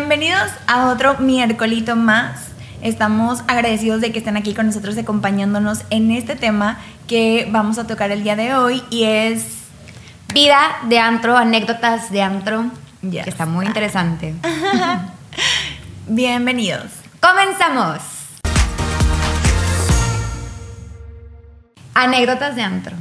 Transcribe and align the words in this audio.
Bienvenidos 0.00 0.52
a 0.68 0.90
otro 0.90 1.18
miércolito 1.18 1.96
más. 1.96 2.50
Estamos 2.82 3.42
agradecidos 3.48 4.00
de 4.00 4.12
que 4.12 4.20
estén 4.20 4.36
aquí 4.36 4.54
con 4.54 4.66
nosotros 4.66 4.96
acompañándonos 4.96 5.80
en 5.90 6.12
este 6.12 6.36
tema 6.36 6.78
que 7.08 7.48
vamos 7.50 7.78
a 7.78 7.86
tocar 7.88 8.12
el 8.12 8.22
día 8.22 8.36
de 8.36 8.54
hoy 8.54 8.80
y 8.90 9.02
es 9.02 9.44
vida 10.32 10.60
de 10.84 11.00
antro, 11.00 11.36
anécdotas 11.36 12.12
de 12.12 12.22
antro, 12.22 12.66
Ya 13.02 13.24
que 13.24 13.30
está 13.30 13.44
muy 13.44 13.66
interesante. 13.66 14.36
bienvenidos. 16.06 16.84
Comenzamos. 17.20 17.98
Anécdotas 21.94 22.54
de 22.54 22.62
antro. 22.62 22.94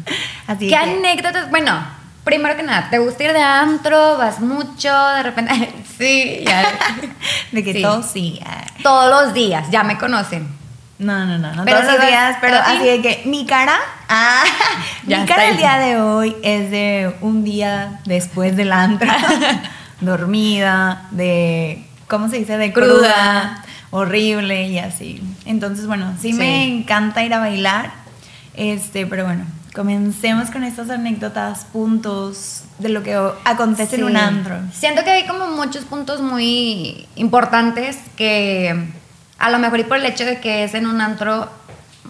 Así 0.48 0.62
¿Qué 0.68 0.70
que- 0.70 0.76
anécdotas? 0.78 1.52
Bueno, 1.52 1.80
primero 2.28 2.58
que 2.58 2.64
nada, 2.64 2.90
¿te 2.90 3.00
gusta 3.00 3.24
ir 3.24 3.32
de 3.34 3.42
antro? 3.42 4.18
¿Vas 4.18 4.40
mucho? 4.42 4.94
De 5.16 5.24
repente. 5.24 5.74
Sí, 5.98 6.44
ya. 6.46 6.64
de 7.52 7.64
que 7.64 7.74
Sí. 7.74 7.82
todos 7.82 8.06
sí. 8.06 8.40
Todos 8.84 9.10
los 9.26 9.34
días, 9.34 9.66
ya 9.72 9.82
me 9.84 9.98
conocen. 9.98 10.48
No, 11.00 11.26
no, 11.26 11.38
no, 11.40 11.56
no 11.56 11.66
Pero 11.66 11.80
todos 11.82 11.94
los 11.94 12.06
días, 12.06 12.38
pero 12.40 12.54
pero 12.58 12.66
sí. 12.70 12.78
así 12.78 12.88
de 12.88 13.02
que 13.02 13.22
mi 13.26 13.46
cara, 13.48 13.76
ah, 14.10 14.44
Ya 15.08 15.22
mi 15.22 15.26
cara 15.26 15.48
el 15.50 15.58
día 15.58 15.78
de 15.80 16.00
hoy 16.02 16.36
es 16.44 16.70
de 16.70 17.16
un 17.22 17.44
día 17.44 18.00
después 18.06 18.56
del 18.56 18.72
antro, 18.74 19.08
dormida, 20.02 21.08
de, 21.12 21.84
¿cómo 22.08 22.30
se 22.30 22.38
dice? 22.38 22.58
De 22.58 22.72
cruda, 22.74 22.94
Cruda. 22.94 23.64
horrible 23.92 24.68
y 24.68 24.80
así. 24.80 25.22
Entonces, 25.46 25.88
bueno, 25.88 26.14
sí, 26.22 26.32
Sí. 26.32 26.38
me 26.38 26.64
encanta 26.66 27.24
ir 27.24 27.34
a 27.34 27.40
bailar, 27.40 27.92
este, 28.56 29.06
pero 29.08 29.26
bueno, 29.26 29.46
comencemos 29.82 30.50
con 30.50 30.64
estas 30.64 30.90
anécdotas, 30.90 31.66
puntos 31.66 32.64
de 32.80 32.90
lo 32.90 33.04
que 33.04 33.16
acontece 33.46 33.96
en 33.98 34.02
Sí. 34.02 34.08
un 34.12 34.18
antro. 34.18 34.56
Siento 34.74 35.04
que 35.04 35.12
hay 35.12 35.28
como 35.28 35.46
muchos 35.52 35.86
puntos 35.86 36.20
muy 36.20 37.08
importantes 37.16 37.96
que 38.16 38.90
a 39.38 39.52
lo 39.52 39.60
mejor 39.60 39.80
y 39.80 39.84
por 39.84 39.98
el 39.98 40.06
hecho 40.08 40.26
de 40.26 40.40
que 40.40 40.64
es 40.64 40.74
en 40.74 40.88
un 40.88 41.00
antro, 41.00 41.48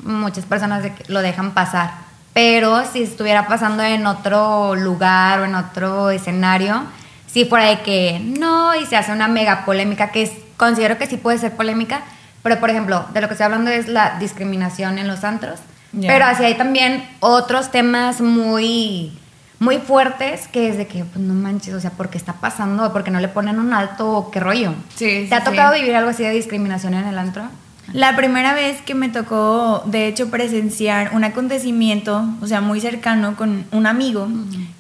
muchas 0.04 0.46
personas 0.46 0.86
lo 1.10 1.22
dejan 1.22 1.52
pasar. 1.52 1.92
Pero 2.34 2.86
si 2.90 3.04
estuviera 3.04 3.48
pasando 3.48 3.84
en 3.84 4.08
otro 4.08 4.74
lugar 4.76 5.42
o 5.42 5.46
en 5.46 5.56
otro 5.56 6.10
escenario, 6.10 6.84
si 7.30 7.44
fuera 7.44 7.66
de 7.66 7.82
que 7.82 8.22
no 8.40 8.76
y 8.76 8.86
se 8.86 8.96
hace 8.96 9.12
una 9.12 9.28
mega 9.28 9.66
polémica, 9.66 10.12
que 10.12 10.22
es- 10.24 10.32
considero 10.56 10.98
que 10.98 11.06
sí 11.08 11.18
puede 11.18 11.38
ser 11.38 11.54
polémica, 11.58 12.00
pero 12.44 12.62
por 12.62 12.70
ejemplo, 12.70 13.06
de 13.14 13.20
lo 13.20 13.28
que 13.28 13.34
estoy 13.34 13.44
hablando 13.46 13.70
es 13.72 13.90
la 13.90 14.18
discriminación 14.20 15.00
en 15.00 15.08
los 15.10 15.26
antros. 15.26 15.60
Pero 15.92 16.26
así 16.26 16.44
hay 16.44 16.56
también 16.56 17.08
otros 17.20 17.72
temas 17.72 18.22
muy 18.22 19.12
muy 19.60 19.80
fuertes 19.80 20.48
que 20.48 20.70
es 20.70 20.78
de 20.78 20.86
que 20.86 21.04
pues, 21.04 21.18
no 21.20 21.34
manches, 21.34 21.74
o 21.74 21.80
sea, 21.80 21.92
¿por 21.92 22.10
qué 22.10 22.18
está 22.18 22.34
pasando? 22.34 22.92
¿Por 22.94 23.04
qué 23.04 23.12
no 23.12 23.20
le 23.20 23.28
ponen 23.28 23.60
un 23.60 23.74
alto? 23.74 24.30
¿Qué 24.32 24.40
rollo? 24.40 24.74
Sí, 24.96 25.24
sí, 25.24 25.26
¿Te 25.30 25.36
ha 25.36 25.40
sí. 25.40 25.46
tocado 25.46 25.74
vivir 25.74 25.96
algo 25.96 26.12
así 26.12 26.24
de 26.24 26.30
discriminación 26.32 26.94
en 26.94 27.08
el 27.08 27.18
antro? 27.18 27.44
La 27.94 28.18
primera 28.18 28.54
vez 28.54 28.82
que 28.82 28.96
me 28.96 29.08
tocó, 29.08 29.82
de 29.86 30.08
hecho, 30.08 30.30
presenciar 30.30 31.16
un 31.16 31.24
acontecimiento, 31.24 32.28
o 32.42 32.48
sea, 32.48 32.60
muy 32.60 32.82
cercano 32.82 33.38
con 33.38 33.66
un 33.72 33.88
amigo 33.88 34.28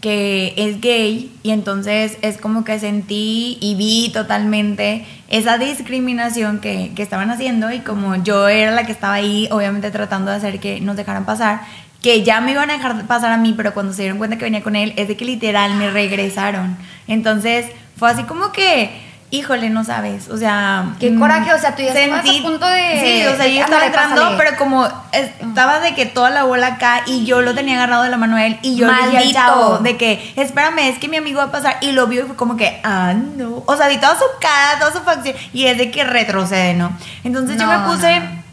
que 0.01 0.53
es 0.57 0.81
gay 0.81 1.31
y 1.41 1.51
entonces 1.51 2.17
es 2.21 2.37
como 2.37 2.65
que 2.65 2.77
sentí 2.79 3.57
y 3.61 3.75
vi 3.75 4.11
totalmente 4.11 5.05
esa 5.29 5.57
discriminación 5.57 6.59
que, 6.59 6.91
que 6.95 7.01
estaban 7.01 7.31
haciendo 7.31 7.71
y 7.71 7.79
como 7.79 8.15
yo 8.17 8.49
era 8.49 8.71
la 8.71 8.85
que 8.85 8.91
estaba 8.91 9.13
ahí, 9.13 9.47
obviamente 9.51 9.89
tratando 9.89 10.31
de 10.31 10.37
hacer 10.37 10.59
que 10.59 10.81
nos 10.81 10.97
dejaran 10.97 11.25
pasar, 11.25 11.61
que 12.01 12.23
ya 12.23 12.41
me 12.41 12.51
iban 12.51 12.69
a 12.69 12.73
dejar 12.73 13.07
pasar 13.07 13.31
a 13.31 13.37
mí, 13.37 13.53
pero 13.55 13.73
cuando 13.73 13.93
se 13.93 14.03
dieron 14.03 14.17
cuenta 14.17 14.37
que 14.37 14.45
venía 14.45 14.63
con 14.63 14.75
él, 14.75 14.93
es 14.97 15.07
de 15.07 15.15
que 15.15 15.25
literal 15.25 15.75
me 15.75 15.89
regresaron. 15.89 16.77
Entonces 17.07 17.67
fue 17.95 18.11
así 18.11 18.23
como 18.23 18.51
que, 18.51 19.06
híjole, 19.29 19.69
no 19.69 19.83
sabes, 19.83 20.29
o 20.29 20.37
sea... 20.37 20.85
Qué 21.01 21.11
mm, 21.11 21.19
coraje, 21.19 21.53
o 21.53 21.59
sea, 21.59 21.75
tú 21.75 21.81
ya 21.83 21.91
estabas 21.91 22.25
a 22.25 22.41
punto 22.43 22.65
de- 22.65 22.99
Sí, 23.01 23.25
o 23.27 23.35
sea, 23.35 23.45
yo 23.47 23.59
estaba 23.61 23.85
entrando, 23.85 24.35
pero 24.37 24.55
como 24.57 24.85
es- 25.11 25.31
estaba 25.41 25.79
de 25.81 25.93
que 25.95 26.05
toda 26.05 26.29
la 26.29 26.43
bola 26.43 26.67
acá 26.67 27.01
y 27.05 27.25
yo 27.25 27.41
lo 27.41 27.53
tenía 27.53 27.75
agarrado 27.75 28.03
de 28.03 28.09
la 28.09 28.15
mano 28.17 28.37
a 28.37 28.45
él 28.45 28.57
y 28.61 28.77
yo 28.77 28.87
le 28.87 28.93
dije 28.93 29.05
al 29.07 29.13
Maldito. 29.15 29.33
chavo 29.39 29.77
de 29.79 29.97
que, 29.97 30.33
espérame, 30.37 30.79
es 30.87 30.97
que 30.97 31.09
mi 31.09 31.17
amigo 31.17 31.39
va 31.39 31.45
a 31.45 31.51
pasar 31.51 31.75
y 31.81 31.91
lo 31.91 32.07
vio 32.07 32.21
y 32.23 32.27
fue 32.27 32.35
como 32.37 32.55
que, 32.55 32.79
ah, 32.85 33.13
no. 33.13 33.63
O 33.65 33.75
sea, 33.75 33.89
vi 33.89 33.97
toda 33.97 34.15
su 34.15 34.23
cara, 34.39 34.79
toda 34.79 34.93
su 34.93 34.99
facción 35.01 35.35
y 35.51 35.65
es 35.65 35.77
de 35.77 35.91
que 35.91 36.05
retrocede, 36.05 36.73
¿no? 36.73 36.97
Entonces 37.25 37.57
yo 37.59 37.65
No, 37.67 37.79
me 37.79 37.85
puse... 37.85 38.19
no. 38.21 38.46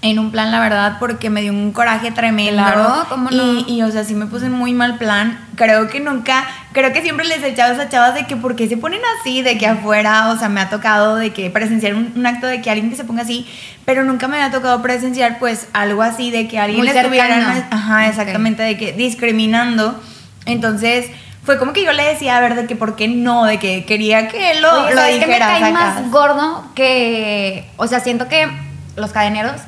En 0.00 0.20
un 0.20 0.30
plan, 0.30 0.52
la 0.52 0.60
verdad, 0.60 0.98
porque 1.00 1.28
me 1.28 1.42
dio 1.42 1.52
un 1.52 1.72
coraje 1.72 2.12
tremendo. 2.12 2.62
Claro, 2.62 3.04
¿cómo 3.08 3.30
no? 3.30 3.36
y, 3.42 3.64
y, 3.66 3.82
o 3.82 3.90
sea, 3.90 4.04
sí 4.04 4.14
me 4.14 4.26
puse 4.26 4.46
en 4.46 4.52
muy 4.52 4.72
mal 4.72 4.96
plan. 4.96 5.44
Creo 5.56 5.88
que 5.88 5.98
nunca, 5.98 6.46
creo 6.72 6.92
que 6.92 7.02
siempre 7.02 7.26
les 7.26 7.42
he 7.42 7.48
echado 7.48 7.72
a 7.72 7.74
esas 7.74 7.90
chavas 7.90 8.14
de 8.14 8.24
que, 8.24 8.36
¿por 8.36 8.54
qué 8.54 8.68
se 8.68 8.76
ponen 8.76 9.00
así? 9.20 9.42
De 9.42 9.58
que 9.58 9.66
afuera, 9.66 10.28
o 10.28 10.38
sea, 10.38 10.48
me 10.48 10.60
ha 10.60 10.70
tocado 10.70 11.16
de 11.16 11.32
que 11.32 11.50
presenciar 11.50 11.96
un, 11.96 12.12
un 12.14 12.26
acto 12.26 12.46
de 12.46 12.62
que 12.62 12.70
alguien 12.70 12.90
que 12.90 12.96
se 12.96 13.02
ponga 13.02 13.22
así, 13.22 13.44
pero 13.84 14.04
nunca 14.04 14.28
me 14.28 14.36
había 14.36 14.52
tocado 14.52 14.80
presenciar, 14.82 15.40
pues, 15.40 15.66
algo 15.72 16.02
así 16.02 16.30
de 16.30 16.46
que 16.46 16.60
alguien 16.60 16.78
Muy 16.78 16.88
estuviera, 16.88 17.66
ajá, 17.68 18.06
exactamente, 18.06 18.62
de 18.62 18.76
que 18.76 18.92
discriminando. 18.92 20.00
Entonces, 20.46 21.06
fue 21.42 21.58
como 21.58 21.72
que 21.72 21.82
yo 21.84 21.92
le 21.92 22.04
decía, 22.04 22.36
a 22.36 22.40
ver, 22.40 22.54
de 22.54 22.66
que, 22.66 22.76
¿por 22.76 22.94
qué 22.94 23.08
no? 23.08 23.46
De 23.46 23.58
que 23.58 23.84
quería 23.84 24.28
que 24.28 24.52
él 24.52 24.62
lo, 24.62 24.70
Oye, 24.84 24.94
lo 24.94 25.00
¿sabes 25.00 25.18
qué 25.18 25.26
me 25.26 25.34
dijera. 25.34 25.58
cae 25.58 25.72
más 25.72 26.08
gordo 26.12 26.66
que... 26.76 27.68
O 27.78 27.88
sea, 27.88 27.98
siento 27.98 28.28
que 28.28 28.46
los 28.94 29.10
cadeneros... 29.10 29.60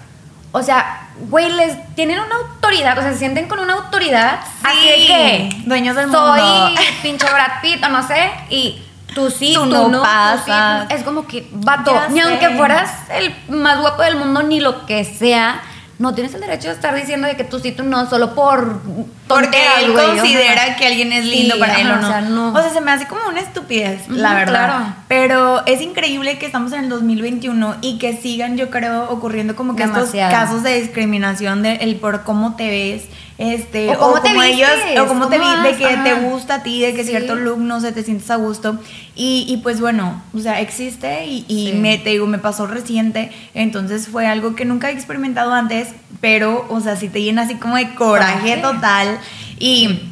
O 0.53 0.63
sea, 0.63 1.09
güey, 1.29 1.51
les 1.53 1.95
tienen 1.95 2.19
una 2.19 2.35
autoridad, 2.35 2.99
o 2.99 3.03
sea, 3.03 3.13
se 3.13 3.19
sienten 3.19 3.47
con 3.47 3.61
una 3.61 3.75
autoridad. 3.75 4.41
así 4.63 4.89
de 4.89 4.95
que... 5.07 5.63
dueños 5.65 5.95
del 5.95 6.11
soy 6.11 6.41
mundo. 6.41 6.81
pinche 7.03 7.27
Brad 7.27 7.61
Pitt 7.63 7.85
o 7.85 7.89
no 7.89 8.07
sé, 8.07 8.31
y 8.49 8.83
tú 9.15 9.31
sí, 9.31 9.53
Tú 9.55 9.63
tú, 9.63 9.71
no 9.71 9.89
no, 9.89 10.03
tú 10.03 10.43
sí. 10.45 10.53
Es 10.95 11.05
como 11.05 11.27
que, 11.27 11.49
vato, 11.53 11.93
ni 12.11 12.21
aunque 12.21 12.51
fueras 12.51 12.91
el 13.11 13.35
más 13.49 13.81
guapo 13.81 14.03
del 14.03 14.17
mundo, 14.17 14.43
ni 14.43 14.61
lo 14.61 14.87
que 14.87 15.05
sea, 15.05 15.63
no 16.01 16.15
tienes 16.15 16.33
el 16.35 16.41
derecho 16.41 16.69
de 16.69 16.75
estar 16.75 16.95
diciendo 16.95 17.29
de 17.29 17.37
que 17.37 17.45
tú 17.45 17.61
sí, 17.61 17.73
tú 17.73 17.83
no, 17.85 18.09
solo 18.09 18.35
por 18.35 18.81
Porque 19.29 19.59
él 19.85 19.93
considera 19.93 20.75
que 20.77 20.87
alguien 20.87 21.13
es 21.13 21.25
Sí, 21.25 21.31
lindo 21.31 21.59
para 21.59 21.79
él 21.81 21.91
o 21.91 21.97
no. 21.97 22.07
o 22.09 22.11
sea, 22.11 22.21
no. 22.23 22.53
O 22.53 22.61
sea, 22.61 22.71
se 22.71 22.81
me 22.81 22.91
hace 22.91 23.07
como 23.07 23.21
una 23.29 23.41
estupidez, 23.41 24.09
la 24.09 24.35
verdad. 24.35 24.67
claro. 24.67 24.95
Pero 25.09 25.67
es 25.67 25.81
increíble 25.83 26.39
que 26.39 26.47
estamos 26.47 26.73
en 26.73 26.85
el 26.85 26.89
2021 26.89 27.77
y 27.83 27.99
que 27.99 28.17
sigan, 28.17 28.57
yo 28.57 28.71
creo, 28.71 29.11
ocurriendo 29.11 29.55
como 29.55 29.77
que 29.77 29.83
Demasiado. 29.87 30.31
estos 30.33 30.41
casos 30.49 30.63
de 30.63 30.81
discriminación 30.81 31.63
de 31.63 31.75
el 31.77 31.97
por 31.97 32.23
cómo 32.25 32.57
te 32.57 32.69
ves, 32.69 33.05
este, 33.43 33.89
O 33.89 33.99
cómo 33.99 34.21
te 34.21 34.29
como 34.29 34.43
ellos, 34.43 34.69
vistes, 34.85 35.01
o 35.01 35.07
cómo 35.07 35.29
te 35.29 35.39
vi- 35.39 35.45
de 35.45 35.57
vas, 35.71 35.77
que 35.79 35.87
te 35.87 36.11
ajá. 36.11 36.21
gusta 36.21 36.55
a 36.57 36.63
ti, 36.63 36.83
de 36.83 36.93
que 36.95 37.05
Sí. 37.05 37.09
cierto 37.11 37.37
look 37.37 37.59
no 37.59 37.81
se 37.81 37.91
te 37.91 38.03
sientes 38.03 38.31
a 38.31 38.37
gusto. 38.37 38.79
Y, 39.17 39.47
y 39.49 39.57
pues 39.63 39.81
bueno, 39.81 40.23
o 40.35 40.41
sea, 40.41 40.61
existe 40.61 41.25
y, 41.25 41.47
y 41.49 41.69
Sí. 41.69 41.73
me, 41.73 41.97
te 41.97 42.11
digo, 42.11 42.27
me 42.27 42.37
pasó 42.39 42.67
reciente, 42.67 43.33
entonces 43.55 44.09
fue 44.09 44.27
algo 44.27 44.55
que 44.55 44.67
nunca 44.67 44.91
he 44.91 44.93
experimentado 44.93 45.55
antes, 45.55 45.89
pero, 46.21 46.67
o 46.69 46.81
sea, 46.81 46.97
sí 46.97 47.09
te 47.09 47.23
llena 47.23 47.43
así 47.43 47.55
como 47.55 47.77
de 47.77 47.95
coraje 47.95 48.57
Coraje. 48.57 48.57
total. 48.59 49.19
Y 49.59 50.03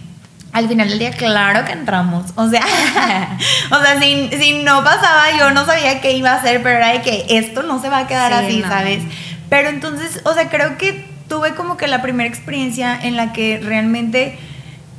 al 0.52 0.66
final 0.66 0.88
del 0.88 0.98
día, 0.98 1.10
claro 1.10 1.66
que 1.66 1.72
entramos. 1.72 2.32
O 2.34 2.48
sea, 2.48 2.62
o 3.70 3.82
sea, 3.82 4.00
si, 4.00 4.30
si 4.40 4.62
no 4.62 4.82
pasaba, 4.82 5.36
yo 5.38 5.50
no 5.50 5.66
sabía 5.66 6.00
qué 6.00 6.12
iba 6.12 6.30
a 6.32 6.36
hacer, 6.36 6.62
pero 6.62 6.78
era 6.78 6.92
de 6.94 7.02
que 7.02 7.26
esto 7.28 7.62
no 7.62 7.78
se 7.80 7.90
va 7.90 7.98
a 7.98 8.06
quedar 8.06 8.32
Sí, 8.32 8.46
así, 8.46 8.56
no. 8.60 8.68
¿sabes? 8.68 9.02
Pero 9.50 9.68
entonces, 9.68 10.22
o 10.24 10.32
sea, 10.34 10.48
creo 10.48 10.76
que 10.78 11.07
tuve 11.28 11.54
como 11.54 11.76
que 11.76 11.86
la 11.88 12.02
primera 12.02 12.28
experiencia 12.28 12.98
en 13.00 13.16
la 13.16 13.32
que 13.32 13.60
realmente, 13.62 14.38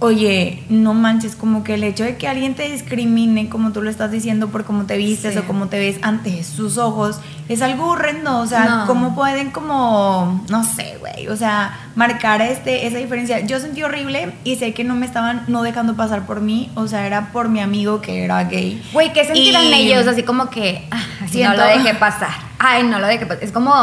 oye, 0.01 0.63
no 0.69 0.93
manches, 0.93 1.35
como 1.35 1.63
que 1.63 1.73
el 1.73 1.83
hecho 1.83 2.03
de 2.05 2.15
que 2.15 2.27
alguien 2.27 2.55
te 2.55 2.69
discrimine, 2.71 3.49
como 3.49 3.71
tú 3.73 3.81
lo 3.81 3.89
estás 3.89 4.11
diciendo, 4.11 4.47
por 4.47 4.63
cómo 4.63 4.85
te 4.85 4.95
vistes 4.95 5.33
Sí. 5.33 5.39
o 5.39 5.43
cómo 5.45 5.67
te 5.67 5.77
ves 5.77 5.97
ante 6.03 6.41
sus 6.45 6.77
ojos, 6.77 7.19
es 7.49 7.61
algo 7.61 7.87
horrendo. 7.87 8.37
O 8.37 8.45
sea, 8.47 8.65
No. 8.65 8.85
cómo 8.87 9.13
pueden 9.15 9.51
como, 9.51 10.45
no 10.49 10.63
sé, 10.63 10.95
güey, 11.01 11.27
o 11.27 11.35
sea, 11.35 11.77
marcar 11.95 12.41
este, 12.41 12.87
esa 12.87 12.97
diferencia. 12.97 13.41
Yo 13.41 13.59
sentí 13.59 13.83
horrible 13.83 14.33
y 14.45 14.55
sé 14.55 14.73
que 14.73 14.85
no 14.85 14.95
me 14.95 15.05
estaban 15.05 15.43
no 15.47 15.63
dejando 15.63 15.95
pasar 15.97 16.25
por 16.25 16.39
mí, 16.39 16.71
o 16.75 16.87
sea, 16.87 17.05
era 17.05 17.31
por 17.33 17.49
mi 17.49 17.59
amigo 17.59 17.99
que 18.01 18.23
era 18.23 18.41
gay. 18.45 18.81
Güey, 18.93 19.11
¿qué 19.11 19.25
sentirán 19.25 19.65
Y- 19.65 19.73
ellos? 19.73 20.07
Así 20.07 20.23
como 20.23 20.49
que, 20.49 20.87
ah, 20.91 21.01
no 21.33 21.53
lo 21.55 21.63
dejé 21.65 21.93
pasar. 21.95 22.31
Ay, 22.57 22.83
no 22.83 22.99
lo 22.99 23.07
dejé 23.07 23.25
pasar. 23.25 23.43
Es 23.43 23.51
como, 23.51 23.73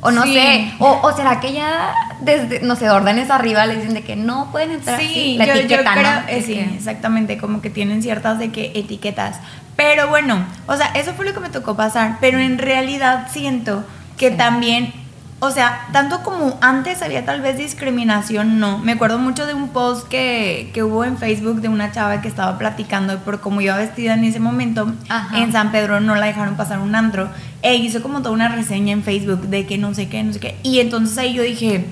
o 0.00 0.10
no 0.10 0.22
Sí. 0.24 0.34
sé, 0.34 0.70
o, 0.78 1.00
o 1.02 1.12
será 1.16 1.40
que 1.40 1.52
ya 1.52 1.92
desde, 2.20 2.60
no 2.60 2.76
sé, 2.76 2.88
órdenes 2.90 3.30
arriba 3.30 3.66
le 3.66 3.76
dicen 3.76 3.94
de 3.94 4.02
que 4.02 4.16
no 4.16 4.50
pueden 4.52 4.72
entrar 4.72 5.00
Sí, 5.00 5.34
la 5.38 5.46
yo, 5.46 5.54
yo 5.54 5.60
etiqueta, 5.60 5.92
creo, 5.92 6.02
¿no? 6.02 6.18
eh, 6.20 6.38
Es 6.38 6.46
sí, 6.46 6.54
que- 6.54 6.74
exactamente, 6.76 7.38
como 7.38 7.60
que 7.60 7.70
tienen 7.70 8.02
ciertas 8.02 8.38
de 8.38 8.50
que 8.50 8.72
etiquetas. 8.74 9.40
Pero 9.76 10.08
bueno, 10.08 10.44
o 10.66 10.76
sea, 10.76 10.86
eso 10.94 11.14
fue 11.14 11.24
lo 11.24 11.34
que 11.34 11.40
me 11.40 11.50
tocó 11.50 11.76
pasar, 11.76 12.16
pero 12.20 12.38
en 12.38 12.58
realidad 12.58 13.28
siento 13.30 13.84
que 14.16 14.30
Sí. 14.30 14.36
también, 14.36 14.92
o 15.40 15.50
sea, 15.52 15.86
tanto 15.92 16.22
como 16.24 16.58
antes 16.60 17.00
había 17.00 17.24
tal 17.24 17.40
vez 17.40 17.56
discriminación, 17.56 18.58
no. 18.58 18.78
Me 18.78 18.92
acuerdo 18.92 19.18
mucho 19.18 19.46
de 19.46 19.54
un 19.54 19.68
post 19.68 20.08
que, 20.08 20.70
que 20.74 20.82
hubo 20.82 21.04
en 21.04 21.16
Facebook 21.16 21.60
de 21.60 21.68
una 21.68 21.92
chava 21.92 22.20
que 22.20 22.26
estaba 22.26 22.58
platicando 22.58 23.14
y 23.14 23.18
por 23.18 23.40
cómo 23.40 23.60
iba 23.60 23.76
vestida 23.76 24.14
en 24.14 24.24
ese 24.24 24.40
momento, 24.40 24.92
Ajá. 25.08 25.38
en 25.38 25.52
San 25.52 25.70
Pedro 25.70 26.00
no 26.00 26.16
la 26.16 26.26
dejaron 26.26 26.56
pasar 26.56 26.80
un 26.80 26.94
antro. 26.96 27.28
E 27.62 27.76
hizo 27.76 28.02
como 28.02 28.18
toda 28.18 28.34
una 28.34 28.48
reseña 28.48 28.92
en 28.92 29.04
Facebook 29.04 29.42
de 29.42 29.64
que 29.64 29.78
no 29.78 29.94
sé 29.94 30.08
qué, 30.08 30.24
no 30.24 30.32
sé 30.32 30.40
qué. 30.40 30.56
Y 30.64 30.80
entonces 30.80 31.16
ahí 31.18 31.34
yo 31.34 31.42
dije, 31.44 31.86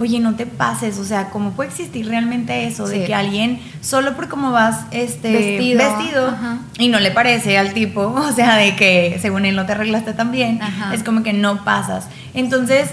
oye, 0.00 0.20
no 0.20 0.34
te 0.34 0.46
pases, 0.46 0.98
o 0.98 1.04
sea, 1.04 1.30
¿cómo 1.30 1.52
puede 1.52 1.70
existir 1.70 2.06
realmente 2.06 2.66
eso? 2.66 2.86
De 2.86 3.04
que 3.04 3.14
alguien, 3.14 3.60
solo 3.80 4.14
por 4.16 4.28
cómo 4.28 4.52
vas 4.52 4.86
este, 4.90 5.58
vestido, 5.76 6.34
y 6.78 6.88
no 6.88 7.00
le 7.00 7.10
parece 7.10 7.58
al 7.58 7.72
tipo, 7.72 8.02
o 8.02 8.32
sea, 8.32 8.56
de 8.56 8.76
que 8.76 9.18
según 9.20 9.44
él 9.44 9.56
no 9.56 9.66
te 9.66 9.72
arreglaste 9.72 10.12
tan 10.12 10.32
bien, 10.32 10.60
es 10.92 11.02
como 11.02 11.22
que 11.22 11.32
no 11.32 11.64
pasas. 11.64 12.08
Entonces, 12.34 12.90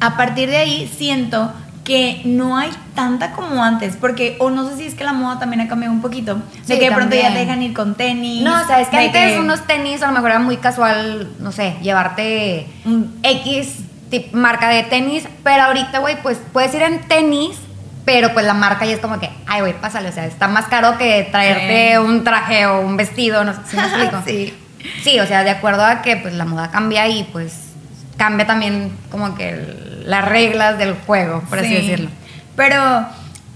a 0.00 0.16
partir 0.16 0.48
de 0.48 0.56
ahí 0.56 0.90
siento 0.96 1.52
que 1.88 2.20
no 2.26 2.58
hay 2.58 2.68
tanta 2.94 3.32
como 3.32 3.64
antes, 3.64 3.96
porque, 3.96 4.36
o 4.40 4.50
no 4.50 4.68
sé 4.68 4.76
si 4.76 4.84
es 4.84 4.94
que 4.94 5.04
la 5.04 5.14
moda 5.14 5.38
también 5.38 5.62
ha 5.62 5.68
cambiado 5.68 5.94
un 5.94 6.02
poquito, 6.02 6.38
de 6.66 6.78
que 6.78 6.90
de 6.90 6.94
pronto 6.94 7.16
ya 7.16 7.32
te 7.32 7.38
dejan 7.38 7.62
ir 7.62 7.72
con 7.72 7.94
tenis. 7.94 8.42
No, 8.42 8.60
o 8.60 8.66
sea, 8.66 8.82
es 8.82 8.88
que 8.88 8.98
antes 8.98 9.38
unos 9.38 9.66
tenis 9.66 10.02
a 10.02 10.08
lo 10.08 10.12
mejor 10.12 10.32
era 10.32 10.38
muy 10.38 10.58
casual, 10.58 11.32
no 11.40 11.50
sé, 11.50 11.76
llevarte 11.80 12.66
un 12.84 13.18
X 13.22 13.87
marca 14.32 14.68
de 14.68 14.82
tenis, 14.84 15.24
pero 15.44 15.64
ahorita, 15.64 15.98
güey, 15.98 16.20
pues 16.22 16.38
puedes 16.52 16.74
ir 16.74 16.82
en 16.82 17.00
tenis, 17.00 17.58
pero 18.04 18.32
pues 18.32 18.46
la 18.46 18.54
marca 18.54 18.86
ya 18.86 18.94
es 18.94 19.00
como 19.00 19.20
que, 19.20 19.30
ay, 19.46 19.60
güey, 19.60 19.74
pásale, 19.74 20.08
o 20.08 20.12
sea, 20.12 20.26
está 20.26 20.48
más 20.48 20.66
caro 20.66 20.96
que 20.96 21.28
traerte 21.30 21.98
un 21.98 22.24
traje 22.24 22.66
o 22.66 22.80
un 22.80 22.96
vestido, 22.96 23.44
no 23.44 23.52
sé 23.54 23.60
si 23.66 23.76
me 23.76 23.82
explico. 23.86 24.22
sí. 24.26 24.54
Sí, 25.02 25.18
o 25.18 25.26
sea, 25.26 25.44
de 25.44 25.50
acuerdo 25.50 25.84
a 25.84 26.02
que 26.02 26.16
pues 26.16 26.34
la 26.34 26.44
moda 26.44 26.70
cambia 26.70 27.08
y 27.08 27.24
pues 27.24 27.68
cambia 28.16 28.46
también 28.46 28.96
como 29.10 29.34
que 29.34 30.00
las 30.04 30.24
reglas 30.24 30.78
del 30.78 30.94
juego, 30.94 31.42
por 31.48 31.58
así 31.58 31.74
decirlo. 31.74 32.10
Pero, 32.56 33.06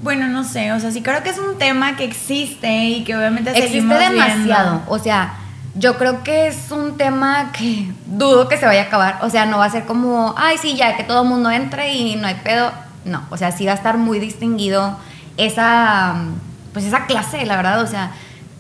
bueno, 0.03 0.29
no 0.29 0.45
sé, 0.45 0.73
o 0.73 0.81
sea, 0.81 0.91
sí 0.91 1.03
creo 1.03 1.23
que 1.23 1.31
es 1.31 1.39
un 1.39 1.59
tema 1.59 1.97
que 1.97 2.05
existe 2.05 2.73
y 2.73 3.05
que 3.05 3.17
obviamente 3.17 3.51
existe 3.51 3.95
demasiado. 3.95 4.83
O 4.87 4.99
sea, 4.99 5.35
yo 5.75 5.97
creo 5.97 6.23
que 6.23 6.49
es 6.49 6.71
un 6.71 6.97
tema 6.97 7.53
que 7.53 7.93
dudo 8.07 8.49
que 8.49 8.57
se 8.57 8.67
vaya 8.67 8.83
a 8.83 8.85
acabar. 8.87 9.19
O 9.23 9.31
sea, 9.31 9.47
no 9.47 9.59
va 9.59 9.67
a 9.67 9.71
ser 9.71 9.85
como, 9.85 10.35
ay, 10.37 10.59
sí, 10.59 10.77
ya 10.77 10.97
que 10.97 11.05
todo 11.05 11.23
el 11.23 11.29
mundo 11.29 11.51
entre 11.51 11.95
y 11.95 12.17
no 12.17 12.27
hay 12.27 12.35
pedo. 12.35 12.71
No, 13.05 13.23
o 13.31 13.37
sea, 13.37 13.53
sí 13.53 13.67
va 13.67 13.73
a 13.73 13.77
estar 13.77 13.99
muy 13.99 14.21
distinguido 14.21 14.97
esa, 15.37 16.15
pues 16.73 16.85
esa 16.85 17.07
clase, 17.07 17.47
la 17.47 17.57
verdad. 17.57 17.81
O 17.81 17.87
sea, 17.87 18.13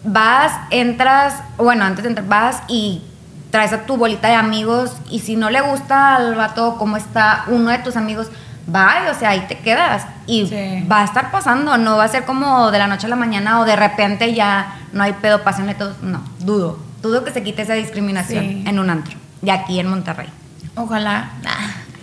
vas, 0.04 0.52
entras, 0.70 1.34
bueno, 1.58 1.84
antes 1.84 2.02
de 2.02 2.10
entrar, 2.10 2.26
vas 2.26 2.62
y 2.68 3.02
traes 3.50 3.72
a 3.72 3.84
tu 3.84 3.98
bolita 3.98 4.28
de 4.28 4.34
amigos 4.34 4.92
y 5.10 5.20
si 5.20 5.36
no 5.36 5.50
le 5.50 5.60
gusta 5.60 6.16
al 6.16 6.34
vato 6.34 6.76
cómo 6.78 6.96
está 6.96 7.44
uno 7.48 7.70
de 7.70 7.78
tus 7.78 7.96
amigos, 7.96 8.28
va, 8.74 9.10
o 9.10 9.14
sea, 9.14 9.30
ahí 9.30 9.40
te 9.46 9.58
quedas 9.58 10.06
y 10.26 10.50
va 10.90 11.02
a 11.02 11.04
estar 11.04 11.30
pasando, 11.30 11.76
no 11.76 11.98
va 11.98 12.04
a 12.04 12.08
ser 12.08 12.24
como 12.24 12.70
de 12.70 12.78
la 12.78 12.86
noche 12.86 13.06
a 13.06 13.10
la 13.10 13.16
mañana 13.16 13.60
o 13.60 13.66
de 13.66 13.76
repente 13.76 14.32
ya 14.32 14.78
no 14.94 15.02
hay 15.02 15.12
pedo, 15.12 15.42
pásenle 15.42 15.74
todos, 15.74 16.02
no, 16.02 16.22
dudo, 16.38 16.78
dudo 17.02 17.24
que 17.24 17.32
se 17.32 17.42
quite 17.42 17.62
esa 17.62 17.74
discriminación 17.74 18.66
en 18.66 18.78
un 18.78 18.88
antro, 18.88 19.16
y 19.42 19.50
aquí 19.50 19.78
en 19.78 19.88
Monterrey. 19.88 20.28
Ojalá. 20.74 21.32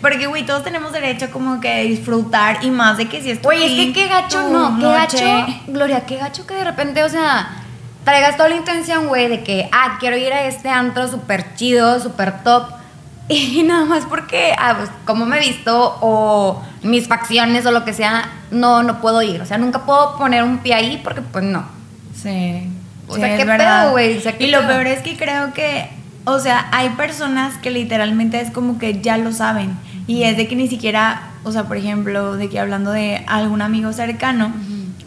Porque, 0.01 0.27
güey, 0.27 0.45
todos 0.45 0.63
tenemos 0.63 0.93
derecho 0.93 1.29
como 1.31 1.59
que 1.59 1.83
disfrutar 1.83 2.63
y 2.63 2.71
más 2.71 2.97
de 2.97 3.09
que 3.09 3.21
si 3.21 3.31
es 3.31 3.41
Güey, 3.41 3.63
es 3.63 3.87
que 3.87 3.93
qué 3.93 4.07
gacho, 4.07 4.49
no, 4.49 4.77
qué 4.77 4.85
gacho, 4.85 5.45
Gloria, 5.67 6.05
qué 6.05 6.17
gacho 6.17 6.47
que 6.47 6.53
de 6.53 6.63
repente, 6.63 7.03
o 7.03 7.09
sea, 7.09 7.63
traigas 8.05 8.37
toda 8.37 8.49
la 8.49 8.55
intención, 8.55 9.07
güey, 9.07 9.27
de 9.27 9.43
que, 9.43 9.69
ah, 9.71 9.97
quiero 9.99 10.17
ir 10.17 10.31
a 10.31 10.45
este 10.45 10.69
antro 10.69 11.07
súper 11.09 11.55
chido, 11.55 11.99
súper 11.99 12.43
top. 12.43 12.63
Y 13.31 13.61
nada 13.61 13.85
más 13.85 14.05
porque, 14.05 14.55
ah, 14.57 14.73
pues, 14.75 14.89
como 15.05 15.23
me 15.27 15.37
he 15.37 15.39
visto 15.39 15.97
o 16.01 16.63
mis 16.81 17.07
facciones 17.07 17.63
o 17.67 17.71
lo 17.71 17.85
que 17.85 17.93
sea, 17.93 18.27
no, 18.49 18.81
no 18.81 19.01
puedo 19.01 19.21
ir. 19.21 19.39
O 19.39 19.45
sea, 19.45 19.59
nunca 19.59 19.85
puedo 19.85 20.17
poner 20.17 20.43
un 20.43 20.57
pie 20.57 20.73
ahí 20.73 20.99
porque, 21.03 21.21
pues, 21.21 21.43
no. 21.43 21.63
Sí. 22.15 22.67
O 23.09 23.15
sea, 23.15 23.37
qué 23.37 23.45
pedo, 23.45 23.91
güey. 23.91 24.21
y 24.39 24.47
lo 24.47 24.65
peor 24.67 24.87
es 24.87 25.01
que 25.01 25.17
creo 25.17 25.53
que, 25.53 25.89
o 26.25 26.39
sea, 26.39 26.67
hay 26.71 26.89
personas 26.89 27.57
que 27.57 27.71
literalmente 27.71 28.39
es 28.39 28.51
como 28.51 28.77
que 28.77 29.01
ya 29.01 29.17
lo 29.17 29.31
saben. 29.33 29.77
Y 30.07 30.23
es 30.23 30.37
de 30.37 30.47
que 30.47 30.55
ni 30.55 30.67
siquiera, 30.67 31.31
o 31.43 31.51
sea, 31.51 31.65
por 31.65 31.77
ejemplo, 31.77 32.35
de 32.35 32.49
que 32.49 32.59
hablando 32.59 32.91
de 32.91 33.23
algún 33.27 33.61
amigo 33.61 33.93
cercano, 33.93 34.53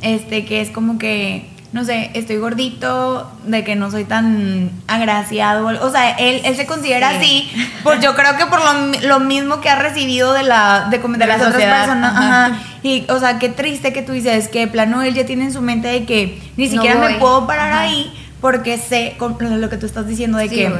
este, 0.00 0.44
que 0.44 0.60
es 0.60 0.70
como 0.70 0.99
que 0.99 1.49
no 1.73 1.87
sé, 1.87 2.11
estoy 2.13 2.37
gordito, 2.37 3.33
de 3.47 3.65
que 3.65 3.77
no 3.77 3.91
soy 3.91 4.05
tan 4.05 4.71
agraciado. 4.89 5.67
O 5.67 5.91
sea, 5.91 6.11
él, 6.11 6.43
él 6.45 6.55
se 6.55 6.67
considera 6.67 7.17
así, 7.17 7.51
pues 7.83 8.01
yo 8.01 8.15
creo 8.15 8.37
que 8.37 8.45
por 8.45 8.61
lo, 9.05 9.21
mismo 9.21 9.61
que 9.63 9.71
ha 9.71 9.77
recibido 9.77 10.35
de 10.35 10.43
la 10.43 10.89
de 10.91 10.99
de, 10.99 11.25
otras 11.25 11.55
personas. 11.55 12.13
Ajá. 12.15 12.59
Y, 12.83 13.07
o 13.09 13.19
sea, 13.19 13.39
qué 13.39 13.49
triste 13.49 13.93
que 13.93 14.03
tú 14.03 14.13
dices 14.13 14.49
que 14.49 14.67
plano 14.67 15.03
él 15.03 15.15
ya 15.15 15.25
tiene 15.25 15.45
en 15.45 15.53
su 15.53 15.63
mente 15.63 15.89
de 15.89 16.05
que 16.05 16.43
ni 16.57 16.69
siquiera 16.69 16.97
me 16.97 17.15
puedo 17.15 17.47
parar 17.47 17.73
ahí 17.73 18.13
porque 18.43 18.77
sé 18.77 19.17
lo 19.19 19.71
que 19.71 19.77
tú 19.79 19.87
estás 19.87 20.07
diciendo 20.07 20.37
de 20.37 20.51
que, 20.51 20.71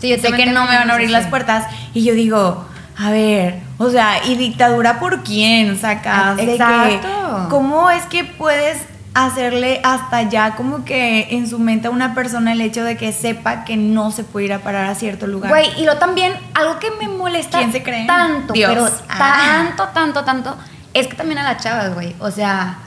sí, 0.00 0.16
sé 0.16 0.32
que 0.32 0.46
no 0.46 0.64
me 0.66 0.76
van 0.76 0.88
a 0.88 0.92
abrir 0.94 1.10
las 1.10 1.26
puertas. 1.26 1.66
Y 1.92 2.02
yo 2.04 2.14
digo, 2.14 2.64
a 2.96 3.10
ver, 3.10 3.58
o 3.76 3.90
sea, 3.90 4.24
¿y 4.24 4.36
dictadura 4.36 5.00
por 5.00 5.22
quién? 5.22 5.78
Sacas 5.78 6.38
Exacto. 6.38 7.48
¿Cómo 7.50 7.90
es 7.90 8.04
que 8.04 8.24
puedes 8.24 8.78
hacerle 9.14 9.80
hasta 9.82 10.22
ya 10.22 10.54
como 10.54 10.84
que 10.84 11.28
en 11.30 11.48
su 11.48 11.58
mente 11.58 11.88
a 11.88 11.90
una 11.90 12.14
persona 12.14 12.52
el 12.52 12.60
hecho 12.60 12.84
de 12.84 12.96
que 12.96 13.12
sepa 13.12 13.64
que 13.64 13.76
no 13.76 14.12
se 14.12 14.22
puede 14.22 14.46
ir 14.46 14.52
a 14.52 14.60
parar 14.60 14.88
a 14.88 14.94
cierto 14.94 15.26
lugar. 15.26 15.50
Güey, 15.50 15.80
y 15.80 15.84
lo 15.84 15.96
también, 15.98 16.32
algo 16.54 16.78
que 16.78 16.90
me 16.92 17.08
molesta 17.08 17.58
¿Quién 17.58 17.72
se 17.72 17.82
cree? 17.82 18.06
tanto, 18.06 18.54
pero 18.54 18.88
ah. 19.08 19.66
tanto, 19.76 19.88
tanto, 19.92 20.24
tanto, 20.24 20.56
es 20.94 21.06
que 21.06 21.14
también 21.14 21.38
a 21.38 21.42
las 21.42 21.62
chavas, 21.62 21.94
güey. 21.94 22.14
O 22.20 22.30
sea, 22.30 22.78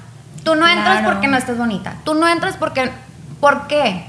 tú 0.43 0.55
no 0.55 0.67
entras 0.67 1.03
porque 1.05 1.27
no 1.27 1.37
estás 1.37 1.57
bonita. 1.57 1.95
Tú 2.03 2.13
no 2.13 2.27
entras 2.27 2.57
porque. 2.57 2.91
¿Por 3.39 3.67
qué? 3.67 4.05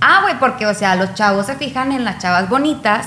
Ah, 0.00 0.20
güey, 0.22 0.38
porque, 0.38 0.66
o 0.66 0.74
sea, 0.74 0.96
los 0.96 1.14
chavos 1.14 1.46
se 1.46 1.54
fijan 1.54 1.92
en 1.92 2.04
las 2.04 2.18
chavas 2.18 2.48
bonitas. 2.48 3.06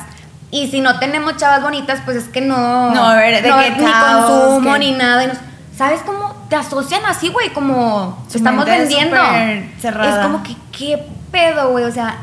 Y 0.52 0.70
si 0.70 0.80
no 0.80 1.00
tenemos 1.00 1.36
chavas 1.36 1.62
bonitas, 1.62 2.00
pues 2.06 2.18
es 2.18 2.28
que 2.30 2.40
no. 2.40 2.94
No, 2.94 3.04
a 3.04 3.16
ver, 3.16 3.42
de 3.42 3.50
no, 3.50 3.58
ni 3.62 3.92
consumo 3.92 4.78
ni 4.78 4.92
nada. 4.94 5.34
¿Sabes 5.76 6.02
cómo 6.06 6.35
te 6.50 6.56
asocian 6.56 7.06
así, 7.06 7.30
güey? 7.30 7.52
Como 7.52 8.26
estamos 8.34 8.66
vendiendo. 8.66 9.18
Es, 9.18 10.16
como 10.22 10.44
que, 10.44 10.56
¿qué 10.72 11.06
pedo, 11.32 11.72
güey? 11.72 11.86
O 11.86 11.92
sea, 11.92 12.18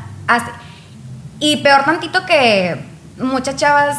y 1.39 1.57
peor 1.57 1.83
tantito 1.83 2.25
que 2.25 2.83
muchas 3.17 3.55
chavas 3.55 3.97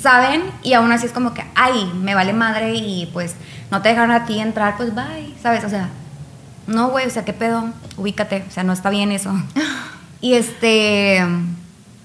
saben 0.00 0.50
y 0.62 0.72
aún 0.74 0.92
así 0.92 1.06
es 1.06 1.12
como 1.12 1.34
que, 1.34 1.44
ay, 1.54 1.90
me 1.94 2.14
vale 2.14 2.32
madre 2.32 2.74
y 2.74 3.06
pues 3.12 3.34
no 3.70 3.82
te 3.82 3.90
dejan 3.90 4.10
a 4.10 4.24
ti 4.24 4.38
entrar, 4.38 4.76
pues 4.76 4.94
bye, 4.94 5.34
¿sabes? 5.42 5.64
O 5.64 5.68
sea, 5.68 5.88
no, 6.66 6.88
güey, 6.88 7.06
o 7.06 7.10
sea, 7.10 7.24
¿qué 7.24 7.32
pedo? 7.32 7.70
Ubícate, 7.96 8.44
o 8.48 8.50
sea, 8.50 8.62
no 8.62 8.72
está 8.72 8.90
bien 8.90 9.12
eso. 9.12 9.32
y 10.20 10.34
este, 10.34 11.24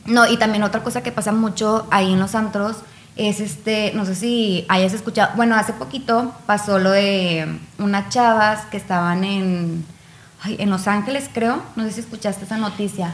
no, 0.06 0.28
y 0.28 0.38
también 0.38 0.64
otra 0.64 0.84
cosa 0.84 1.04
que 1.04 1.12
pasa 1.12 1.32
mucho 1.32 1.88
ahí 1.92 2.14
en 2.14 2.20
los 2.20 2.36
antros 2.36 2.78
es 3.16 3.40
este, 3.40 3.92
no 3.94 4.06
sé 4.06 4.16
si 4.16 4.66
hayas 4.70 4.94
escuchado, 4.94 5.32
bueno, 5.36 5.56
hace 5.56 5.74
poquito 5.74 6.34
pasó 6.46 6.80
lo 6.80 6.92
de 6.92 7.60
unas 7.78 8.10
chavas 8.10 8.66
que 8.68 8.78
estaban 8.78 9.24
en, 9.24 9.86
en 10.46 10.70
Los 10.70 10.88
Ángeles, 10.88 11.30
creo, 11.34 11.62
no 11.76 11.84
sé 11.84 11.92
si 11.92 12.00
escuchaste 12.02 12.46
esa 12.46 12.58
noticia, 12.58 13.14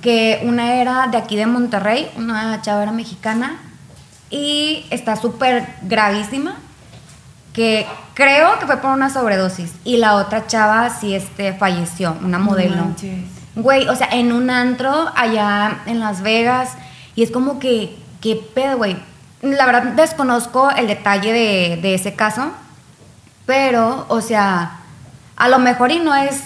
que 0.00 0.42
una 0.44 0.74
era 0.74 1.08
de 1.08 1.16
aquí 1.16 1.36
de 1.36 1.46
Monterrey, 1.46 2.08
una 2.16 2.62
chava 2.62 2.84
era 2.84 2.92
mexicana 2.92 3.56
y 4.30 4.86
está 4.90 5.16
súper 5.16 5.74
gravísima, 5.82 6.56
que 7.52 7.84
creo 8.14 8.60
que 8.60 8.66
fue 8.66 8.76
por 8.76 8.92
una 8.92 9.10
sobredosis 9.10 9.72
y 9.82 9.96
la 9.96 10.14
otra 10.16 10.46
chava 10.46 10.90
sí 10.90 11.14
este, 11.14 11.52
falleció, 11.52 12.16
una 12.22 12.38
modelo. 12.38 12.94
Güey, 13.56 13.88
o 13.88 13.96
sea, 13.96 14.08
en 14.12 14.30
un 14.30 14.50
antro 14.50 15.10
allá 15.16 15.78
en 15.86 15.98
Las 15.98 16.22
Vegas 16.22 16.74
y 17.16 17.24
es 17.24 17.32
como 17.32 17.58
que, 17.58 17.96
¿qué 18.20 18.36
pedo, 18.36 18.76
güey? 18.76 18.96
La 19.42 19.66
verdad 19.66 19.82
desconozco 19.92 20.70
el 20.70 20.86
detalle 20.86 21.32
de, 21.32 21.94
ese 21.94 22.14
caso, 22.14 22.50
pero, 23.44 24.06
o 24.08 24.20
sea, 24.20 24.80
a 25.36 25.48
lo 25.48 25.58
mejor 25.58 25.92
y 25.92 25.98
no 25.98 26.14
es 26.14 26.42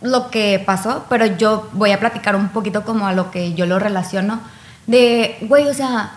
lo 0.00 0.30
que 0.30 0.62
pasó, 0.64 1.06
pero 1.08 1.26
yo 1.26 1.68
voy 1.72 1.92
a 1.92 2.00
platicar 2.00 2.36
un 2.36 2.48
poquito 2.48 2.84
como 2.84 3.06
a 3.06 3.12
lo 3.12 3.30
que 3.30 3.54
yo 3.54 3.66
lo 3.66 3.78
relaciono. 3.78 4.40
De, 4.86 5.38
güey, 5.42 5.68
o 5.68 5.74
sea, 5.74 6.12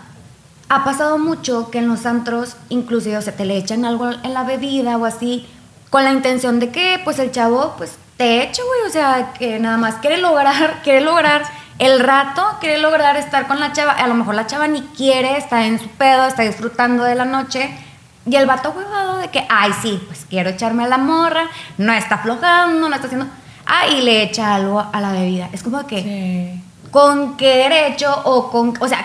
ha 0.68 0.84
pasado 0.84 1.18
mucho 1.18 1.70
que 1.70 1.78
en 1.78 1.88
los 1.88 2.04
antros, 2.04 2.56
inclusive, 2.68 3.16
o 3.16 3.22
sea, 3.22 3.34
te 3.34 3.44
le 3.44 3.56
echan 3.56 3.84
algo 3.84 4.10
en 4.10 4.34
la 4.34 4.42
bebida 4.42 4.96
o 4.96 5.04
así, 5.04 5.46
con 5.90 6.04
la 6.04 6.12
intención 6.12 6.58
de 6.58 6.70
que, 6.70 7.00
pues, 7.04 7.18
el 7.20 7.30
chavo, 7.30 7.74
pues, 7.78 7.92
te 8.16 8.42
eche, 8.42 8.62
güey, 8.62 8.88
o 8.88 8.92
sea, 8.92 9.32
que 9.38 9.58
nada 9.60 9.76
más 9.76 9.96
quiere 9.96 10.16
lograr, 10.16 10.80
quiere 10.84 11.00
lograr 11.00 11.42
el 11.78 12.00
rato 12.00 12.42
quiere 12.60 12.78
lograr 12.78 13.16
estar 13.16 13.46
con 13.46 13.60
la 13.60 13.72
chava, 13.72 13.92
a 13.92 14.06
lo 14.06 14.14
mejor 14.14 14.34
la 14.34 14.46
chava 14.46 14.66
ni 14.66 14.82
quiere, 14.82 15.36
está 15.36 15.66
en 15.66 15.78
su 15.78 15.88
pedo, 15.88 16.26
está 16.26 16.42
disfrutando 16.42 17.04
de 17.04 17.14
la 17.14 17.24
noche. 17.24 17.70
Y 18.28 18.34
el 18.34 18.46
vato 18.46 18.70
huevado 18.70 19.18
de 19.18 19.28
que, 19.28 19.46
ay, 19.48 19.72
sí, 19.82 20.02
pues 20.06 20.26
quiero 20.28 20.50
echarme 20.50 20.84
a 20.84 20.88
la 20.88 20.98
morra, 20.98 21.48
no 21.78 21.92
está 21.92 22.16
aflojando, 22.16 22.88
no 22.88 22.94
está 22.94 23.06
haciendo. 23.06 23.26
Ah, 23.66 23.86
y 23.88 24.00
le 24.02 24.22
echa 24.22 24.54
algo 24.54 24.84
a 24.92 25.00
la 25.00 25.12
bebida. 25.12 25.48
Es 25.52 25.62
como 25.62 25.86
que, 25.86 26.58
¿con 26.90 27.36
qué 27.36 27.56
derecho 27.56 28.12
o 28.24 28.50
con. 28.50 28.74
O 28.80 28.88
sea, 28.88 29.04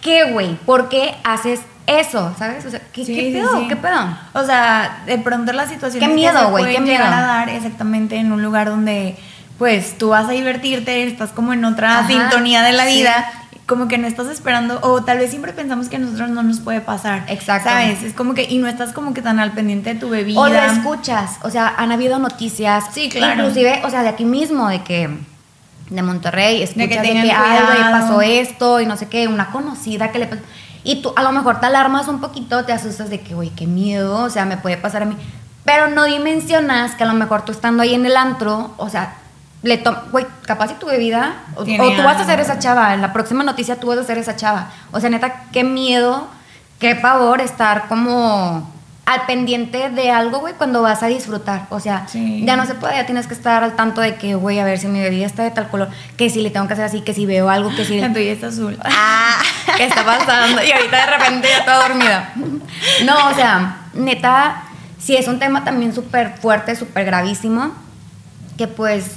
¿qué, 0.00 0.32
güey? 0.32 0.54
¿Por 0.54 0.88
qué 0.88 1.14
haces 1.22 1.60
eso? 1.86 2.34
¿Sabes? 2.38 2.64
O 2.64 2.70
sea, 2.70 2.80
¿qué, 2.92 3.04
pedo? 3.04 3.68
¿Qué 3.68 3.76
pedo? 3.76 4.16
O 4.32 4.44
sea, 4.44 5.02
de 5.06 5.18
pronto 5.18 5.52
la 5.52 5.66
situación. 5.66 6.00
Qué 6.00 6.08
miedo, 6.08 6.50
güey, 6.50 6.74
qué 6.74 6.80
miedo. 6.80 7.04
a 7.04 7.20
dar 7.20 7.48
exactamente 7.48 8.16
en 8.16 8.32
un 8.32 8.42
lugar 8.42 8.68
donde 8.68 9.16
pues 9.58 9.96
tú 9.98 10.10
vas 10.10 10.28
a 10.28 10.32
divertirte, 10.32 11.04
estás 11.04 11.30
como 11.30 11.52
en 11.52 11.64
otra 11.64 12.06
sintonía 12.06 12.62
de 12.62 12.72
la 12.72 12.86
vida 12.86 13.26
como 13.66 13.88
que 13.88 13.98
no 13.98 14.06
estás 14.06 14.28
esperando, 14.28 14.78
o 14.82 15.02
tal 15.02 15.18
vez 15.18 15.30
siempre 15.30 15.52
pensamos 15.52 15.88
que 15.88 15.96
a 15.96 15.98
nosotros 15.98 16.30
no 16.30 16.44
nos 16.44 16.60
puede 16.60 16.80
pasar. 16.80 17.24
Exacto. 17.26 17.68
¿Sabes? 17.68 18.02
Es 18.04 18.14
como 18.14 18.32
que, 18.34 18.44
y 18.44 18.58
no 18.58 18.68
estás 18.68 18.92
como 18.92 19.12
que 19.12 19.22
tan 19.22 19.40
al 19.40 19.52
pendiente 19.52 19.92
de 19.94 20.00
tu 20.00 20.08
bebida. 20.08 20.40
O 20.40 20.48
lo 20.48 20.56
escuchas, 20.56 21.38
o 21.42 21.50
sea, 21.50 21.74
han 21.76 21.90
habido 21.90 22.20
noticias, 22.20 22.84
Sí, 22.92 23.08
claro. 23.08 23.40
inclusive, 23.42 23.82
o 23.84 23.90
sea, 23.90 24.02
de 24.04 24.08
aquí 24.08 24.24
mismo, 24.24 24.68
de 24.68 24.84
que 24.84 25.10
de 25.90 26.02
Monterrey, 26.02 26.62
escuchas 26.62 26.88
de 26.88 26.96
que, 26.96 27.00
tengan 27.00 27.28
ay, 27.28 27.62
güey, 27.64 27.76
cuidado. 27.76 27.90
pasó 27.90 28.22
esto 28.22 28.80
y 28.80 28.86
no 28.86 28.96
sé 28.96 29.08
qué, 29.08 29.26
una 29.26 29.50
conocida 29.50 30.12
que 30.12 30.20
le 30.20 30.26
pasó. 30.28 30.42
Y 30.84 31.02
tú 31.02 31.12
a 31.16 31.24
lo 31.24 31.32
mejor 31.32 31.58
te 31.58 31.66
alarmas 31.66 32.06
un 32.06 32.20
poquito, 32.20 32.64
te 32.64 32.72
asustas 32.72 33.10
de 33.10 33.20
que, 33.20 33.34
güey, 33.34 33.50
qué 33.50 33.66
miedo, 33.66 34.22
o 34.22 34.30
sea, 34.30 34.44
me 34.44 34.56
puede 34.56 34.76
pasar 34.76 35.02
a 35.02 35.06
mí. 35.06 35.16
Pero 35.64 35.88
no 35.88 36.04
dimensionas 36.04 36.94
que 36.94 37.02
a 37.02 37.06
lo 37.06 37.14
mejor 37.14 37.44
tú 37.44 37.50
estando 37.50 37.82
ahí 37.82 37.94
en 37.94 38.06
el 38.06 38.16
antro, 38.16 38.72
o 38.76 38.88
sea, 38.88 39.16
le 39.66 39.82
güey, 40.12 40.26
capaz 40.46 40.68
si 40.68 40.74
tu 40.74 40.86
bebida, 40.86 41.34
o, 41.56 41.64
tú 41.64 42.02
vas 42.04 42.20
a 42.20 42.24
ser 42.24 42.40
esa 42.40 42.58
chava, 42.58 42.94
en 42.94 43.02
la 43.02 43.12
próxima 43.12 43.42
noticia 43.42 43.76
tú 43.80 43.88
vas 43.88 43.98
a 43.98 44.04
ser 44.04 44.18
esa 44.18 44.36
chava. 44.36 44.70
O 44.92 45.00
sea, 45.00 45.10
neta, 45.10 45.44
qué 45.52 45.64
miedo, 45.64 46.28
qué 46.78 46.94
pavor 46.94 47.40
estar 47.40 47.88
como 47.88 48.72
al 49.06 49.24
pendiente 49.26 49.88
de 49.88 50.10
algo, 50.10 50.40
güey, 50.40 50.54
cuando 50.54 50.82
vas 50.82 51.02
a 51.02 51.06
disfrutar. 51.06 51.66
O 51.70 51.78
sea, 51.78 52.06
Sí. 52.08 52.44
ya 52.44 52.56
no 52.56 52.66
se 52.66 52.74
puede, 52.74 52.96
ya 52.96 53.06
tienes 53.06 53.26
que 53.28 53.34
estar 53.34 53.62
al 53.62 53.76
tanto 53.76 54.00
de 54.00 54.16
que, 54.16 54.34
güey, 54.34 54.58
a 54.58 54.64
ver 54.64 54.78
si 54.78 54.88
mi 54.88 55.00
bebida 55.00 55.26
está 55.26 55.44
de 55.44 55.52
tal 55.52 55.68
color, 55.68 55.88
que 56.16 56.28
si 56.28 56.42
le 56.42 56.50
tengo 56.50 56.66
que 56.66 56.72
hacer 56.72 56.84
así, 56.86 57.02
que 57.02 57.14
si 57.14 57.24
veo 57.24 57.48
algo, 57.48 57.70
que 57.74 57.84
si... 57.84 58.00
La 58.00 58.12
tuya 58.12 58.32
está 58.32 58.48
azul. 58.48 58.76
Ah, 58.84 59.40
¿qué 59.76 59.84
está 59.84 60.04
pasando? 60.04 60.62
Y 60.62 60.72
ahorita 60.72 60.96
de 60.96 61.18
repente 61.18 61.48
ya 61.48 61.64
toda 61.64 61.88
dormida. 61.88 62.32
No, 63.04 63.28
o 63.30 63.34
sea, 63.34 63.76
neta, 63.94 64.64
sí 64.98 65.16
es 65.16 65.28
un 65.28 65.38
tema 65.38 65.64
también 65.64 65.94
súper 65.94 66.36
fuerte, 66.38 66.74
súper 66.74 67.04
gravísimo, 67.04 67.70
que 68.58 68.66
pues 68.66 69.12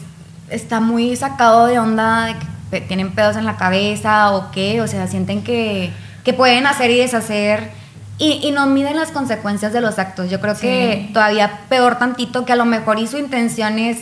está 0.49 0.79
muy 0.79 1.15
sacado 1.15 1.65
de 1.67 1.79
onda, 1.79 2.25
de 2.25 2.35
que 2.71 2.81
tienen 2.81 3.11
pedos 3.13 3.35
en 3.35 3.45
la 3.45 3.57
cabeza 3.57 4.31
o 4.31 4.51
qué, 4.51 4.81
o 4.81 4.87
sea, 4.87 5.07
sienten 5.07 5.43
que, 5.43 5.91
que 6.23 6.33
pueden 6.33 6.67
hacer 6.67 6.91
y 6.91 6.97
deshacer 6.97 7.71
y, 8.17 8.39
y 8.43 8.51
no 8.51 8.65
miden 8.67 8.95
las 8.97 9.11
consecuencias 9.11 9.73
de 9.73 9.81
los 9.81 9.97
actos. 9.97 10.29
Yo 10.29 10.39
creo 10.41 10.55
que 10.57 11.05
Sí. 11.07 11.13
todavía 11.13 11.61
peor 11.69 11.97
tantito 11.97 12.45
que 12.45 12.51
a 12.53 12.55
lo 12.55 12.65
mejor 12.65 12.99
y 12.99 13.07
su 13.07 13.17
intención 13.17 13.79
es 13.79 13.99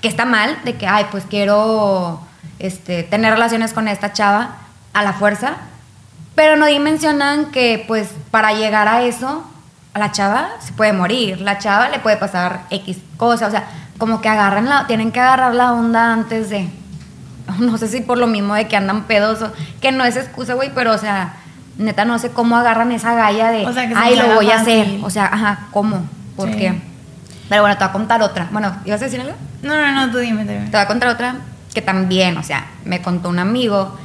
que 0.00 0.08
está 0.08 0.24
mal, 0.26 0.58
de 0.64 0.74
que, 0.76 0.86
ay, 0.86 1.06
pues 1.10 1.24
quiero 1.28 2.20
este, 2.58 3.02
tener 3.04 3.32
relaciones 3.32 3.72
con 3.72 3.88
esta 3.88 4.12
chava 4.12 4.56
a 4.92 5.02
la 5.02 5.14
fuerza, 5.14 5.54
pero 6.34 6.56
no 6.56 6.66
dimensionan 6.66 7.46
que 7.52 7.84
pues 7.88 8.10
para 8.30 8.52
llegar 8.52 8.86
a 8.86 9.02
eso, 9.02 9.44
a 9.94 9.98
la 9.98 10.12
chava 10.12 10.50
se 10.60 10.72
puede 10.72 10.92
morir, 10.92 11.40
la 11.40 11.58
chava 11.58 11.88
le 11.88 12.00
puede 12.00 12.16
pasar 12.16 12.62
X 12.70 12.98
cosa, 13.16 13.46
o 13.46 13.50
sea, 13.50 13.64
como 13.98 14.20
que 14.20 14.28
agarran 14.28 14.68
la, 14.68 14.86
tienen 14.86 15.12
que 15.12 15.20
agarrar 15.20 15.54
la 15.54 15.72
onda 15.72 16.12
antes 16.12 16.50
de, 16.50 16.68
no 17.58 17.78
sé 17.78 17.88
si 17.88 18.00
por 18.00 18.18
lo 18.18 18.26
mismo 18.26 18.54
de 18.54 18.68
que 18.68 18.76
andan 18.76 19.04
pedos, 19.04 19.42
o, 19.42 19.52
que 19.80 19.92
no 19.92 20.04
es 20.04 20.16
excusa, 20.16 20.54
güey, 20.54 20.70
pero 20.74 20.92
o 20.92 20.98
sea, 20.98 21.34
neta 21.78 22.04
no 22.04 22.18
sé 22.18 22.30
cómo 22.30 22.56
agarran 22.56 22.92
esa 22.92 23.14
galla 23.14 23.50
de, 23.50 23.66
O 23.66 23.72
sea, 23.72 23.88
que 23.88 23.94
ay, 23.96 24.16
lo 24.16 24.34
voy 24.34 24.50
a 24.50 24.60
hacer, 24.60 24.84
fácil. 24.84 25.04
o 25.04 25.10
sea, 25.10 25.26
ajá, 25.26 25.66
¿cómo? 25.70 26.04
¿Por 26.36 26.50
Sí. 26.50 26.56
qué? 26.58 26.80
Pero 27.48 27.62
bueno, 27.62 27.76
te 27.76 27.84
voy 27.84 27.90
a 27.90 27.92
contar 27.92 28.22
otra. 28.22 28.48
Bueno, 28.50 28.74
¿ibas 28.86 29.02
a 29.02 29.04
decir 29.04 29.20
algo? 29.20 29.34
No, 29.62 29.74
no, 29.76 29.92
no, 29.92 30.10
tú 30.10 30.18
dime, 30.18 30.44
dime. 30.44 30.64
Te 30.64 30.70
voy 30.70 30.80
a 30.80 30.86
contar 30.86 31.10
otra 31.10 31.36
que 31.74 31.82
también, 31.82 32.36
o 32.38 32.42
sea, 32.42 32.66
me 32.84 33.02
contó 33.02 33.28
un 33.28 33.38
amigo 33.38 33.96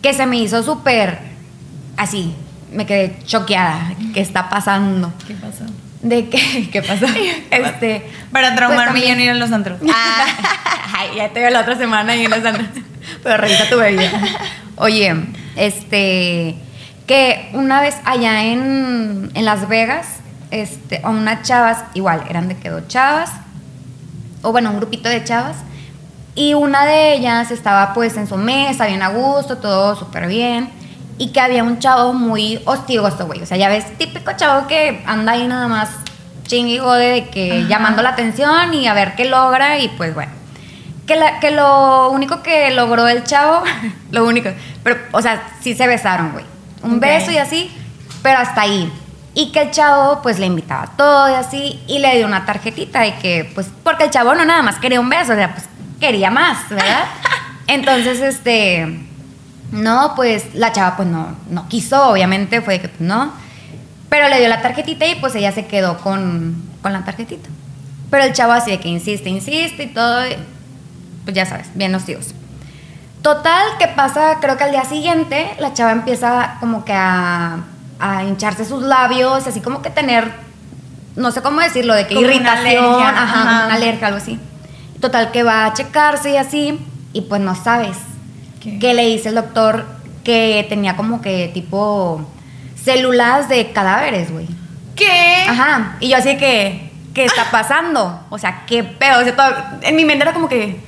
que 0.00 0.12
se 0.14 0.26
me 0.26 0.36
hizo 0.36 0.62
súper 0.62 1.18
así, 1.96 2.34
me 2.72 2.86
quedé 2.86 3.18
choqueada. 3.24 3.92
¿Qué 4.12 4.20
está 4.20 4.48
pasando? 4.48 5.12
¿Qué 5.26 5.34
pasó? 5.34 5.64
¿De 6.04 6.28
qué? 6.28 6.68
¿Qué 6.72 6.82
pasó? 6.82 7.06
Este. 7.50 8.06
Para 8.30 8.54
traumarme 8.54 9.00
pues 9.00 9.16
no 9.16 9.22
ir 9.22 9.30
a 9.30 9.34
los 9.34 9.50
antros. 9.50 9.80
Ah, 9.90 10.26
ay, 10.96 11.16
ya 11.16 11.30
te 11.30 11.40
veo 11.40 11.50
la 11.50 11.62
otra 11.62 11.76
semana 11.76 12.14
y 12.14 12.26
en 12.26 12.30
los 12.30 12.44
antros. 12.44 12.68
Pero 13.22 13.36
revisa 13.38 13.68
tu 13.68 13.78
bebida. 13.78 14.10
Oye, 14.76 15.14
este. 15.56 16.56
Que 17.06 17.50
una 17.54 17.80
vez 17.80 17.96
allá 18.04 18.44
en, 18.44 19.30
en 19.34 19.44
Las 19.44 19.68
Vegas, 19.68 20.06
este, 20.50 21.00
a 21.02 21.10
unas 21.10 21.42
chavas, 21.42 21.84
igual, 21.94 22.24
eran 22.28 22.48
de 22.48 22.56
que 22.56 22.70
dos 22.70 22.88
chavas, 22.88 23.30
o 24.40 24.52
bueno, 24.52 24.70
un 24.70 24.78
grupito 24.78 25.10
de 25.10 25.22
chavas, 25.22 25.56
y 26.34 26.54
una 26.54 26.86
de 26.86 27.14
ellas 27.14 27.50
estaba 27.50 27.92
pues 27.92 28.16
en 28.16 28.26
su 28.26 28.38
mesa, 28.38 28.86
bien 28.86 29.02
a 29.02 29.08
gusto, 29.08 29.58
todo 29.58 29.96
súper 29.96 30.28
bien, 30.28 30.70
y 31.18 31.28
que 31.32 31.40
había 31.40 31.62
un 31.62 31.78
chavo 31.78 32.12
muy 32.12 32.60
hostigoso, 32.64 33.26
güey. 33.26 33.42
O 33.42 33.46
sea, 33.46 33.56
ya 33.56 33.68
ves, 33.68 33.96
típico 33.98 34.32
chavo 34.36 34.66
que 34.66 35.02
anda 35.06 35.32
ahí 35.32 35.46
nada 35.46 35.68
más 35.68 35.90
chingue 36.46 36.74
y 36.74 36.78
jode 36.78 37.06
de 37.12 37.28
que 37.30 37.58
Ajá. 37.60 37.68
llamando 37.68 38.02
la 38.02 38.10
atención 38.10 38.74
y 38.74 38.86
a 38.88 38.94
ver 38.94 39.14
qué 39.14 39.24
logra, 39.24 39.78
y 39.78 39.88
pues 39.88 40.14
bueno. 40.14 40.32
Que, 41.06 41.16
la- 41.16 41.38
que 41.40 41.50
lo 41.50 42.10
único 42.10 42.42
que 42.42 42.70
logró 42.70 43.06
el 43.08 43.24
chavo, 43.24 43.62
lo 44.10 44.24
único, 44.26 44.50
pero, 44.82 44.98
o 45.12 45.20
sea, 45.22 45.42
sí 45.60 45.74
se 45.74 45.86
besaron, 45.86 46.32
güey. 46.32 46.44
Un 46.82 46.94
Ok. 46.96 47.00
beso 47.00 47.30
y 47.30 47.38
así, 47.38 47.70
pero 48.22 48.38
hasta 48.38 48.62
ahí. 48.62 48.90
Y 49.34 49.50
que 49.52 49.62
el 49.62 49.70
chavo, 49.70 50.20
pues, 50.22 50.38
le 50.38 50.46
invitaba 50.46 50.82
a 50.84 50.96
todo 50.96 51.28
y 51.30 51.34
así, 51.34 51.80
y 51.88 51.98
le 51.98 52.16
dio 52.16 52.26
una 52.26 52.46
tarjetita 52.46 53.00
de 53.00 53.14
que, 53.16 53.50
pues, 53.54 53.68
porque 53.82 54.04
el 54.04 54.10
chavo 54.10 54.34
no 54.34 54.44
nada 54.44 54.62
más 54.62 54.76
quería 54.78 55.00
un 55.00 55.08
beso, 55.08 55.32
o 55.32 55.36
sea, 55.36 55.52
pues, 55.52 55.66
quería 56.00 56.30
más, 56.30 56.68
¿verdad? 56.70 57.04
Entonces, 57.66 58.20
este, 58.20 59.06
no, 59.74 60.14
pues, 60.14 60.54
la 60.54 60.72
chava, 60.72 60.96
pues, 60.96 61.08
no, 61.08 61.34
no 61.50 61.68
quiso, 61.68 62.10
obviamente, 62.10 62.60
fue 62.60 62.80
que, 62.80 62.88
pues, 62.88 63.00
no. 63.00 63.32
Pero 64.08 64.28
le 64.28 64.38
dio 64.38 64.48
la 64.48 64.62
tarjetita 64.62 65.06
y, 65.06 65.16
pues, 65.16 65.34
ella 65.34 65.50
se 65.52 65.66
quedó 65.66 65.98
con, 65.98 66.62
con 66.80 66.92
la 66.92 67.04
tarjetita. 67.04 67.48
Pero 68.10 68.24
el 68.24 68.32
chavo 68.32 68.52
así 68.52 68.70
de 68.70 68.78
que 68.78 68.88
insiste, 68.88 69.28
insiste 69.28 69.82
y 69.82 69.86
todo, 69.88 70.26
y, 70.26 70.36
pues, 71.24 71.34
ya 71.34 71.44
sabes, 71.44 71.66
bien 71.74 71.94
hostigos. 71.94 72.34
Total, 73.22 73.76
que 73.78 73.88
pasa, 73.88 74.38
creo 74.40 74.56
que 74.56 74.64
al 74.64 74.70
día 74.70 74.84
siguiente 74.84 75.50
la 75.58 75.72
chava 75.72 75.92
empieza 75.92 76.56
como 76.60 76.84
que 76.84 76.92
a, 76.92 77.64
a 77.98 78.22
hincharse 78.22 78.64
sus 78.64 78.82
labios, 78.82 79.46
así 79.46 79.60
como 79.60 79.82
que 79.82 79.90
tener, 79.90 80.30
no 81.16 81.32
sé 81.32 81.42
cómo 81.42 81.60
decirlo, 81.60 81.94
de 81.94 82.06
que 82.06 82.14
Como 82.14 82.26
una 82.26 82.34
irritación, 82.34 82.84
alergia, 82.84 83.08
ajá, 83.08 83.22
ajá. 83.22 83.66
una 83.66 83.74
alergia, 83.74 84.06
algo 84.06 84.18
así. 84.18 84.38
Total, 85.00 85.32
que 85.32 85.42
va 85.42 85.66
a 85.66 85.72
checarse 85.72 86.30
y 86.32 86.36
así, 86.36 86.78
y 87.12 87.22
pues 87.22 87.40
no 87.40 87.54
sabes. 87.54 87.96
Que 88.80 88.94
le 88.94 89.06
dice 89.06 89.28
el 89.30 89.34
doctor 89.36 89.86
que 90.24 90.64
tenía 90.68 90.96
como 90.96 91.20
que 91.20 91.50
tipo 91.52 92.28
células 92.82 93.48
de 93.48 93.72
cadáveres, 93.72 94.30
güey. 94.32 94.46
¿Qué? 94.96 95.44
Ajá. 95.48 95.96
Y 96.00 96.08
yo 96.10 96.16
así 96.16 96.36
que, 96.36 96.90
¿qué 97.14 97.24
está 97.24 97.50
pasando? 97.50 98.20
O 98.30 98.38
sea, 98.38 98.64
qué 98.66 98.82
pedo. 98.84 99.20
O 99.20 99.24
sea, 99.24 99.34
todo- 99.36 99.54
en 99.82 99.96
mi 99.96 100.04
mente 100.04 100.22
era 100.24 100.32
como 100.32 100.48
que 100.48 100.80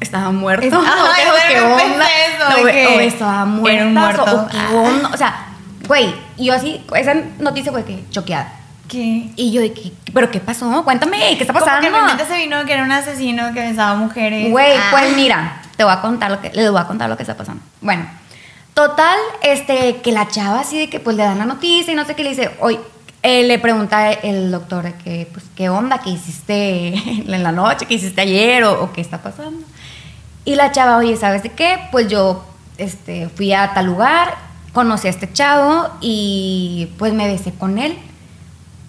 estaba 0.00 0.30
muerto. 0.30 0.66
Es- 0.66 0.72
o 0.74 0.78
ajá, 0.80 1.14
qué- 1.16 1.28
o 1.30 1.34
qué 1.48 1.60
onda. 1.84 2.06
eso, 2.06 2.50
No, 2.50 2.60
güey, 2.62 2.74
que 2.74 2.86
o 2.86 3.00
estaba 3.00 3.44
muerto. 3.44 3.76
era 3.78 3.86
un 3.86 3.94
muerto. 3.94 4.22
O, 4.22 4.48
qué 4.48 4.74
onda. 4.76 5.10
O 5.12 5.16
sea, 5.16 5.46
güey, 5.86 6.14
y 6.36 6.46
yo 6.46 6.54
así, 6.54 6.84
esa 6.94 7.14
noticia 7.38 7.72
fue 7.72 7.84
que 7.84 8.04
choqueada. 8.10 8.52
¿Qué? 8.88 9.30
Y 9.36 9.52
yo 9.52 9.60
que, 9.60 9.92
¿pero 10.14 10.30
qué 10.30 10.40
pasó? 10.40 10.82
Cuéntame, 10.82 11.18
¿qué 11.36 11.42
está 11.42 11.52
Como 11.52 11.64
pasando? 11.64 11.80
que 11.82 11.86
en 11.88 11.92
mi 11.92 12.00
mente 12.08 12.24
se 12.24 12.36
vino 12.38 12.64
que 12.64 12.72
era 12.72 12.84
un 12.84 12.92
asesino 12.92 13.52
que 13.52 13.60
besaba 13.60 13.94
mujeres. 13.96 14.50
Güey, 14.50 14.72
Ah. 14.76 14.88
pues 14.90 15.14
mira, 15.14 15.60
te 15.78 15.84
voy 15.84 15.92
a 15.92 16.00
contar 16.00 16.32
lo 16.32 16.40
que, 16.40 16.50
les 16.50 16.68
voy 16.72 16.80
a 16.80 16.88
contar 16.88 17.08
lo 17.08 17.16
que 17.16 17.22
está 17.22 17.36
pasando. 17.36 17.62
Bueno, 17.80 18.04
total, 18.74 19.16
este, 19.42 19.98
que 20.02 20.10
la 20.10 20.26
chava 20.26 20.58
así 20.58 20.76
de 20.76 20.90
que 20.90 20.98
pues 20.98 21.16
le 21.16 21.22
dan 21.22 21.38
la 21.38 21.46
noticia 21.46 21.92
y 21.92 21.94
no 21.94 22.04
sé 22.04 22.16
qué 22.16 22.24
le 22.24 22.30
dice, 22.30 22.50
hoy 22.58 22.80
le 23.22 23.58
pregunta 23.60 24.10
el 24.10 24.50
doctor 24.50 24.92
que, 24.94 25.28
pues, 25.32 25.44
¿qué 25.54 25.68
onda? 25.68 25.98
¿Qué 25.98 26.10
hiciste 26.10 26.88
en 27.32 27.42
la 27.44 27.52
noche? 27.52 27.86
¿Qué 27.86 27.94
hiciste 27.94 28.20
ayer? 28.20 28.64
¿O, 28.64 28.82
o 28.82 28.92
qué 28.92 29.00
está 29.00 29.22
pasando? 29.22 29.64
Y 30.44 30.56
la 30.56 30.72
chava, 30.72 30.96
oye, 30.96 31.16
¿sabes 31.16 31.44
de 31.44 31.50
qué? 31.50 31.78
Pues 31.92 32.08
yo, 32.08 32.44
este, 32.76 33.28
fui 33.28 33.52
a 33.52 33.72
tal 33.72 33.86
lugar, 33.86 34.34
conocí 34.72 35.06
a 35.06 35.10
este 35.10 35.32
chavo 35.32 35.90
y 36.00 36.90
pues 36.98 37.12
me 37.12 37.28
besé 37.28 37.52
con 37.52 37.78
él. 37.78 37.96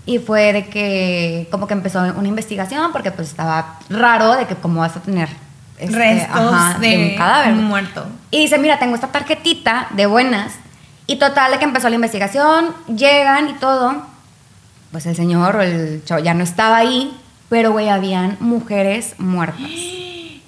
Y 0.07 0.17
fue 0.17 0.53
de 0.53 0.65
que 0.69 1.47
como 1.51 1.67
que 1.67 1.75
empezó 1.75 1.99
una 1.99 2.27
investigación 2.27 2.91
porque 2.91 3.11
pues 3.11 3.27
estaba 3.27 3.77
raro 3.91 4.33
de 4.37 4.47
que 4.47 4.55
cómo 4.55 4.79
vas 4.81 4.97
a 4.97 5.01
tener 5.01 5.29
este, 5.79 5.95
restos 5.95 6.53
ajá, 6.53 6.79
de, 6.79 7.11
un 7.11 7.17
cadáver. 7.17 7.53
un 7.53 7.63
muerto. 7.65 8.05
Y 8.31 8.39
dice, 8.41 8.57
mira, 8.57 8.79
tengo 8.79 8.95
esta 8.95 9.07
tarjetita 9.07 9.87
de 9.91 10.05
buenas. 10.05 10.53
Y 11.07 11.17
total 11.17 11.51
de 11.51 11.57
que 11.57 11.65
empezó 11.65 11.89
la 11.89 11.95
investigación, 11.95 12.73
llegan 12.87 13.49
y 13.49 13.53
todo. 13.53 14.03
Pues 14.91 15.05
el 15.05 15.15
señor 15.15 15.55
o 15.55 15.61
el 15.61 16.03
chavo 16.05 16.21
ya 16.21 16.33
no 16.33 16.43
estaba 16.43 16.77
ahí, 16.77 17.15
pero 17.47 17.71
güey, 17.71 17.89
habían 17.89 18.37
mujeres 18.39 19.15
muertas. 19.17 19.61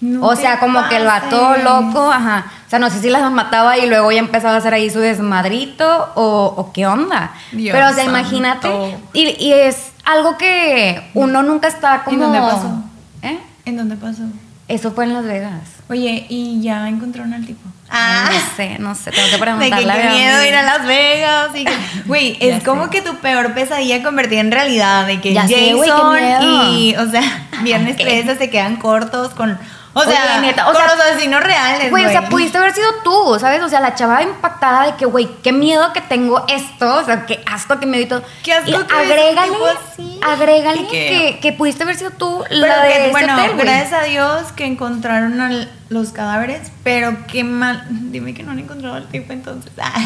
No 0.01 0.25
o 0.25 0.35
sea, 0.35 0.59
como 0.59 0.89
que 0.89 0.97
el 0.97 1.05
vato 1.05 1.57
loco, 1.57 2.11
ajá. 2.11 2.45
O 2.65 2.69
sea, 2.71 2.79
no 2.79 2.89
sé 2.89 2.99
si 3.01 3.11
las 3.11 3.31
mataba 3.31 3.77
y 3.77 3.85
luego 3.85 4.11
ya 4.11 4.17
empezaba 4.17 4.55
a 4.55 4.57
hacer 4.57 4.73
ahí 4.73 4.89
su 4.89 4.97
desmadrito 4.97 6.09
o, 6.15 6.55
o 6.57 6.73
qué 6.73 6.87
onda. 6.87 7.33
Dios 7.51 7.71
Pero, 7.71 7.87
o 7.87 7.93
sea, 7.93 8.05
santo. 8.05 8.19
imagínate. 8.19 8.97
Y, 9.13 9.27
y 9.39 9.53
es 9.53 9.91
algo 10.03 10.39
que 10.39 11.11
uno 11.13 11.43
nunca 11.43 11.67
está 11.67 12.03
como. 12.03 12.15
¿En 12.15 12.19
dónde 12.19 12.39
pasó? 12.39 12.83
¿Eh? 13.21 13.39
¿En 13.65 13.77
dónde 13.77 13.95
pasó? 13.95 14.23
Eso 14.71 14.91
fue 14.91 15.05
en 15.05 15.13
Las 15.13 15.25
Vegas. 15.25 15.61
Oye, 15.89 16.25
¿y 16.29 16.61
ya 16.61 16.87
encontraron 16.87 17.33
al 17.33 17.45
tipo? 17.45 17.59
No 17.91 18.55
sé, 18.55 18.79
no 18.79 18.95
sé, 18.95 19.11
tengo 19.11 19.25
que 19.27 19.33
De 19.33 19.37
preguntarle. 19.37 19.93
que 19.93 20.01
qué 20.01 20.09
miedo 20.09 20.43
ir 20.45 20.55
a 20.55 20.63
Las 20.63 20.85
Vegas. 20.87 21.49
y 21.55 21.65
que- 21.65 21.73
Güey, 22.05 22.37
Ya 22.39 22.55
es 22.57 22.63
como 22.63 22.85
sé. 22.85 22.89
que 22.91 23.01
tu 23.01 23.15
peor 23.17 23.53
pesadilla 23.53 24.01
convertida 24.01 24.39
en 24.39 24.51
realidad. 24.51 25.05
De 25.07 25.19
que 25.19 25.33
Ya 25.33 25.45
sé, 25.47 25.73
Jason 25.77 26.15
qué 26.15 26.21
miedo. 26.21 26.73
y, 26.73 26.95
o 26.95 27.11
sea, 27.11 27.21
Viernes 27.63 27.95
Ok. 27.95 28.01
13 28.01 28.37
se 28.37 28.49
quedan 28.49 28.77
cortos 28.77 29.33
con 29.33 29.59
O 29.93 30.01
sea, 30.03 30.37
Oye, 30.37 30.47
neta, 30.47 30.69
o 30.69 30.73
con 30.73 30.81
sea, 30.81 30.95
los 30.95 31.05
asesinos 31.05 31.43
reales, 31.43 31.89
Güey, 31.89 32.05
o 32.05 32.09
sea, 32.09 32.29
pudiste 32.29 32.57
haber 32.57 32.73
sido 32.73 32.87
tú, 33.03 33.37
¿sabes? 33.39 33.61
O 33.61 33.67
sea, 33.67 33.81
la 33.81 33.93
chava 33.93 34.21
impactada 34.23 34.85
de 34.85 34.95
que, 34.95 35.05
güey, 35.05 35.27
qué 35.43 35.51
miedo 35.51 35.91
que 35.91 35.99
tengo 35.99 36.45
esto, 36.47 36.95
o 36.95 37.03
sea, 37.03 37.25
qué 37.25 37.43
asco 37.45 37.77
que 37.77 37.85
me 37.85 37.97
dio 37.97 38.07
todo. 38.07 38.23
Qué 38.41 38.53
asco 38.53 38.69
y 38.69 38.73
que 38.73 38.93
agrégale, 38.93 39.51
así. 39.91 40.19
agrégale 40.25 40.87
que- 40.87 41.39
que, 41.41 41.51
pudiste 41.51 41.83
haber 41.83 41.97
sido 41.97 42.11
tú 42.11 42.41
Pero 42.47 42.67
la 42.67 42.87
que, 42.87 42.99
de 43.01 43.09
bueno, 43.11 43.33
hotel, 43.35 43.57
gracias 43.57 43.91
a 43.93 44.03
Dios 44.03 44.51
que 44.55 44.65
encontraron 44.65 45.41
al- 45.41 45.69
los 45.89 46.11
cadáveres, 46.13 46.71
pero 46.85 47.17
qué 47.27 47.43
mal. 47.43 47.85
Dime 47.89 48.33
que 48.33 48.43
no 48.43 48.51
han 48.51 48.59
encontrado 48.59 48.95
al 48.95 49.07
tipo 49.09 49.33
entonces. 49.33 49.71
Ah. 49.81 49.99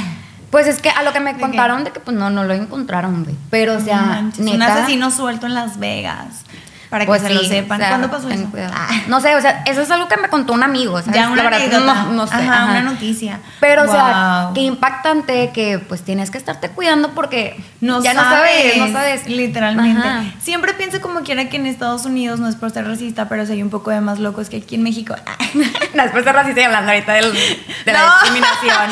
Pues 0.51 0.67
es 0.67 0.81
que 0.81 0.89
a 0.89 1.03
lo 1.03 1.11
que 1.11 1.19
me 1.19 1.31
¿De 1.33 1.35
qué? 1.35 1.41
contaron 1.41 1.83
de 1.83 1.91
que 1.91 1.99
pues 1.99 2.15
no, 2.15 2.29
no 2.29 2.45
lo 2.45 2.53
encontraron, 2.53 3.23
güey. 3.25 3.35
Pero, 3.49 3.75
o 3.75 3.79
sea, 3.81 3.97
manches, 4.01 4.39
neta. 4.45 4.55
un 4.55 4.61
asesino 4.61 5.11
suelto 5.11 5.47
en 5.47 5.53
Las 5.53 5.79
Vegas. 5.79 6.43
Para 6.89 7.05
pues 7.05 7.21
que 7.21 7.27
se 7.29 7.33
lo 7.33 7.39
sí, 7.41 7.47
sepan. 7.47 7.77
o 7.77 7.81
sea, 7.81 7.89
¿Cuándo 7.89 8.09
pasó 8.11 8.29
eso? 8.29 8.47
Ah. 8.73 8.87
No 9.07 9.19
sé, 9.21 9.35
o 9.35 9.41
sea, 9.41 9.63
eso 9.65 9.81
es 9.81 9.91
algo 9.91 10.07
que 10.07 10.17
me 10.17 10.29
contó 10.29 10.53
un 10.53 10.63
amigo, 10.63 10.99
¿sabes? 11.01 11.15
Ya 11.15 11.29
una 11.29 11.43
La 11.43 11.49
verdad, 11.49 11.79
no, 11.79 12.13
no 12.13 12.27
sé. 12.27 12.35
Ajá, 12.35 12.53
ajá. 12.63 12.71
una 12.71 12.81
noticia. 12.81 13.39
Pero, 13.59 13.83
o 13.83 13.87
sea, 13.91 14.43
Wow. 14.45 14.53
qué 14.53 14.61
impactante 14.61 15.51
que 15.51 15.79
pues 15.79 16.03
tienes 16.03 16.31
que 16.31 16.37
estarte 16.37 16.69
cuidando 16.69 17.11
porque 17.11 17.55
No 17.81 18.03
ya 18.03 18.13
sabes, 18.13 18.29
no 18.29 18.35
sabes, 18.35 18.77
no 18.77 18.87
sabes. 18.99 19.27
Literalmente. 19.27 20.07
Ajá. 20.07 20.23
Siempre 20.39 20.73
pienso 20.73 21.01
como 21.01 21.21
quiera 21.21 21.49
que 21.49 21.57
en 21.57 21.65
Estados 21.65 22.05
Unidos 22.05 22.39
no 22.39 22.47
es 22.47 22.55
por 22.55 22.71
ser 22.71 22.87
racista, 22.87 23.27
pero 23.29 23.43
hay 23.43 23.61
un 23.63 23.69
poco 23.69 23.91
de 23.91 24.01
más 24.01 24.19
locos 24.19 24.49
que 24.49 24.57
aquí 24.57 24.75
en 24.75 24.83
México. 24.83 25.15
Después 25.93 26.25
de 26.25 26.31
racista 26.33 26.61
y 26.61 26.63
hablando 26.63 26.91
ahorita 26.91 27.13
del- 27.13 27.33
de 27.33 27.93
la 27.93 27.99
No. 28.05 28.11
discriminación. 28.21 28.91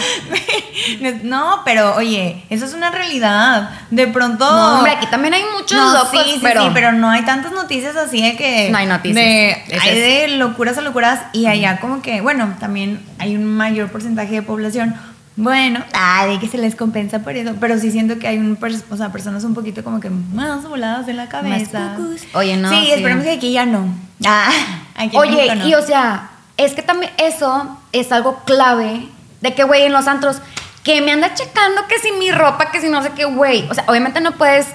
no, 1.29 1.61
pero 1.65 1.95
oye, 1.95 2.43
eso 2.49 2.65
es 2.65 2.73
una 2.73 2.89
realidad. 2.91 3.69
De 3.91 4.07
pronto. 4.07 4.49
No, 4.49 4.75
hombre, 4.77 4.93
aquí 4.93 5.07
también 5.07 5.33
hay 5.33 5.43
muchos 5.55 5.77
No, 5.77 5.93
locos, 5.93 6.09
sí, 6.11 6.33
sí, 6.35 6.39
pero, 6.41 6.63
sí, 6.63 6.69
pero 6.73 6.91
no 6.93 7.09
hay 7.09 7.23
tantas 7.23 7.51
noticias 7.51 7.82
así 7.95 8.21
de 8.21 8.35
que. 8.35 8.69
No 8.71 8.77
hay 8.77 8.85
noticias. 8.87 9.15
de- 9.15 9.79
hay 9.81 9.99
de 9.99 10.27
locuras 10.37 10.77
a 10.77 10.81
locuras 10.81 11.21
y 11.33 11.45
allá, 11.47 11.79
como 11.79 12.01
que, 12.01 12.21
bueno, 12.21 12.55
también 12.59 13.01
hay 13.19 13.35
un 13.35 13.45
mayor 13.45 13.89
porcentaje 13.91 14.33
de 14.35 14.41
población. 14.41 14.95
Bueno, 15.35 15.83
ah, 15.93 16.27
de 16.27 16.39
que 16.39 16.47
se 16.47 16.59
les 16.59 16.75
compensa 16.75 17.19
por 17.19 17.35
eso, 17.35 17.55
pero 17.59 17.79
sí 17.79 17.89
siento 17.91 18.19
que 18.19 18.27
hay 18.27 18.37
un, 18.37 18.55
o 18.91 18.97
sea, 18.97 19.11
personas 19.11 19.43
un 19.43 19.55
poquito 19.55 19.83
como 19.83 19.99
que 19.99 20.09
más 20.11 20.63
voladas 20.67 21.07
de 21.07 21.13
la 21.13 21.27
cabeza. 21.27 21.95
cucus. 21.97 22.21
Oye, 22.35 22.55
no, 22.55 22.69
Sí, 22.69 22.81
sí. 22.85 22.91
esperemos 22.91 23.23
que 23.23 23.31
aquí 23.31 23.51
ya 23.51 23.65
no. 23.65 23.87
Ah, 24.25 24.51
aquí 24.95 25.15
en 25.15 25.21
Oye, 25.21 25.55
no. 25.55 25.67
y 25.67 25.73
o 25.73 25.81
sea, 25.81 26.29
es 26.57 26.73
que 26.73 26.83
también 26.83 27.11
eso 27.17 27.79
es 27.93 28.11
algo 28.11 28.43
clave 28.45 29.07
de 29.41 29.53
que, 29.55 29.63
güey, 29.63 29.83
en 29.83 29.91
los 29.93 30.07
antros, 30.07 30.37
que 30.83 31.01
me 31.01 31.11
anda 31.13 31.33
checando 31.33 31.81
que 31.87 31.97
si 31.97 32.11
mi 32.11 32.29
ropa, 32.31 32.69
que 32.69 32.79
si 32.79 32.89
no 32.89 33.01
sé 33.01 33.09
qué, 33.15 33.25
güey. 33.25 33.67
O 33.71 33.73
sea, 33.73 33.85
obviamente 33.87 34.21
no 34.21 34.33
puedes 34.33 34.67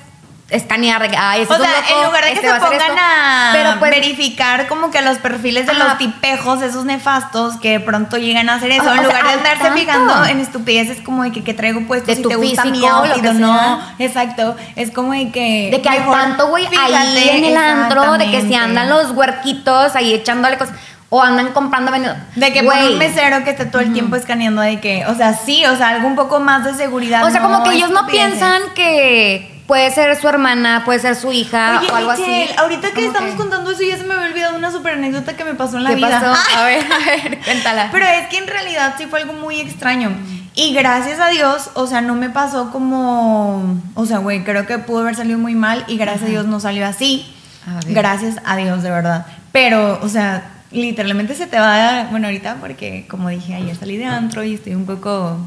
escanear, 0.50 1.02
ah, 1.18 1.36
ese 1.36 1.52
O 1.52 1.56
sea, 1.58 1.68
loco, 1.80 1.98
en 2.00 2.06
lugar 2.06 2.24
de 2.24 2.30
que 2.30 2.36
este 2.36 2.48
se 2.48 2.54
a 2.54 2.58
pongan 2.60 2.80
esto. 2.80 3.68
a 3.68 3.76
pues, 3.78 3.90
verificar 3.90 4.66
como 4.66 4.90
que 4.90 5.02
los 5.02 5.18
perfiles 5.18 5.66
de 5.66 5.74
los 5.74 5.98
tipejos, 5.98 6.62
esos 6.62 6.86
nefastos 6.86 7.56
que 7.56 7.72
de 7.72 7.80
pronto 7.80 8.16
llegan 8.16 8.48
a 8.48 8.54
hacer 8.54 8.70
eso, 8.70 8.84
Ah, 8.88 8.96
en 8.96 9.04
lugar 9.04 9.22
sea, 9.22 9.24
de 9.24 9.32
al 9.32 9.38
andarse 9.38 9.62
tanto. 9.64 9.78
fijando 9.78 10.24
en 10.24 10.40
estupideces 10.40 11.02
como 11.02 11.22
de 11.24 11.32
que, 11.32 11.44
que 11.44 11.52
traigo 11.52 11.86
puesto, 11.86 12.06
De 12.06 12.16
si 12.16 12.22
tu 12.22 12.30
te 12.30 12.36
gusta 12.36 12.62
físico, 12.62 12.86
outfit 12.86 13.26
o 13.26 13.32
no. 13.34 13.80
Exacto, 13.98 14.56
es 14.74 14.90
como 14.90 15.12
de 15.12 15.30
que... 15.30 15.68
de 15.70 15.82
que 15.82 15.88
hay 15.88 15.98
mejor 15.98 16.16
tanto, 16.16 16.48
güey, 16.48 16.66
ahí 16.66 17.28
en 17.28 17.44
el 17.44 17.56
antro, 17.56 18.12
de 18.12 18.24
que 18.24 18.30
si 18.30 18.36
exactamente. 18.46 18.56
andan 18.56 18.88
los 18.88 19.10
huerquitos 19.10 19.94
ahí 19.96 20.14
echándole 20.14 20.56
cosas, 20.56 20.74
o 21.10 21.22
andan 21.22 21.52
comprando 21.52 21.92
vendido. 21.92 22.14
De 22.36 22.52
que 22.52 22.62
pone 22.62 22.88
un 22.88 22.98
mesero 22.98 23.44
que 23.44 23.50
esté 23.50 23.66
todo 23.66 23.82
el 23.82 23.92
tiempo 23.92 24.16
escaneando 24.16 24.62
de 24.62 24.80
que, 24.80 25.04
o 25.06 25.14
sea, 25.14 25.34
sí, 25.34 25.64
o 25.66 25.76
sea, 25.76 25.88
algo 25.88 26.06
un 26.08 26.16
poco 26.16 26.40
más 26.40 26.64
de 26.64 26.74
seguridad. 26.74 27.22
O 27.24 27.30
sea, 27.30 27.42
como 27.42 27.62
que 27.64 27.72
ellos 27.72 27.90
no 27.90 28.06
piensan 28.06 28.62
que 28.74 29.57
puede 29.68 29.90
ser 29.90 30.16
su 30.16 30.26
hermana, 30.26 30.82
puede 30.86 30.98
ser 30.98 31.14
su 31.14 31.30
hija 31.30 31.78
Oye, 31.80 31.90
o 31.92 31.94
algo 31.94 32.10
Michelle, 32.12 32.44
así. 32.44 32.54
ahorita 32.56 32.90
que 32.92 33.06
estamos 33.06 33.34
contando 33.34 33.70
eso 33.70 33.82
ya 33.82 33.98
se 33.98 34.04
me 34.04 34.14
había 34.14 34.28
olvidado 34.28 34.56
una 34.56 34.72
super 34.72 34.94
anécdota 34.94 35.36
que 35.36 35.44
me 35.44 35.54
pasó 35.54 35.76
en 35.76 35.84
la 35.84 35.90
¿Qué 35.90 35.96
vida. 35.96 36.08
pasó? 36.20 36.34
A 36.58 36.64
ver, 36.64 36.86
a 36.90 36.98
ver, 36.98 37.38
cuéntala. 37.44 37.90
Pero 37.92 38.06
es 38.06 38.28
que 38.28 38.38
en 38.38 38.48
realidad 38.48 38.94
sí 38.98 39.04
fue 39.06 39.20
algo 39.20 39.34
muy 39.34 39.60
extraño. 39.60 40.10
Y 40.54 40.72
gracias 40.74 41.20
a 41.20 41.28
Dios, 41.28 41.70
o 41.74 41.86
sea, 41.86 42.00
no 42.00 42.14
me 42.16 42.30
pasó 42.30 42.72
como. 42.72 43.78
O 43.94 44.06
sea, 44.06 44.18
güey, 44.18 44.42
creo 44.42 44.66
que 44.66 44.78
pudo 44.78 45.00
haber 45.00 45.14
salido 45.14 45.38
muy 45.38 45.54
mal 45.54 45.84
y 45.86 45.98
gracias 45.98 46.24
a 46.24 46.26
Dios 46.32 46.46
no 46.46 46.58
salió 46.58 46.84
así. 46.84 47.32
A. 47.66 47.78
Gracias 47.86 48.36
a 48.44 48.56
Dios, 48.56 48.82
de 48.82 48.90
verdad. 48.90 49.26
Pero, 49.52 50.00
o 50.02 50.08
sea, 50.08 50.50
literalmente 50.72 51.34
se 51.36 51.46
te 51.46 51.60
va 51.60 52.00
a. 52.00 52.04
Bueno, 52.06 52.26
ahorita, 52.26 52.56
porque 52.60 53.06
como 53.08 53.28
dije, 53.28 53.54
ayer 53.54 53.76
salí 53.76 53.98
de 53.98 54.06
antro 54.06 54.42
y 54.42 54.54
estoy 54.54 54.74
un 54.74 54.86
poco 54.86 55.38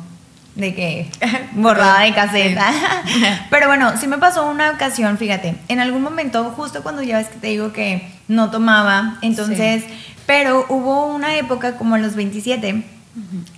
de 0.56 0.76
que 0.76 1.10
borrada 1.54 2.02
de 2.02 2.14
caseta. 2.14 2.72
Pero 3.50 3.68
bueno, 3.68 3.98
sí 3.98 4.08
me 4.08 4.18
pasó 4.18 4.50
una 4.50 4.72
ocasión, 4.72 5.18
fíjate, 5.18 5.56
en 5.68 5.80
algún 5.80 6.02
momento, 6.02 6.52
justo 6.56 6.84
cuando 6.84 7.02
ya 7.02 7.18
ves 7.18 7.28
que 7.28 7.40
te 7.40 7.48
digo 7.48 7.74
que 7.74 8.12
no 8.28 8.50
tomaba, 8.50 9.18
entonces, 9.22 9.84
pero 10.26 10.66
hubo 10.70 11.08
una 11.08 11.36
época 11.36 11.76
como 11.76 11.96
a 11.96 11.98
los 11.98 12.16
27 12.16 12.84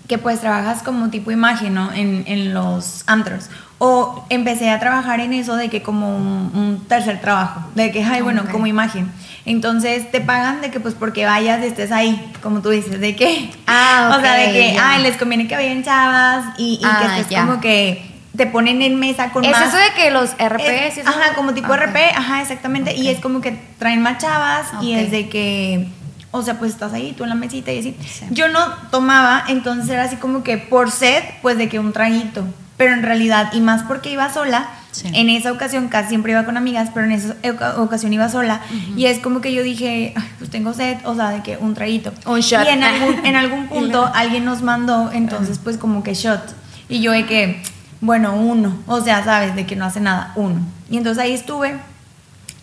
que 0.07 0.17
pues 0.17 0.39
trabajas 0.41 0.81
como 0.83 1.09
tipo 1.09 1.31
imagen, 1.31 1.73
¿no? 1.75 1.91
En, 1.93 2.23
en 2.27 2.53
los 2.53 3.03
antros. 3.07 3.49
O 3.77 4.25
empecé 4.29 4.69
a 4.69 4.79
trabajar 4.79 5.19
en 5.19 5.33
eso 5.33 5.55
de 5.55 5.69
que 5.69 5.81
como 5.83 6.15
un, 6.17 6.51
un 6.55 6.85
tercer 6.87 7.19
trabajo, 7.21 7.61
de 7.75 7.91
que, 7.91 8.03
ay, 8.03 8.21
bueno, 8.21 8.43
como 8.51 8.65
imagen. 8.65 9.11
Entonces 9.45 10.09
te 10.11 10.21
pagan 10.21 10.61
de 10.61 10.71
que 10.71 10.79
pues 10.79 10.93
porque 10.95 11.25
vayas 11.25 11.61
y 11.63 11.67
estés 11.67 11.91
ahí, 11.91 12.31
como 12.41 12.61
tú 12.61 12.69
dices, 12.69 12.99
de 12.99 13.15
que, 13.15 13.51
Ah, 13.67 14.15
o 14.17 14.21
sea, 14.21 14.35
de 14.35 14.53
que, 14.53 14.73
ya. 14.73 14.91
ay, 14.91 15.03
les 15.03 15.17
conviene 15.17 15.47
que 15.47 15.55
vayan 15.55 15.83
chavas 15.83 16.45
y, 16.57 16.75
y 16.75 16.77
que 16.79 16.85
Ah, 16.87 17.17
estés 17.19 17.37
como 17.37 17.59
que 17.59 18.09
te 18.37 18.47
ponen 18.47 18.81
en 18.81 18.95
mesa 18.99 19.29
con 19.31 19.43
¿Es 19.45 19.51
más... 19.51 19.67
eso 19.67 19.77
de 19.77 19.93
que 19.95 20.09
los 20.11 20.31
RP? 20.39 20.87
Es- 20.87 20.93
sí, 20.95 21.01
ajá, 21.05 21.35
como 21.35 21.53
tipo 21.53 21.67
Ah, 21.71 21.75
ok. 21.75 21.83
RP, 21.89 21.97
ajá, 22.15 22.41
exactamente. 22.41 22.95
Y 22.95 23.09
es 23.09 23.19
como 23.19 23.41
que 23.41 23.51
traen 23.77 24.01
más 24.01 24.17
chavas 24.19 24.67
y 24.81 24.93
es 24.93 25.11
de 25.11 25.27
que, 25.29 25.87
o 26.33 26.41
sea, 26.41 26.59
pues 26.59 26.71
estás 26.73 26.91
ahí 26.93 27.13
tú 27.15 27.23
en 27.23 27.29
la 27.29 27.35
mesita 27.35 27.71
y 27.71 27.79
así. 27.79 27.95
Sí. 28.01 28.25
Yo 28.31 28.49
no 28.49 28.59
tomaba, 28.91 29.43
entonces 29.47 29.89
era 29.89 30.03
así 30.03 30.17
como 30.17 30.43
que 30.43 30.57
por 30.57 30.91
sed, 30.91 31.23
pues 31.41 31.57
de 31.57 31.69
que 31.69 31.79
un 31.79 31.93
traguito. 31.93 32.43
Pero 32.75 32.93
en 32.95 33.03
realidad, 33.03 33.53
y 33.53 33.61
más 33.61 33.83
porque 33.83 34.11
iba 34.11 34.33
sola, 34.33 34.67
Sí. 34.91 35.07
en 35.13 35.29
esa 35.29 35.51
ocasión 35.51 35.87
casi 35.87 36.09
siempre 36.09 36.31
iba 36.33 36.43
con 36.43 36.57
amigas, 36.57 36.89
pero 36.93 37.05
en 37.05 37.13
esa 37.13 37.35
oca- 37.51 37.79
ocasión 37.81 38.11
iba 38.13 38.29
sola. 38.29 38.61
Y 38.97 39.05
es 39.05 39.19
como 39.19 39.41
que 39.41 39.53
yo 39.53 39.63
dije, 39.63 40.13
"Ay, 40.15 40.23
pues 40.39 40.49
tengo 40.51 40.73
sed, 40.73 40.97
o 41.05 41.15
sea, 41.15 41.29
de 41.29 41.41
que 41.43 41.57
un 41.57 41.73
traguito. 41.75 42.11
Un 42.25 42.41
shot. 42.41 42.65
Y 42.65 42.69
en 42.69 42.83
algún, 42.83 43.25
en 43.25 43.35
algún 43.35 43.67
punto 43.69 44.11
alguien 44.13 44.43
nos 44.45 44.61
mandó, 44.63 45.11
entonces 45.11 45.59
pues 45.63 45.77
como 45.77 46.03
que 46.03 46.13
shot. 46.15 46.41
Y 46.89 46.99
yo 47.01 47.11
de 47.11 47.25
que, 47.25 47.61
bueno, 48.01 48.35
uno. 48.35 48.75
O 48.87 49.01
sea, 49.01 49.23
sabes, 49.23 49.55
de 49.55 49.65
que 49.65 49.75
no 49.75 49.85
hace 49.85 49.99
nada, 49.99 50.31
uno. 50.35 50.59
Y 50.91 50.97
entonces 50.97 51.23
ahí 51.23 51.33
estuve 51.33 51.77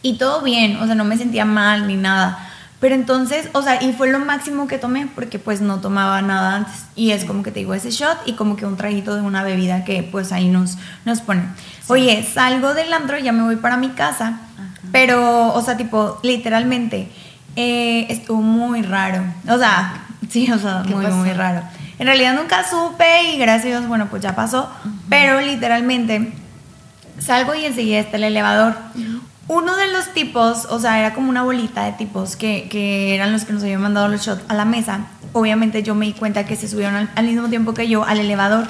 y 0.02 0.14
todo 0.18 0.42
bien, 0.42 0.76
o 0.76 0.86
sea, 0.86 0.94
no 0.94 1.04
me 1.04 1.16
sentía 1.16 1.44
mal 1.44 1.86
ni 1.86 1.96
nada. 1.96 2.49
Pero 2.80 2.94
entonces, 2.94 3.48
o 3.52 3.62
sea, 3.62 3.82
y 3.82 3.92
fue 3.92 4.10
lo 4.10 4.18
máximo 4.18 4.66
que 4.66 4.78
tomé 4.78 5.06
porque 5.14 5.38
pues 5.38 5.60
no 5.60 5.80
tomaba 5.80 6.22
nada 6.22 6.56
antes. 6.56 6.86
Y 6.96 7.10
es 7.10 7.24
como 7.26 7.42
que 7.42 7.50
te 7.50 7.60
digo 7.60 7.74
ese 7.74 7.90
shot 7.90 8.18
y 8.24 8.32
como 8.32 8.56
que 8.56 8.64
un 8.64 8.78
traguito 8.78 9.14
de 9.14 9.20
una 9.20 9.42
bebida 9.42 9.84
que 9.84 10.02
pues 10.02 10.32
ahí 10.32 10.48
nos, 10.48 10.78
nos 11.04 11.20
ponen. 11.20 11.50
Oye, 11.88 12.22
salgo 12.22 12.72
del 12.72 12.92
antro, 12.92 13.18
ya 13.18 13.32
me 13.32 13.42
voy 13.42 13.56
para 13.56 13.76
mi 13.76 13.90
casa, 13.90 14.38
pero, 14.92 15.52
o 15.52 15.62
sea, 15.62 15.76
tipo, 15.76 16.18
literalmente, 16.22 17.10
eh, 17.56 18.06
estuvo 18.08 18.40
muy 18.40 18.80
raro. 18.80 19.22
O 19.48 19.58
sea, 19.58 20.06
sí, 20.30 20.50
o 20.50 20.58
sea, 20.58 20.82
¿Qué 20.86 20.94
muy, 20.94 21.04
pasó? 21.04 21.16
muy 21.16 21.32
raro. 21.32 21.62
En 21.98 22.06
realidad 22.06 22.34
nunca 22.34 22.64
supe 22.68 23.34
y 23.34 23.38
gracias 23.38 23.66
a 23.66 23.78
Dios, 23.78 23.88
bueno, 23.88 24.06
pues 24.08 24.22
ya 24.22 24.34
pasó. 24.34 24.70
Pero 25.10 25.38
literalmente 25.42 26.32
salgo 27.18 27.54
y 27.54 27.66
enseguida 27.66 27.98
está 27.98 28.16
el 28.16 28.24
elevador. 28.24 28.74
Uno 29.52 29.74
de 29.76 29.88
los 29.88 30.12
tipos, 30.14 30.66
o 30.70 30.78
sea, 30.78 31.00
era 31.00 31.12
como 31.12 31.28
una 31.28 31.42
bolita 31.42 31.84
de 31.84 31.92
tipos 31.92 32.36
que, 32.36 32.68
que 32.70 33.14
eran 33.16 33.32
los 33.32 33.44
que 33.44 33.52
nos 33.52 33.62
habían 33.64 33.82
mandado 33.82 34.06
los 34.06 34.20
shots 34.24 34.42
a 34.48 34.54
la 34.54 34.64
mesa. 34.64 35.06
Obviamente 35.32 35.82
yo 35.82 35.96
me 35.96 36.06
di 36.06 36.12
cuenta 36.12 36.46
que 36.46 36.54
se 36.54 36.68
subieron 36.68 36.94
al, 36.94 37.10
al 37.16 37.24
mismo 37.26 37.48
tiempo 37.48 37.74
que 37.74 37.88
yo 37.88 38.04
al 38.04 38.20
elevador. 38.20 38.68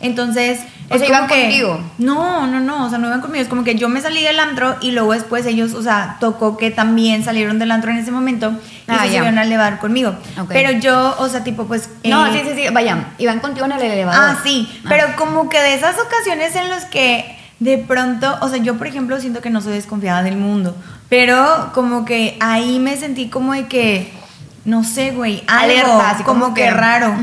Entonces, 0.00 0.58
O 0.90 0.98
sea, 0.98 1.06
¿iban 1.08 1.28
que- 1.28 1.40
contigo? 1.42 1.80
No, 1.98 2.46
no, 2.46 2.60
no, 2.60 2.86
o 2.86 2.88
sea, 2.90 2.98
no 2.98 3.06
iban 3.06 3.20
conmigo. 3.20 3.40
Es 3.42 3.48
como 3.48 3.62
que 3.62 3.76
yo 3.76 3.88
me 3.88 4.00
salí 4.00 4.20
del 4.22 4.38
antro 4.40 4.76
y 4.80 4.90
luego 4.90 5.12
después 5.12 5.46
ellos, 5.46 5.74
o 5.74 5.82
sea, 5.82 6.16
tocó 6.18 6.56
que 6.56 6.70
también 6.70 7.24
salieron 7.24 7.58
del 7.60 7.70
antro 7.70 7.90
en 7.92 7.98
ese 7.98 8.10
momento 8.10 8.50
y 8.50 8.58
Ah, 8.88 8.98
se 9.02 9.06
subieron 9.06 9.38
al 9.38 9.46
elevador 9.46 9.78
conmigo. 9.78 10.10
Ok. 10.40 10.48
Pero 10.48 10.72
yo, 10.72 11.14
o 11.20 11.28
sea, 11.28 11.44
tipo, 11.44 11.66
pues... 11.66 11.88
No, 12.04 12.26
eh, 12.26 12.30
sí, 12.32 12.40
sí, 12.50 12.62
sí, 12.66 12.72
vayan, 12.72 13.14
iban 13.18 13.38
contigo 13.40 13.64
en 13.66 13.72
el 13.72 13.82
elevador. 13.82 14.22
Ah, 14.36 14.40
sí, 14.42 14.68
pero 14.88 15.06
como 15.16 15.48
que 15.48 15.60
de 15.60 15.74
esas 15.74 15.96
ocasiones 15.98 16.56
en 16.56 16.68
las 16.68 16.84
que 16.86 17.38
de 17.62 17.78
pronto, 17.78 18.38
o 18.40 18.48
sea, 18.48 18.58
yo 18.58 18.76
por 18.76 18.86
ejemplo 18.86 19.20
siento 19.20 19.40
que 19.40 19.50
no 19.50 19.60
soy 19.60 19.74
desconfiada 19.74 20.22
del 20.22 20.36
mundo, 20.36 20.74
pero 21.08 21.70
como 21.74 22.04
que 22.04 22.36
ahí 22.40 22.78
me 22.78 22.96
sentí 22.96 23.28
como 23.28 23.52
de 23.52 23.66
que, 23.66 24.12
no 24.64 24.82
sé, 24.84 25.12
güey, 25.12 25.42
algo 25.46 25.64
Alerta, 25.64 26.10
así 26.10 26.22
como, 26.24 26.40
como 26.46 26.54
que, 26.54 26.62
que- 26.62 26.70
raro. 26.70 27.14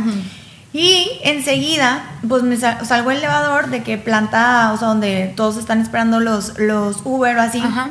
Y 0.71 1.07
enseguida, 1.23 2.03
pues 2.27 2.43
me 2.43 2.55
sal- 2.55 2.85
salgo 2.85 3.09
del 3.09 3.19
elevador 3.19 3.69
de 3.69 3.81
que 3.81 3.97
planta, 3.97 4.71
o 4.71 4.77
sea, 4.77 4.89
donde 4.89 5.33
todos 5.35 5.57
están 5.57 5.81
esperando 5.81 6.19
los, 6.19 6.59
los 6.59 6.97
Uber 7.05 7.35
o 7.37 7.41
así. 7.41 7.59
Ajá. 7.59 7.89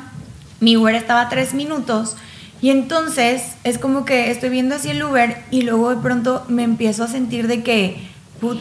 Mi 0.61 0.76
Uber 0.76 0.94
estaba 0.94 1.22
a 1.22 1.28
tres 1.28 1.54
minutos. 1.54 2.16
Y 2.61 2.70
entonces 2.70 3.42
es 3.64 3.78
como 3.78 4.04
que 4.04 4.30
estoy 4.30 4.48
viendo 4.50 4.76
así 4.76 4.90
el 4.90 5.02
Uber 5.02 5.44
y 5.50 5.62
luego 5.62 5.90
de 5.90 5.96
pronto 6.00 6.44
me 6.48 6.62
empiezo 6.62 7.04
a 7.04 7.08
sentir 7.08 7.46
de 7.48 7.62
que 7.62 8.08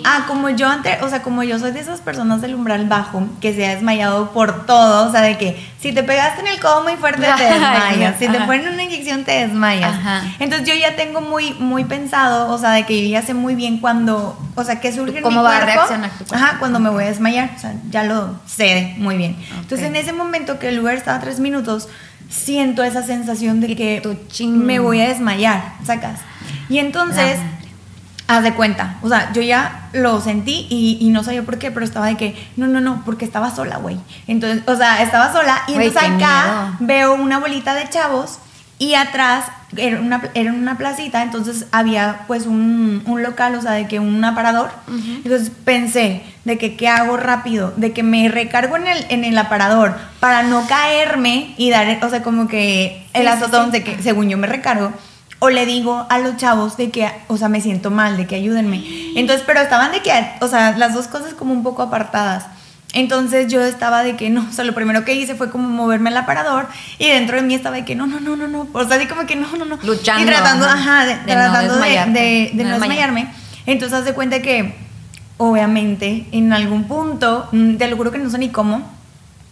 Ah, 0.04 0.26
como 0.28 0.50
yo 0.50 0.68
antes, 0.68 1.02
o 1.04 1.10
sea, 1.10 1.22
como 1.22 1.44
yo 1.44 1.60
soy 1.60 1.72
de 1.72 1.80
esas 1.80 2.02
personas 2.02 2.42
del 2.42 2.56
umbral 2.56 2.88
bajo 2.88 3.24
que 3.40 3.54
se 3.54 3.66
ha 3.68 3.76
desmayado 3.76 4.32
por 4.32 4.66
todo, 4.66 5.08
o 5.08 5.12
sea, 5.12 5.22
de 5.22 5.38
que 5.38 5.64
si 5.80 5.92
te 5.94 6.02
pegaste 6.02 6.42
en 6.42 6.48
el 6.48 6.60
codo 6.60 6.84
muy 6.84 6.96
fuerte 6.96 7.28
te 7.38 7.44
desmayas, 7.54 8.16
si 8.18 8.28
te 8.28 8.40
ponen 8.42 8.70
una 8.70 8.84
inyección 8.84 9.24
te 9.24 9.48
desmayas. 9.48 9.96
Entonces 10.40 10.68
yo 10.68 10.74
ya 10.74 10.96
tengo 10.96 11.22
muy 11.22 11.54
muy 11.54 11.84
pensado, 11.84 12.52
o 12.52 12.58
sea, 12.58 12.72
de 12.72 12.86
que 12.86 13.04
yo 13.04 13.10
ya 13.10 13.22
sé 13.22 13.36
muy 13.36 13.54
bien 13.54 13.78
cuando, 13.80 14.38
o 14.56 14.64
sea, 14.64 14.80
que 14.80 14.92
surge 14.92 15.22
¿Cómo 15.22 15.44
va 15.44 15.58
a 15.58 15.66
reaccionar 15.66 16.10
tu 16.12 16.26
cuerpo. 16.26 16.36
Ajá, 16.36 16.60
cuando 16.60 16.80
me 16.80 16.90
voy 16.90 17.04
a 17.04 17.08
desmayar, 17.08 17.52
o 17.56 17.60
sea, 17.60 17.76
ya 17.92 18.04
lo 18.04 18.40
sé 18.48 18.96
muy 18.98 19.16
bien. 19.16 19.36
Entonces 19.60 19.88
en 19.88 19.96
ese 19.96 20.12
momento 20.12 20.58
que 20.58 20.70
el 20.70 20.76
lugar 20.76 20.96
estaba 20.96 21.18
a 21.18 21.22
tres 21.22 21.40
minutos, 21.40 21.88
siento 22.30 22.84
esa 22.84 23.04
sensación 23.04 23.62
de 23.62 23.76
que 23.76 24.18
me 24.42 24.80
voy 24.80 25.02
a 25.02 25.08
desmayar, 25.08 25.74
sacas. 25.86 26.20
Y 26.70 26.80
entonces 26.80 27.40
haz 28.28 28.44
de 28.44 28.54
cuenta. 28.54 28.98
O 29.02 29.10
sea, 29.10 29.32
yo 29.34 29.42
ya 29.42 29.90
lo 29.94 30.22
sentí 30.22 30.68
y, 30.70 31.10
no 31.10 31.24
sabía 31.24 31.44
por 31.44 31.58
qué, 31.58 31.72
pero 31.72 31.86
estaba 31.86 32.08
de 32.08 32.18
que, 32.18 32.36
no, 32.56 32.68
no, 32.68 32.82
no, 32.82 33.02
porque 33.06 33.26
estaba 33.26 33.54
sola, 33.56 33.78
güey. 33.78 33.98
Entonces, 34.28 34.64
o 34.68 34.76
sea, 34.76 35.02
estaba 35.02 35.32
sola 35.32 35.64
y 35.68 35.74
entonces 35.74 36.04
acá 36.04 36.76
veo 36.80 37.16
una 37.16 37.40
bolita 37.40 37.74
de 37.74 37.90
chavos 37.90 38.40
y 38.80 38.94
atrás 38.94 39.46
era 39.76 40.00
una, 40.00 40.30
era 40.36 40.54
una 40.54 40.78
placita, 40.78 41.24
entonces 41.24 41.66
había 41.72 42.22
pues 42.28 42.46
un, 42.46 43.04
local, 43.08 43.56
o 43.56 43.62
sea, 43.62 43.72
de 43.72 43.88
que 43.88 44.00
un 44.00 44.24
aparador. 44.24 44.70
Entonces 44.88 45.52
pensé 45.66 46.22
de 46.46 46.58
que 46.58 46.76
qué 46.76 46.88
hago 46.88 47.18
rápido, 47.18 47.74
de 47.76 47.92
que 47.92 48.04
me 48.04 48.30
recargo 48.30 48.78
en 48.78 48.88
el, 48.88 49.06
en 49.10 49.24
el 49.24 49.38
aparador 49.38 49.96
para 50.20 50.44
no 50.44 50.68
caerme 50.68 51.56
y 51.58 51.70
dar, 51.72 51.88
o 52.04 52.10
sea, 52.10 52.22
como 52.22 52.48
que 52.48 53.06
el 53.14 53.28
azotón 53.28 53.72
de 53.72 53.84
que 53.84 54.02
según 54.02 54.30
yo 54.30 54.38
me 54.38 54.48
recargo 54.48 54.94
o 55.40 55.50
le 55.50 55.66
digo 55.66 56.06
a 56.10 56.20
los 56.20 56.38
chavos 56.38 56.78
de 56.78 56.90
que, 56.90 57.12
o 57.28 57.38
sea, 57.38 57.50
me 57.50 57.62
siento 57.62 57.92
mal, 57.92 58.18
de 58.18 58.26
que 58.26 58.36
ayúdenme. 58.36 58.84
Entonces, 59.16 59.44
pero 59.46 59.62
estaban 59.62 59.92
de 59.92 60.02
que, 60.02 60.12
o 60.42 60.48
sea, 60.48 60.78
las 60.78 60.94
dos 60.94 61.08
cosas 61.08 61.34
como 61.34 61.54
un 61.54 61.64
poco 61.64 61.84
apartadas. 61.84 62.46
Entonces 62.94 63.52
yo 63.52 63.62
estaba 63.62 64.02
de 64.02 64.16
que 64.16 64.30
no, 64.30 64.48
o 64.50 64.54
sea, 64.54 64.64
lo 64.64 64.74
primero 64.74 65.04
que 65.04 65.14
hice 65.14 65.36
fue 65.36 65.52
como 65.52 65.68
moverme 65.68 66.10
al 66.10 66.18
aparador 66.18 66.68
y 66.98 67.10
dentro 67.10 67.36
de 67.36 67.44
mí 67.44 67.54
estaba 67.54 67.76
de 67.76 67.86
que 67.86 67.96
no, 67.96 68.08
no, 68.08 68.20
no, 68.20 68.36
no, 68.36 68.48
no, 68.48 68.68
o 68.72 68.88
sea, 68.88 68.98
así 68.98 69.08
como 69.08 69.26
que 69.26 69.36
no, 69.36 69.48
no, 69.58 69.66
no. 69.66 69.78
Luchando. 69.84 70.24
Y 70.24 70.26
tratando, 70.26 70.66
ajá, 70.66 71.06
de, 71.06 71.16
tratando 71.16 71.76
de, 71.76 72.52
de, 72.54 72.64
no, 72.64 72.80
desmayarme. 72.80 73.28
Entonces 73.66 74.00
haz 74.00 74.06
de 74.06 74.14
cuenta 74.14 74.42
que, 74.42 74.74
obviamente, 75.36 76.26
en 76.32 76.54
algún 76.54 76.86
punto, 76.86 77.50
mm, 77.52 77.76
te 77.76 77.88
lo 77.90 77.98
juro 77.98 78.12
que 78.12 78.20
no 78.20 78.30
sé 78.30 78.38
ni 78.38 78.50
cómo, 78.50 78.90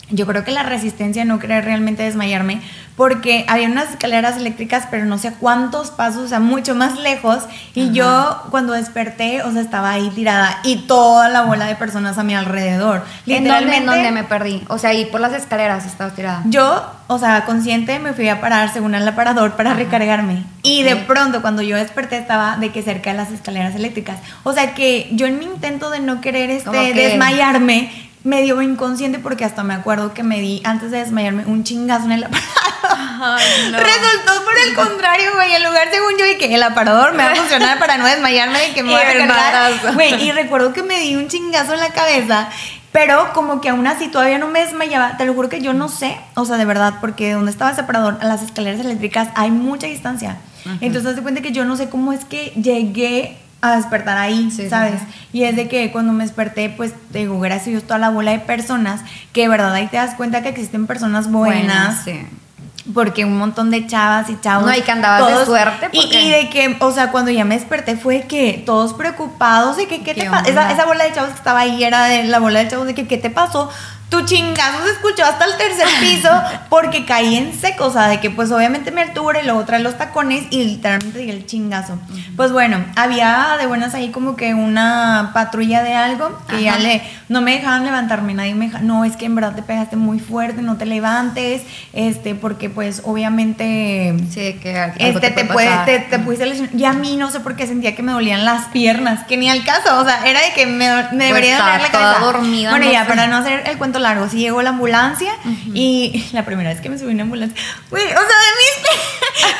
yo 0.09 0.27
creo 0.27 0.43
que 0.43 0.51
la 0.51 0.63
resistencia 0.63 1.25
no 1.25 1.39
querer 1.39 1.65
realmente 1.65 2.03
desmayarme, 2.03 2.61
porque 2.95 3.43
había 3.47 3.67
unas 3.67 3.89
escaleras 3.89 4.37
eléctricas, 4.37 4.87
pero 4.89 5.05
no 5.05 5.17
sé 5.17 5.33
cuántos 5.33 5.91
pasos, 5.91 6.25
o 6.25 6.27
sea, 6.27 6.39
mucho 6.39 6.75
más 6.75 6.97
lejos. 6.97 7.43
Y 7.73 7.91
yo 7.91 8.43
cuando 8.51 8.73
desperté, 8.73 9.41
o 9.43 9.51
sea, 9.51 9.61
estaba 9.61 9.91
ahí 9.91 10.09
tirada 10.11 10.59
y 10.63 10.87
toda 10.87 11.27
la 11.29 11.41
bola 11.41 11.65
de 11.65 11.75
personas 11.75 12.17
a 12.17 12.23
mi 12.23 12.35
alrededor. 12.35 13.03
Literalmente. 13.25 13.77
¿En 13.77 13.85
dónde, 13.85 14.11
me 14.11 14.23
perdí? 14.23 14.63
O 14.69 14.77
sea, 14.77 14.91
ahí 14.91 15.05
por 15.05 15.19
las 15.19 15.33
escaleras 15.33 15.85
estaba 15.85 16.11
tirada. 16.11 16.43
Yo, 16.45 16.85
o 17.07 17.19
sea, 17.19 17.43
consciente, 17.45 17.99
me 17.99 18.13
fui 18.13 18.29
a 18.29 18.39
parar 18.39 18.71
según 18.71 18.95
el 18.95 19.07
aparador 19.07 19.53
para 19.53 19.73
recargarme. 19.73 20.43
Y 20.63 20.83
de 20.83 20.95
pronto, 20.95 21.41
cuando 21.41 21.61
yo 21.63 21.75
desperté, 21.75 22.17
estaba 22.17 22.57
de 22.57 22.71
que 22.71 22.81
cerca 22.81 23.11
de 23.11 23.17
las 23.17 23.31
escaleras 23.31 23.75
eléctricas. 23.75 24.19
O 24.43 24.53
sea, 24.53 24.73
que 24.73 25.09
yo 25.11 25.25
en 25.25 25.39
mi 25.39 25.45
intento 25.45 25.89
de 25.89 25.99
no 25.99 26.21
querer 26.21 26.49
este, 26.49 26.93
desmayarme, 26.93 27.91
medio 28.25 28.61
inconsciente 28.61 29.19
porque 29.19 29.45
hasta 29.45 29.63
me 29.63 29.73
acuerdo 29.73 30.13
que 30.13 30.23
me 30.23 30.41
di 30.41 30.61
antes 30.65 30.91
de 30.91 30.97
desmayarme 30.97 31.45
un 31.45 31.63
chingazo 31.63 32.05
en 32.05 32.11
el 32.13 32.23
aparador. 32.25 33.39
Resultó 33.71 34.43
por 34.43 34.57
el 34.67 34.75
contrario, 34.75 35.31
güey, 35.35 35.53
en 35.53 35.63
lugar 35.63 35.87
según 35.91 36.17
yo 36.17 36.25
y 36.25 36.37
que 36.37 36.53
el 36.53 36.63
aparador 36.63 37.13
me 37.13 37.23
va 37.23 37.31
a 37.31 37.35
funcionar 37.35 37.79
para 37.79 37.97
no 37.97 38.05
desmayarme 38.05 38.69
y 38.69 38.73
que 38.73 38.83
me 38.83 38.89
voy 38.93 39.01
a 39.01 39.13
recargar. 39.13 39.93
Güey, 39.93 40.23
y 40.23 40.31
recuerdo 40.31 40.73
que 40.73 40.83
me 40.83 40.99
di 40.99 41.15
un 41.15 41.27
chingazo 41.27 41.73
en 41.73 41.79
la 41.79 41.89
cabeza 41.89 42.49
pero 42.95 43.33
como 43.33 43.59
que 43.59 43.67
aún 43.67 43.85
así 43.87 44.07
todavía 44.07 44.37
no 44.37 44.47
me 44.47 44.61
desmayaba, 44.61 45.17
te 45.17 45.25
lo 45.25 45.33
juro 45.33 45.49
que 45.49 45.59
yo 45.59 45.73
no 45.73 45.89
sé, 45.89 46.17
o 46.33 46.45
sea, 46.45 46.55
de 46.55 46.63
verdad, 46.63 46.93
porque 47.01 47.33
donde 47.33 47.51
estaba 47.51 47.71
el 47.71 47.75
separador, 47.75 48.17
a 48.21 48.25
las 48.25 48.41
escaleras 48.41 48.79
eléctricas 48.79 49.27
hay 49.35 49.51
mucha 49.51 49.85
distancia. 49.85 50.37
Entonces, 50.79 51.15
te 51.15 51.21
cuenta 51.21 51.41
que 51.41 51.51
yo 51.51 51.65
no 51.65 51.75
sé 51.75 51.89
cómo 51.89 52.13
es 52.13 52.23
que 52.23 52.53
llegué 52.55 53.37
a 53.73 53.75
despertar 53.77 54.17
ahí, 54.17 54.51
¿sabes? 54.69 55.01
Y 55.33 55.43
es 55.43 55.55
de 55.55 55.67
que 55.67 55.91
cuando 55.91 56.13
me 56.13 56.23
desperté, 56.23 56.69
pues 56.69 56.93
te 57.11 57.19
digo, 57.19 57.39
gracias 57.39 57.67
a 57.67 57.69
Dios, 57.71 57.83
toda 57.83 57.99
la 57.99 58.09
bola 58.09 58.31
de 58.31 58.39
personas, 58.39 59.01
que 59.33 59.41
de 59.41 59.47
verdad 59.47 59.73
ahí 59.73 59.87
te 59.87 59.97
das 59.97 60.15
cuenta 60.15 60.41
que 60.41 60.49
existen 60.49 60.87
personas 60.87 61.31
buenas. 61.31 62.05
Porque 62.93 63.25
un 63.25 63.37
montón 63.37 63.71
de 63.71 63.87
chavas 63.87 64.29
y 64.29 64.39
chavos. 64.39 64.67
No, 64.67 64.71
hay 64.71 64.83
que 64.83 64.91
andabas 64.91 65.39
de 65.39 65.45
suerte. 65.45 65.89
Y, 65.91 66.29
de 66.29 66.49
que, 66.51 66.77
o 66.79 66.91
sea, 66.91 67.09
cuando 67.09 67.31
ya 67.31 67.43
me 67.43 67.55
desperté 67.55 67.95
fue 67.95 68.21
que 68.27 68.61
todos 68.63 68.93
preocupados 68.93 69.77
de 69.77 69.87
que, 69.87 70.03
¿qué, 70.03 70.13
te 70.13 70.29
pasa? 70.29 70.47
Esa, 70.47 70.71
esa, 70.71 70.85
bola 70.85 71.03
de 71.03 71.11
chavos 71.11 71.31
que 71.31 71.37
estaba 71.37 71.61
ahí 71.61 71.83
era 71.83 72.05
de 72.05 72.25
la 72.25 72.37
bola 72.37 72.59
de 72.59 72.67
chavos 72.67 72.85
de 72.85 72.93
que, 72.93 73.07
¿qué 73.07 73.17
te 73.17 73.31
pasó? 73.31 73.71
Tu 74.09 74.21
chingazo 74.21 74.83
se 74.83 74.91
escuchó 74.91 75.25
hasta 75.25 75.45
el 75.45 75.57
tercer 75.57 75.87
piso 75.99 76.29
porque 76.69 77.05
caí 77.05 77.35
en 77.35 77.53
seco, 77.53 77.85
o 77.85 77.91
sea, 77.91 78.07
de 78.07 78.19
que 78.19 78.29
pues 78.29 78.51
obviamente 78.51 78.91
me 78.91 79.01
altura 79.01 79.41
y 79.41 79.45
luego 79.45 79.63
trae 79.65 79.79
los 79.79 79.97
tacones 79.97 80.45
y 80.51 80.63
literalmente 80.63 81.19
di 81.19 81.29
el 81.29 81.45
chingazo. 81.45 81.97
Pues 82.35 82.51
bueno, 82.51 82.83
había 82.95 83.55
de 83.59 83.65
buenas 83.65 83.93
ahí 83.93 84.09
como 84.09 84.35
que 84.35 84.53
una 84.53 85.31
patrulla 85.33 85.83
de 85.83 85.93
algo 85.93 86.37
que 86.49 86.63
ya 86.63 86.77
le, 86.77 87.01
no 87.29 87.41
me 87.41 87.53
dejaban 87.53 87.85
levantarme, 87.85 88.33
nadie 88.33 88.55
me 88.55 88.65
no, 88.81 89.05
es 89.05 89.15
que 89.15 89.25
en 89.25 89.35
verdad 89.35 89.55
te 89.55 89.63
pegaste 89.63 89.95
muy 89.95 90.19
fuerte, 90.19 90.61
no 90.61 90.77
te 90.77 90.85
levantes, 90.85 91.63
este, 91.93 92.35
porque 92.35 92.69
pues 92.69 93.01
obviamente... 93.05 94.15
Sí, 94.29 94.59
que 94.61 94.91
este, 94.97 95.31
te, 95.31 95.45
puede, 95.45 95.69
te, 95.85 95.99
te 95.99 96.19
pudiste 96.19 96.45
lesionar. 96.45 96.75
Y 96.75 96.85
a 96.85 96.93
mí 96.93 97.15
no 97.15 97.31
sé 97.31 97.39
por 97.39 97.55
qué 97.55 97.67
sentía 97.67 97.95
que 97.95 98.03
me 98.03 98.11
dolían 98.11 98.45
las 98.45 98.65
piernas, 98.67 99.25
que 99.27 99.37
ni 99.37 99.49
al 99.49 99.63
caso, 99.63 99.99
o 99.99 100.03
sea, 100.03 100.25
era 100.25 100.41
de 100.41 100.53
que 100.53 100.65
me, 100.65 100.89
me 101.13 101.25
debería 101.25 101.59
doler 101.59 101.81
la 101.81 101.89
cabeza. 101.89 102.19
dormida. 102.19 102.69
Bueno, 102.71 102.91
ya, 102.91 103.07
para 103.07 103.27
no 103.27 103.37
hacer 103.37 103.63
el 103.67 103.77
cuento 103.77 103.94
largo, 103.99 104.29
sí 104.29 104.37
llegó 104.37 104.61
la 104.61 104.69
ambulancia 104.69 105.33
y 105.73 106.25
la 106.33 106.45
primera 106.45 106.69
vez 106.69 106.81
que 106.81 106.89
me 106.89 106.97
subí 106.97 107.09
en 107.09 107.15
una 107.15 107.23
ambulancia, 107.23 107.61
o 107.91 107.95
sea, 107.95 108.07
de 108.07 108.15
mí, 108.15 108.87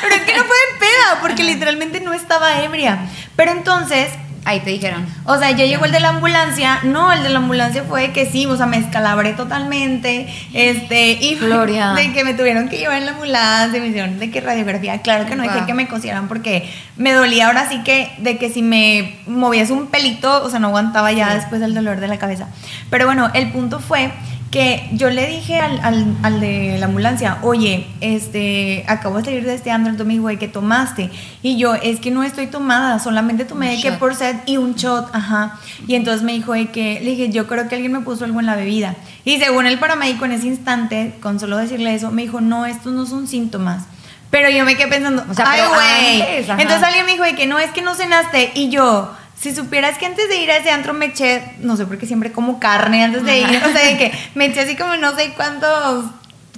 pero 0.02 0.14
es 0.14 0.22
que 0.22 0.36
no 0.36 0.44
fue 0.44 0.56
de 0.56 0.78
peda, 0.78 1.20
porque 1.20 1.44
literalmente 1.44 2.00
no 2.00 2.12
estaba 2.12 2.62
ebria. 2.62 2.98
Pero 3.36 3.52
entonces 3.52 4.08
Ahí 4.46 4.60
te 4.60 4.70
dijeron. 4.70 5.04
O 5.24 5.36
sea, 5.38 5.50
ya 5.50 5.64
llegó 5.64 5.86
el 5.86 5.90
de 5.90 5.98
la 5.98 6.10
ambulancia. 6.10 6.78
No, 6.84 7.12
el 7.12 7.24
de 7.24 7.30
la 7.30 7.38
ambulancia 7.38 7.82
fue 7.82 8.12
que 8.12 8.26
sí, 8.26 8.46
o 8.46 8.56
sea, 8.56 8.66
me 8.66 8.78
escalabré 8.78 9.32
totalmente. 9.32 10.32
Este, 10.54 11.18
y 11.20 11.34
Gloria. 11.40 11.94
de 11.94 12.12
que 12.12 12.22
me 12.22 12.32
tuvieron 12.32 12.68
que 12.68 12.78
llevar 12.78 12.98
en 12.98 13.06
la 13.06 13.12
ambulancia, 13.12 13.80
me 13.80 13.88
hicieron 13.88 14.20
de 14.20 14.30
que 14.30 14.40
radiografía. 14.40 15.02
Claro 15.02 15.26
que 15.26 15.34
no 15.34 15.42
dejé 15.42 15.66
que 15.66 15.74
me 15.74 15.88
cosieran 15.88 16.28
porque 16.28 16.72
me 16.96 17.12
dolía 17.12 17.48
ahora 17.48 17.68
sí 17.68 17.82
que 17.82 18.12
de 18.18 18.38
que 18.38 18.48
si 18.48 18.62
me 18.62 19.18
movías 19.26 19.70
un 19.70 19.88
pelito, 19.88 20.44
o 20.44 20.48
sea, 20.48 20.60
no 20.60 20.68
aguantaba 20.68 21.10
ya 21.10 21.34
después 21.34 21.60
el 21.60 21.74
dolor 21.74 21.98
de 21.98 22.06
la 22.06 22.18
cabeza. 22.18 22.46
Pero 22.88 23.06
bueno, 23.06 23.28
el 23.34 23.50
punto 23.50 23.80
fue 23.80 24.12
que 24.50 24.88
yo 24.92 25.10
le 25.10 25.26
dije 25.26 25.58
al, 25.58 25.80
al, 26.22 26.40
de 26.40 26.76
la 26.78 26.86
ambulancia, 26.86 27.38
oye, 27.42 27.86
este, 28.00 28.84
acabo 28.86 29.18
de 29.18 29.24
salir 29.24 29.44
de 29.44 29.54
este 29.54 29.70
antro, 29.70 30.04
me 30.04 30.14
dijo, 30.14 30.28
¿qué 30.38 30.48
tomaste? 30.48 31.10
Y 31.42 31.56
yo, 31.56 31.74
es 31.74 31.98
que 32.00 32.10
no 32.10 32.22
estoy 32.22 32.46
tomada, 32.46 32.98
solamente 32.98 33.44
tomé 33.44 33.76
de 33.76 33.82
que 33.82 33.92
por 33.92 34.14
sed 34.14 34.36
y 34.46 34.56
un 34.56 34.74
shot, 34.74 35.08
ajá. 35.12 35.58
Y 35.86 35.94
entonces 35.94 36.22
me 36.22 36.32
dijo 36.32 36.52
que, 36.72 37.00
le 37.02 37.10
dije, 37.10 37.30
yo 37.30 37.46
creo 37.46 37.68
que 37.68 37.74
alguien 37.74 37.92
me 37.92 38.00
puso 38.00 38.24
algo 38.24 38.40
en 38.40 38.46
la 38.46 38.54
bebida. 38.54 38.94
Y 39.24 39.38
según 39.38 39.66
el 39.66 39.78
paramédico 39.78 40.24
en 40.24 40.32
ese 40.32 40.46
instante, 40.46 41.14
con 41.20 41.40
solo 41.40 41.56
decirle 41.56 41.94
eso, 41.94 42.10
me 42.12 42.22
dijo, 42.22 42.40
no, 42.40 42.66
estos 42.66 42.92
no 42.92 43.04
son 43.04 43.26
síntomas. 43.26 43.84
Pero 44.30 44.50
yo 44.50 44.64
me 44.64 44.76
quedé 44.76 44.88
pensando, 44.88 45.24
o 45.28 45.34
sea, 45.34 45.44
ay, 45.48 45.60
güey. 45.68 46.60
Entonces 46.60 46.82
alguien 46.82 47.06
me 47.06 47.12
dijo 47.12 47.24
que 47.36 47.46
no, 47.46 47.58
es 47.58 47.70
que 47.70 47.82
no 47.82 47.94
cenaste. 47.94 48.52
Y 48.54 48.70
yo, 48.70 49.10
si 49.38 49.54
supieras 49.54 49.98
que 49.98 50.06
antes 50.06 50.28
de 50.28 50.36
ir 50.36 50.50
a 50.50 50.56
ese 50.56 50.70
antro 50.70 50.94
me 50.94 51.06
eché, 51.06 51.54
no 51.60 51.76
sé 51.76 51.86
por 51.86 51.98
qué 51.98 52.06
siempre 52.06 52.32
como 52.32 52.58
carne 52.58 53.04
antes 53.04 53.24
de 53.24 53.40
ir, 53.40 53.62
o 53.64 53.72
sea, 53.72 53.86
de 53.86 53.98
que 53.98 54.12
me 54.34 54.46
eché 54.46 54.60
así 54.60 54.76
como 54.76 54.96
no 54.96 55.14
sé 55.14 55.32
cuántos 55.36 56.06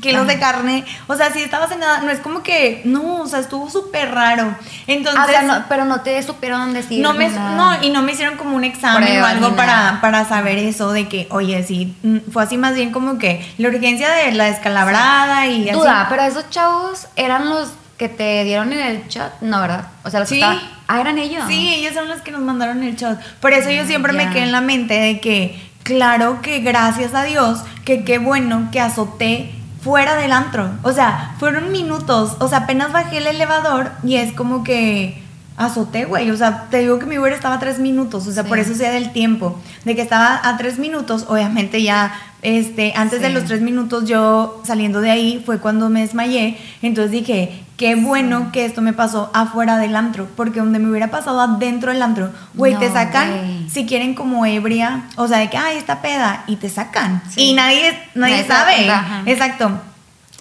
kilos 0.00 0.26
de 0.26 0.38
carne, 0.38 0.84
o 1.06 1.16
sea, 1.16 1.32
si 1.32 1.42
estabas 1.42 1.70
en 1.72 1.80
nada, 1.80 2.00
no 2.00 2.10
es 2.10 2.20
como 2.20 2.42
que, 2.42 2.82
no, 2.84 3.22
o 3.22 3.26
sea, 3.26 3.40
estuvo 3.40 3.68
súper 3.68 4.12
raro. 4.12 4.54
Entonces, 4.86 5.36
ah, 5.50 5.66
pero 5.68 5.84
no 5.84 6.00
te 6.00 6.22
supieron 6.22 6.72
decir 6.72 7.02
no 7.02 7.14
me, 7.14 7.28
No, 7.28 7.82
y 7.82 7.90
no 7.90 8.02
me 8.02 8.12
hicieron 8.12 8.36
como 8.36 8.56
un 8.56 8.64
examen 8.64 9.20
o 9.20 9.26
algo 9.26 9.56
para, 9.56 9.98
para 10.00 10.24
saber 10.24 10.58
eso 10.58 10.92
de 10.92 11.08
que, 11.08 11.26
oye, 11.30 11.62
sí, 11.64 11.96
mm, 12.02 12.30
fue 12.32 12.42
así 12.42 12.56
más 12.56 12.74
bien 12.74 12.90
como 12.90 13.18
que 13.18 13.44
la 13.58 13.68
urgencia 13.68 14.10
de 14.10 14.32
la 14.32 14.44
descalabrada 14.44 15.46
y 15.46 15.70
Duda, 15.70 16.06
pero 16.08 16.22
esos 16.22 16.48
chavos 16.50 17.08
eran 17.16 17.48
los 17.48 17.70
que 17.96 18.08
te 18.08 18.44
dieron 18.44 18.72
en 18.72 18.78
el 18.78 19.08
chat, 19.08 19.40
no, 19.40 19.60
¿verdad? 19.60 19.88
O 20.04 20.10
sea, 20.10 20.20
los 20.20 20.28
sí. 20.28 20.40
Ah, 20.88 21.00
eran 21.00 21.18
ellos. 21.18 21.44
Sí, 21.46 21.74
ellos 21.74 21.94
son 21.94 22.08
los 22.08 22.22
que 22.22 22.32
nos 22.32 22.40
mandaron 22.40 22.82
el 22.82 22.96
chat. 22.96 23.20
Por 23.40 23.52
eso 23.52 23.70
yo 23.70 23.84
siempre 23.86 24.14
me 24.14 24.30
quedé 24.30 24.44
en 24.44 24.52
la 24.52 24.62
mente 24.62 24.94
de 24.94 25.20
que, 25.20 25.60
claro 25.82 26.40
que 26.40 26.60
gracias 26.60 27.14
a 27.14 27.24
Dios, 27.24 27.60
que 27.84 28.04
qué 28.04 28.18
bueno 28.18 28.70
que 28.72 28.80
azoté 28.80 29.52
fuera 29.82 30.16
del 30.16 30.32
antro. 30.32 30.70
O 30.82 30.92
sea, 30.92 31.34
fueron 31.38 31.72
minutos. 31.72 32.36
O 32.40 32.48
sea, 32.48 32.60
apenas 32.60 32.92
bajé 32.92 33.18
el 33.18 33.26
elevador 33.26 33.92
y 34.02 34.16
es 34.16 34.32
como 34.32 34.64
que 34.64 35.22
azoté, 35.58 36.06
güey. 36.06 36.30
O 36.30 36.36
sea, 36.36 36.68
te 36.70 36.78
digo 36.78 36.98
que 36.98 37.06
mi 37.06 37.18
Uber 37.18 37.32
estaba 37.32 37.56
a 37.56 37.60
tres 37.60 37.78
minutos. 37.78 38.26
O 38.26 38.32
sea, 38.32 38.44
por 38.44 38.58
eso 38.58 38.74
sea 38.74 38.90
del 38.90 39.12
tiempo. 39.12 39.60
De 39.84 39.94
que 39.94 40.02
estaba 40.02 40.40
a 40.42 40.56
tres 40.56 40.78
minutos, 40.78 41.26
obviamente 41.28 41.82
ya, 41.82 42.14
este, 42.42 42.92
antes 42.96 43.20
de 43.20 43.30
los 43.30 43.44
tres 43.44 43.60
minutos 43.60 44.04
yo 44.04 44.62
saliendo 44.64 45.00
de 45.00 45.10
ahí 45.10 45.42
fue 45.44 45.58
cuando 45.58 45.88
me 45.88 46.00
desmayé. 46.00 46.58
Entonces 46.82 47.10
dije, 47.10 47.64
qué 47.76 47.94
bueno 47.94 48.50
que 48.52 48.64
esto 48.64 48.82
me 48.82 48.92
pasó 48.92 49.30
afuera 49.34 49.78
del 49.78 49.96
antro. 49.96 50.28
Porque 50.36 50.60
donde 50.60 50.78
me 50.78 50.90
hubiera 50.90 51.10
pasado 51.10 51.40
adentro 51.40 51.92
del 51.92 52.02
antro, 52.02 52.30
güey, 52.54 52.76
te 52.76 52.90
sacan, 52.92 53.66
si 53.68 53.86
quieren 53.86 54.14
como 54.14 54.44
ebria, 54.46 55.04
o 55.16 55.28
sea, 55.28 55.38
de 55.38 55.50
que, 55.50 55.56
ay, 55.56 55.76
esta 55.76 56.02
peda, 56.02 56.44
y 56.46 56.56
te 56.56 56.68
sacan. 56.68 57.22
Y 57.36 57.54
nadie, 57.54 57.98
nadie, 58.14 58.44
sabe. 58.46 58.90
Exacto. 59.26 59.80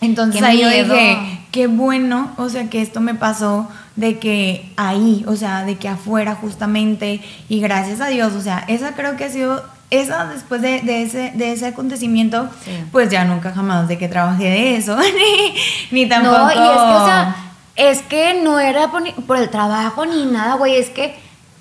Entonces 0.01 0.43
ahí 0.43 0.61
yo 0.61 0.69
dije, 0.69 1.45
qué 1.51 1.67
bueno, 1.67 2.31
o 2.37 2.49
sea, 2.49 2.69
que 2.69 2.81
esto 2.81 3.01
me 3.01 3.15
pasó 3.15 3.67
de 3.95 4.19
que 4.19 4.71
ahí, 4.77 5.25
o 5.27 5.35
sea, 5.35 5.63
de 5.63 5.77
que 5.77 5.89
afuera 5.89 6.35
justamente, 6.35 7.21
y 7.49 7.59
gracias 7.59 7.99
a 7.99 8.07
Dios, 8.07 8.33
o 8.33 8.41
sea, 8.41 8.63
esa 8.67 8.93
creo 8.93 9.17
que 9.17 9.25
ha 9.25 9.29
sido, 9.29 9.63
esa 9.89 10.25
después 10.25 10.61
de, 10.61 10.81
ese, 11.01 11.31
de 11.35 11.53
ese 11.53 11.67
acontecimiento, 11.67 12.49
pues 12.91 13.09
ya 13.09 13.23
nunca 13.23 13.53
jamás 13.53 13.87
de 13.87 13.97
que 13.97 14.07
trabajé 14.07 14.45
de 14.45 14.75
eso, 14.75 14.97
ni, 15.91 16.07
tampoco... 16.07 16.37
No, 16.37 16.51
y 16.51 16.53
es 16.53 16.59
que, 16.59 16.93
o 16.93 17.05
sea, 17.05 17.35
es 17.75 18.01
que 18.01 18.41
no 18.41 18.59
era 18.59 18.91
por, 18.91 19.37
el 19.37 19.49
trabajo 19.49 20.05
ni 20.05 20.25
nada, 20.25 20.55
güey, 20.55 20.75
es 20.75 20.89
que, 20.89 21.17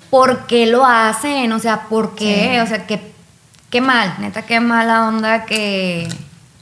¿por 0.09 0.45
qué 0.47 0.65
lo 0.65 0.85
hacen? 0.85 1.51
O 1.53 1.59
sea, 1.59 1.83
¿por 1.83 2.15
qué? 2.15 2.61
O 2.61 2.67
sea, 2.67 2.85
qué, 2.85 3.13
qué 3.69 3.79
mal, 3.79 4.15
neta, 4.19 4.41
qué 4.41 4.59
mala 4.59 5.07
onda 5.07 5.45
que, 5.45 6.09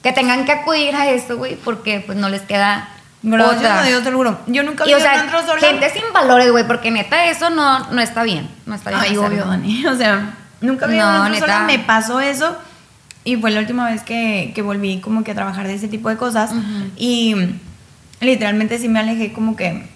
que 0.03 0.11
tengan 0.11 0.45
que 0.45 0.51
acudir 0.51 0.95
a 0.95 1.09
esto, 1.09 1.37
güey, 1.37 1.55
porque 1.55 1.99
pues 1.99 2.17
no 2.17 2.29
les 2.29 2.41
queda 2.41 2.89
Gracias 3.27 3.71
a 3.71 3.83
Dios, 3.83 4.03
te 4.03 4.11
lo 4.11 4.17
juro. 4.17 4.39
Yo 4.45 4.61
nunca 4.61 4.85
vi 4.85 4.93
o 4.93 4.99
sea, 4.99 5.27
Gente 5.59 5.89
sin 5.89 6.03
valores, 6.13 6.51
güey, 6.51 6.67
porque 6.67 6.91
neta 6.91 7.25
eso 7.25 7.49
no, 7.49 7.79
no 7.91 7.99
está 7.99 8.21
bien. 8.21 8.47
No 8.67 8.75
está 8.75 8.91
bien. 8.91 9.01
Ay, 9.01 9.17
obvio, 9.17 9.45
Dani. 9.45 9.83
O 9.87 9.95
sea, 9.95 10.35
nunca 10.61 10.87
vi 10.87 10.97
no, 10.97 11.29
neta. 11.29 11.65
Me 11.65 11.79
pasó 11.79 12.19
eso 12.19 12.57
y 13.23 13.37
fue 13.37 13.51
la 13.51 13.59
última 13.59 13.89
vez 13.89 14.03
que, 14.03 14.51
que, 14.53 14.61
volví 14.61 14.99
como 14.99 15.23
que 15.23 15.31
a 15.31 15.35
trabajar 15.35 15.67
de 15.67 15.73
ese 15.75 15.87
tipo 15.87 16.09
de 16.09 16.17
cosas. 16.17 16.51
Y 16.97 17.35
literalmente 18.21 18.77
sí 18.77 18.87
me 18.87 18.99
alejé 18.99 19.33
como 19.33 19.55
que 19.55 19.87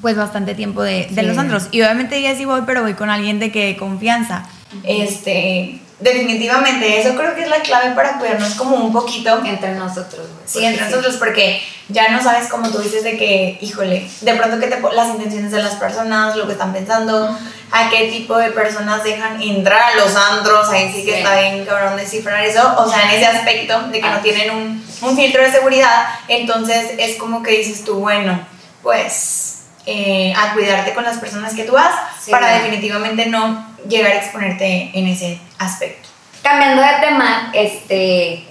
pues 0.00 0.16
bastante 0.16 0.54
tiempo 0.54 0.82
de, 0.82 1.08
de 1.10 1.22
los 1.22 1.38
antros. 1.38 1.68
Y 1.70 1.82
obviamente 1.82 2.20
ya 2.20 2.34
sí 2.34 2.44
voy, 2.44 2.62
pero 2.66 2.82
voy 2.82 2.94
con 2.94 3.10
alguien 3.10 3.38
de 3.38 3.50
que 3.50 3.76
confianza. 3.76 4.44
Este, 4.84 5.80
definitivamente, 5.98 7.00
eso 7.00 7.14
creo 7.16 7.34
que 7.34 7.42
es 7.42 7.48
la 7.48 7.60
clave 7.60 7.94
para 7.94 8.18
cuidarnos 8.18 8.54
como 8.54 8.76
un 8.76 8.92
poquito. 8.92 9.40
Entre 9.44 9.74
nosotros. 9.74 10.26
Sí, 10.44 10.64
entre 10.64 10.84
nosotros, 10.84 11.16
porque 11.16 11.62
ya 11.88 12.08
no 12.10 12.22
sabes 12.22 12.48
como 12.48 12.68
tú 12.70 12.78
dices 12.78 13.04
de 13.04 13.16
que, 13.16 13.58
híjole, 13.60 14.08
de 14.20 14.34
pronto 14.34 14.58
que 14.58 14.66
te 14.66 14.80
las 14.92 15.08
intenciones 15.08 15.52
de 15.52 15.62
las 15.62 15.76
personas, 15.76 16.36
lo 16.36 16.46
que 16.46 16.52
están 16.52 16.72
pensando, 16.72 17.36
a 17.70 17.90
qué 17.90 18.08
tipo 18.08 18.36
de 18.36 18.50
personas 18.50 19.04
dejan 19.04 19.40
entrar 19.40 19.92
a 19.92 19.96
los 19.96 20.14
andros, 20.16 20.68
ahí 20.70 20.92
sí 20.92 21.04
que 21.04 21.18
está 21.18 21.40
bien 21.40 21.64
cabrón 21.64 21.96
descifrar 21.96 22.44
eso, 22.44 22.74
o 22.78 22.88
sea, 22.88 23.04
en 23.04 23.10
ese 23.16 23.26
aspecto 23.26 23.82
de 23.88 24.00
que 24.00 24.10
no 24.10 24.20
tienen 24.20 24.50
un, 24.50 24.84
un 25.02 25.16
filtro 25.16 25.42
de 25.42 25.50
seguridad, 25.50 26.06
entonces 26.28 26.92
es 26.98 27.16
como 27.16 27.42
que 27.42 27.52
dices 27.52 27.84
tú, 27.84 28.00
bueno, 28.00 28.46
pues 28.82 29.56
eh, 29.86 30.34
a 30.36 30.52
cuidarte 30.54 30.94
con 30.94 31.04
las 31.04 31.18
personas 31.18 31.54
que 31.54 31.62
tú 31.62 31.72
vas 31.72 31.94
para 32.28 32.54
definitivamente 32.54 33.26
no 33.26 33.64
llegar 33.88 34.10
a 34.10 34.16
exponerte 34.16 34.90
en 34.92 35.06
ese 35.06 35.38
aspecto. 35.58 36.08
Cambiando 36.42 36.82
de 36.82 36.92
tema, 37.00 37.50
este, 37.52 38.46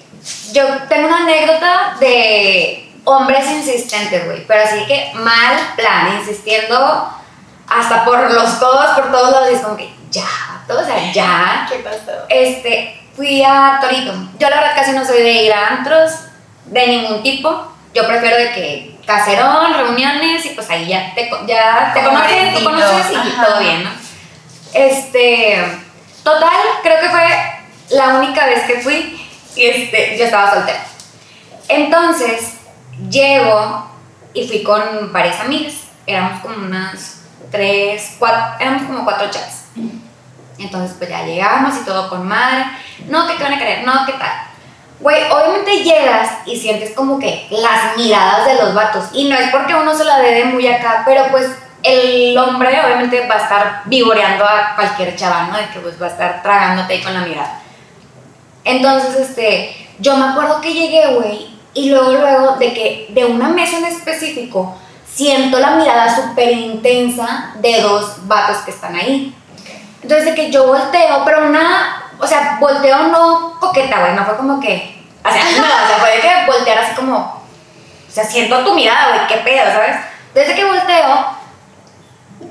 yo 0.52 0.66
tengo 0.90 1.08
una 1.08 1.24
anécdota 1.24 1.96
de 2.00 2.92
hombres 3.06 3.50
insistentes, 3.50 4.26
güey, 4.26 4.46
pero 4.48 4.64
así 4.64 4.86
que 4.86 5.12
mal 5.16 5.56
plan, 5.76 6.18
insistiendo 6.20 7.10
hasta 7.68 8.04
por 8.04 8.32
los 8.32 8.50
codos, 8.56 8.90
por 8.96 9.12
todos 9.12 9.32
lados, 9.32 9.52
y 9.52 9.56
es 9.56 9.62
como 9.62 9.78
que 9.78 9.90
ya, 10.12 10.64
todo, 10.68 10.82
o 10.82 10.86
sea, 10.86 11.12
ya. 11.12 11.68
¿Qué 11.70 11.80
pasó? 11.80 12.26
Este, 12.30 13.02
fui 13.16 13.44
a 13.44 13.80
Torito. 13.82 14.14
Yo 14.40 14.50
la 14.50 14.58
verdad 14.58 14.76
casi 14.76 14.92
no 14.92 15.06
soy 15.06 15.22
de 15.22 15.44
ir 15.44 15.54
a 15.54 15.68
antros 15.68 16.12
de 16.66 16.88
ningún 16.88 17.24
tipo. 17.24 17.72
Yo 17.94 18.06
prefiero 18.08 18.38
de 18.38 18.52
que 18.52 18.96
caserón, 19.06 19.74
reuniones 19.74 20.46
y 20.46 20.50
pues 20.50 20.70
ahí 20.70 20.88
ya 20.88 21.14
te, 21.14 21.30
ya 21.48 21.92
te 21.94 22.04
conoces, 22.04 22.64
conoces 22.64 23.18
y 23.26 23.42
todo 23.42 23.60
bien, 23.60 23.84
¿no? 23.84 23.92
Este, 24.74 25.85
total, 26.26 26.60
creo 26.82 27.00
que 27.00 27.10
fue 27.10 27.28
la 27.92 28.16
única 28.16 28.46
vez 28.48 28.64
que 28.64 28.82
fui 28.82 29.26
y 29.56 29.66
este, 29.66 30.18
yo 30.18 30.26
estaba 30.26 30.52
soltera. 30.52 30.84
Entonces, 31.70 32.56
llego 33.10 33.90
y 34.34 34.48
fui 34.48 34.64
con 34.64 35.14
varias 35.14 35.40
amigas. 35.40 35.76
Éramos 36.06 36.42
como 36.42 36.66
unas 36.66 37.22
tres, 37.52 38.16
cuatro, 38.20 38.56
éramos 38.60 38.84
como 38.84 39.04
cuatro 39.04 39.30
chavas. 39.30 39.66
Entonces, 40.58 40.96
pues 40.98 41.10
ya 41.10 41.24
llegamos 41.24 41.76
y 41.78 41.86
todo 41.86 42.10
con 42.10 42.28
madre. 42.28 42.66
No, 43.08 43.28
que 43.28 43.36
te 43.36 43.44
van 43.44 43.54
a 43.54 43.60
querer, 43.60 43.86
no, 43.86 44.06
¿qué 44.06 44.14
tal? 44.14 44.32
Güey, 45.00 45.30
obviamente 45.30 45.84
llegas 45.84 46.40
y 46.46 46.58
sientes 46.58 46.96
como 46.96 47.20
que 47.20 47.48
las 47.52 47.98
miradas 47.98 48.48
de 48.48 48.56
los 48.56 48.74
vatos. 48.74 49.06
Y 49.14 49.28
no 49.30 49.36
es 49.36 49.52
porque 49.52 49.76
uno 49.76 49.96
se 49.96 50.06
la 50.06 50.20
dé 50.20 50.46
muy 50.46 50.68
acá, 50.68 51.04
pero 51.06 51.28
pues 51.30 51.48
el 51.86 52.38
hombre 52.38 52.80
obviamente 52.84 53.28
va 53.28 53.36
a 53.36 53.44
estar 53.44 53.82
vivoreando 53.86 54.44
a 54.44 54.76
cualquier 54.76 55.16
chaval, 55.16 55.52
¿no? 55.52 55.58
De 55.58 55.68
que 55.70 55.80
pues 55.80 56.02
va 56.02 56.08
a 56.08 56.10
estar 56.10 56.42
tragándote 56.42 56.94
ahí 56.94 57.02
con 57.02 57.14
la 57.14 57.22
mirada. 57.22 57.62
Entonces, 58.64 59.30
este, 59.30 59.90
yo 60.00 60.18
me 60.18 60.26
acuerdo 60.26 60.60
que 60.62 60.74
llegué, 60.74 61.14
güey, 61.14 61.56
y 61.74 61.90
luego, 61.90 62.14
luego, 62.14 62.56
de 62.58 62.74
que 62.74 63.08
de 63.10 63.26
una 63.26 63.50
mesa 63.50 63.78
en 63.78 63.86
específico, 63.86 64.76
siento 65.08 65.60
la 65.60 65.72
mirada 65.72 66.14
súper 66.14 66.52
intensa 66.52 67.54
de 67.56 67.82
dos 67.82 68.28
vatos 68.28 68.58
que 68.58 68.72
están 68.72 68.96
ahí. 68.96 69.36
Entonces, 70.02 70.26
de 70.26 70.36
que 70.36 70.52
yo 70.52 70.68
volteo, 70.68 71.24
pero 71.24 71.48
una 71.48 72.06
o 72.20 72.28
sea, 72.28 72.58
volteo 72.60 73.08
no 73.08 73.58
coqueta, 73.60 74.00
güey, 74.00 74.14
no 74.14 74.26
fue 74.26 74.38
como 74.38 74.60
que, 74.60 75.04
o 75.24 75.32
sea, 75.32 75.44
no, 75.44 75.64
o 75.64 75.88
sea, 75.88 75.98
fue 76.00 76.12
de 76.12 76.22
que 76.22 76.46
voltear 76.48 76.78
así 76.78 76.96
como, 76.96 77.18
o 77.18 78.12
sea, 78.12 78.24
siento 78.24 78.64
tu 78.64 78.74
mirada, 78.74 79.16
güey, 79.16 79.28
qué 79.28 79.38
pedo, 79.38 79.72
¿sabes? 79.72 79.98
Desde 80.34 80.56
que 80.56 80.66
volteo 80.66 81.35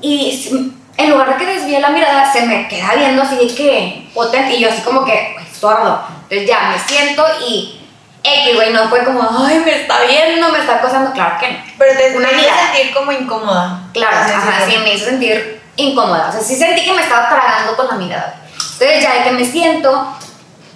y 0.01 0.73
en 0.97 1.09
lugar 1.09 1.37
de 1.37 1.45
que 1.45 1.53
desvíe 1.53 1.79
la 1.79 1.89
mirada, 1.89 2.31
se 2.31 2.45
me 2.45 2.67
queda 2.67 2.95
viendo 2.95 3.21
así 3.21 3.35
de 3.35 3.53
que 3.53 4.09
potente 4.13 4.55
y 4.55 4.61
yo 4.61 4.69
así 4.69 4.81
como 4.81 5.03
que, 5.03 5.35
sordo. 5.59 6.01
Entonces 6.23 6.47
ya 6.47 6.69
me 6.69 6.79
siento 6.79 7.23
y 7.47 7.81
X, 8.23 8.55
güey, 8.55 8.73
no 8.73 8.89
fue 8.89 9.03
como, 9.03 9.21
ay, 9.45 9.59
me 9.59 9.81
está 9.81 10.01
viendo, 10.05 10.49
me 10.49 10.59
está 10.59 10.75
acosando, 10.75 11.11
claro 11.11 11.37
que 11.39 11.51
no. 11.51 11.57
Pero 11.77 11.97
te 11.97 12.17
una 12.17 12.31
hizo 12.31 12.41
sentir 12.41 12.93
como 12.93 13.11
incómoda. 13.11 13.81
Claro, 13.93 14.17
ajá, 14.17 14.65
sí, 14.65 14.77
me 14.79 14.93
hizo 14.93 15.05
sentir 15.05 15.61
incómoda. 15.75 16.29
O 16.29 16.31
sea, 16.31 16.41
sí 16.41 16.55
sentí 16.55 16.83
que 16.83 16.93
me 16.93 17.03
estaba 17.03 17.29
tragando 17.29 17.75
con 17.75 17.87
la 17.87 17.95
mirada. 17.95 18.41
Entonces 18.73 19.03
ya 19.03 19.13
de 19.13 19.23
que 19.23 19.31
me 19.31 19.45
siento 19.45 20.17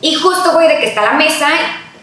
y 0.01 0.13
justo, 0.13 0.51
güey, 0.51 0.67
de 0.67 0.79
que 0.79 0.87
está 0.87 1.01
la 1.01 1.11
mesa 1.11 1.47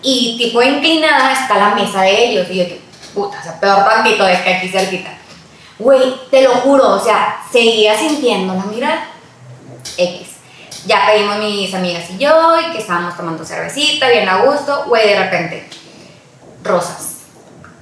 y 0.03 0.37
tipo 0.37 0.63
inclinada 0.63 1.33
está 1.33 1.55
la 1.55 1.75
mesa 1.75 2.03
de 2.03 2.25
ellos. 2.25 2.47
Y 2.51 2.59
yo 2.59 2.65
que, 2.67 2.81
puta, 3.15 3.39
o 3.39 3.43
sea, 3.43 3.61
peor 3.61 3.85
tantito 3.85 4.25
de 4.25 4.43
que 4.43 4.55
aquí 4.55 4.69
cerquita. 4.69 5.11
Güey, 5.79 6.29
te 6.31 6.43
lo 6.43 6.55
juro, 6.57 6.91
o 6.91 6.99
sea, 6.99 7.43
seguía 7.51 7.97
sintiendo 7.99 8.55
la 8.55 8.65
mirada. 8.65 9.09
X. 9.97 10.29
Ya 10.87 11.07
pedimos 11.07 11.39
mis 11.39 11.75
amigas 11.75 12.05
y 12.11 12.19
yo, 12.19 12.61
y 12.61 12.73
que 12.73 12.79
estábamos 12.79 13.17
tomando 13.17 13.45
cervecita, 13.45 14.09
bien 14.09 14.29
a 14.29 14.43
gusto. 14.43 14.85
Güey, 14.87 15.09
de 15.09 15.19
repente, 15.19 15.69
rosas. 16.63 17.17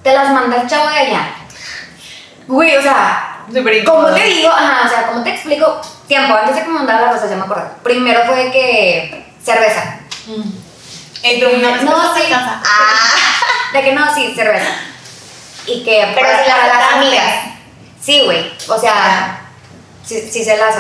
Te 0.03 0.15
las 0.15 0.33
manda 0.33 0.63
el 0.63 0.69
chavo 0.69 0.89
de 0.89 0.99
allá. 0.99 1.35
Güey, 2.47 2.77
o 2.77 2.83
sea, 2.83 3.35
como 3.85 4.15
te 4.15 4.25
digo, 4.25 4.49
ajá, 4.49 4.87
o 4.87 4.89
sea, 4.89 5.07
como 5.07 5.23
te 5.23 5.31
explico, 5.31 5.81
tiempo 6.07 6.35
antes 6.35 6.57
de 6.57 6.63
que 6.63 6.69
me 6.69 6.75
mandara 6.75 7.03
las 7.03 7.15
rosas, 7.15 7.31
ya 7.31 7.37
me 7.37 7.43
acuerdo. 7.43 7.71
Primero 7.83 8.23
fue 8.27 8.51
que 8.51 9.33
cerveza. 9.43 10.01
Mm. 10.27 11.85
no, 11.85 12.15
sí. 12.15 12.23
Ah. 12.33 13.13
De 13.73 13.83
que 13.83 13.93
no, 13.93 14.15
sí, 14.15 14.33
cerveza. 14.35 14.71
Y 15.67 15.83
que 15.83 16.13
Pero 16.15 16.29
para, 16.29 16.67
las 16.67 16.93
amigas. 16.93 17.54
Sí, 18.05 18.21
güey. 18.25 18.53
O 18.69 18.79
sea, 18.79 19.41
sí, 20.05 20.29
sí 20.31 20.45
se 20.45 20.57
las 20.57 20.77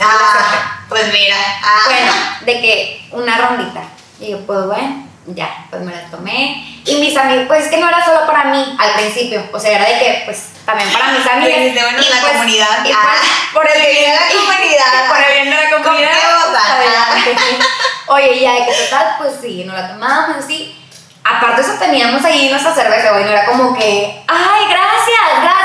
Ah, 0.00 0.80
pues 0.88 1.12
mira. 1.12 1.36
Ah. 1.62 1.82
Bueno, 1.86 2.12
de 2.42 2.60
que 2.60 3.08
una 3.10 3.36
rondita. 3.36 3.82
Y 4.18 4.30
yo, 4.30 4.46
pues 4.46 4.66
bueno, 4.66 5.08
ya, 5.26 5.66
pues 5.68 5.82
me 5.82 5.92
las 5.92 6.10
tomé. 6.10 6.80
Y 6.84 6.94
mis 6.96 7.16
amigos, 7.16 7.44
pues 7.48 7.64
es 7.64 7.70
que 7.70 7.76
no 7.78 7.88
era 7.88 8.04
solo 8.04 8.26
para 8.26 8.44
mí 8.44 8.76
al 8.78 8.92
principio. 8.94 9.42
O 9.52 9.58
sea, 9.58 9.72
era 9.72 9.88
de 9.88 9.98
que, 9.98 10.22
pues 10.24 10.50
también 10.64 10.90
para 10.92 11.08
mis 11.08 11.20
y 11.20 11.72
bueno, 11.72 11.98
y 12.00 12.08
la 12.08 12.20
pues, 12.20 12.32
comunidad. 12.32 12.84
Y 12.84 12.92
ah, 12.92 12.98
pues, 13.02 13.20
por 13.52 13.68
el 13.68 13.82
bien 13.82 14.04
de 14.04 14.16
la 14.16 14.28
comunidad. 14.38 15.08
por 15.08 15.18
el 15.18 15.32
bien 15.32 15.50
de 15.50 15.56
la 15.56 15.82
comunidad. 15.82 16.10
Oye, 18.06 18.40
ya, 18.40 18.52
de 18.52 18.66
que 18.66 18.72
total, 18.72 19.16
pues 19.18 19.34
sí, 19.40 19.64
nos 19.64 19.76
la 19.76 19.88
tomábamos 19.88 20.44
así. 20.44 20.76
Aparte 21.22 21.60
eso 21.60 21.74
teníamos 21.78 22.24
ahí 22.24 22.48
nuestra 22.48 22.74
cerveza, 22.74 23.12
güey, 23.12 23.24
no 23.24 23.30
era 23.30 23.44
como 23.44 23.74
que, 23.74 24.22
ay, 24.26 24.64
gracias, 24.68 25.42
gracias. 25.42 25.59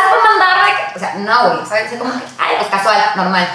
O 0.96 1.00
sea, 1.00 1.16
no, 1.16 1.50
güey, 1.50 1.66
¿sabes? 1.66 1.92
Es 1.92 2.00
como 2.00 2.14
que, 2.14 2.26
ay, 2.38 2.66
casual, 2.72 2.98
normal. 3.16 3.48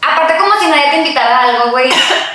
Aparte 0.00 0.36
como 0.38 0.52
si 0.60 0.68
nadie 0.68 0.90
te 0.90 0.96
invitara 0.98 1.38
a 1.38 1.42
algo, 1.42 1.70
güey, 1.70 1.90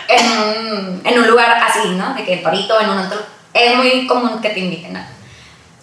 en 0.09 0.31
un, 0.31 1.01
en 1.05 1.19
un 1.19 1.27
lugar 1.27 1.57
así, 1.63 1.89
¿no? 1.89 2.13
De 2.13 2.25
que 2.25 2.33
el 2.33 2.43
torito, 2.43 2.79
en 2.81 2.89
un 2.89 2.99
otro. 2.99 3.19
Es 3.53 3.75
muy 3.75 4.07
común 4.07 4.41
que 4.41 4.49
te 4.49 4.59
inviten 4.59 4.97
a. 4.97 5.07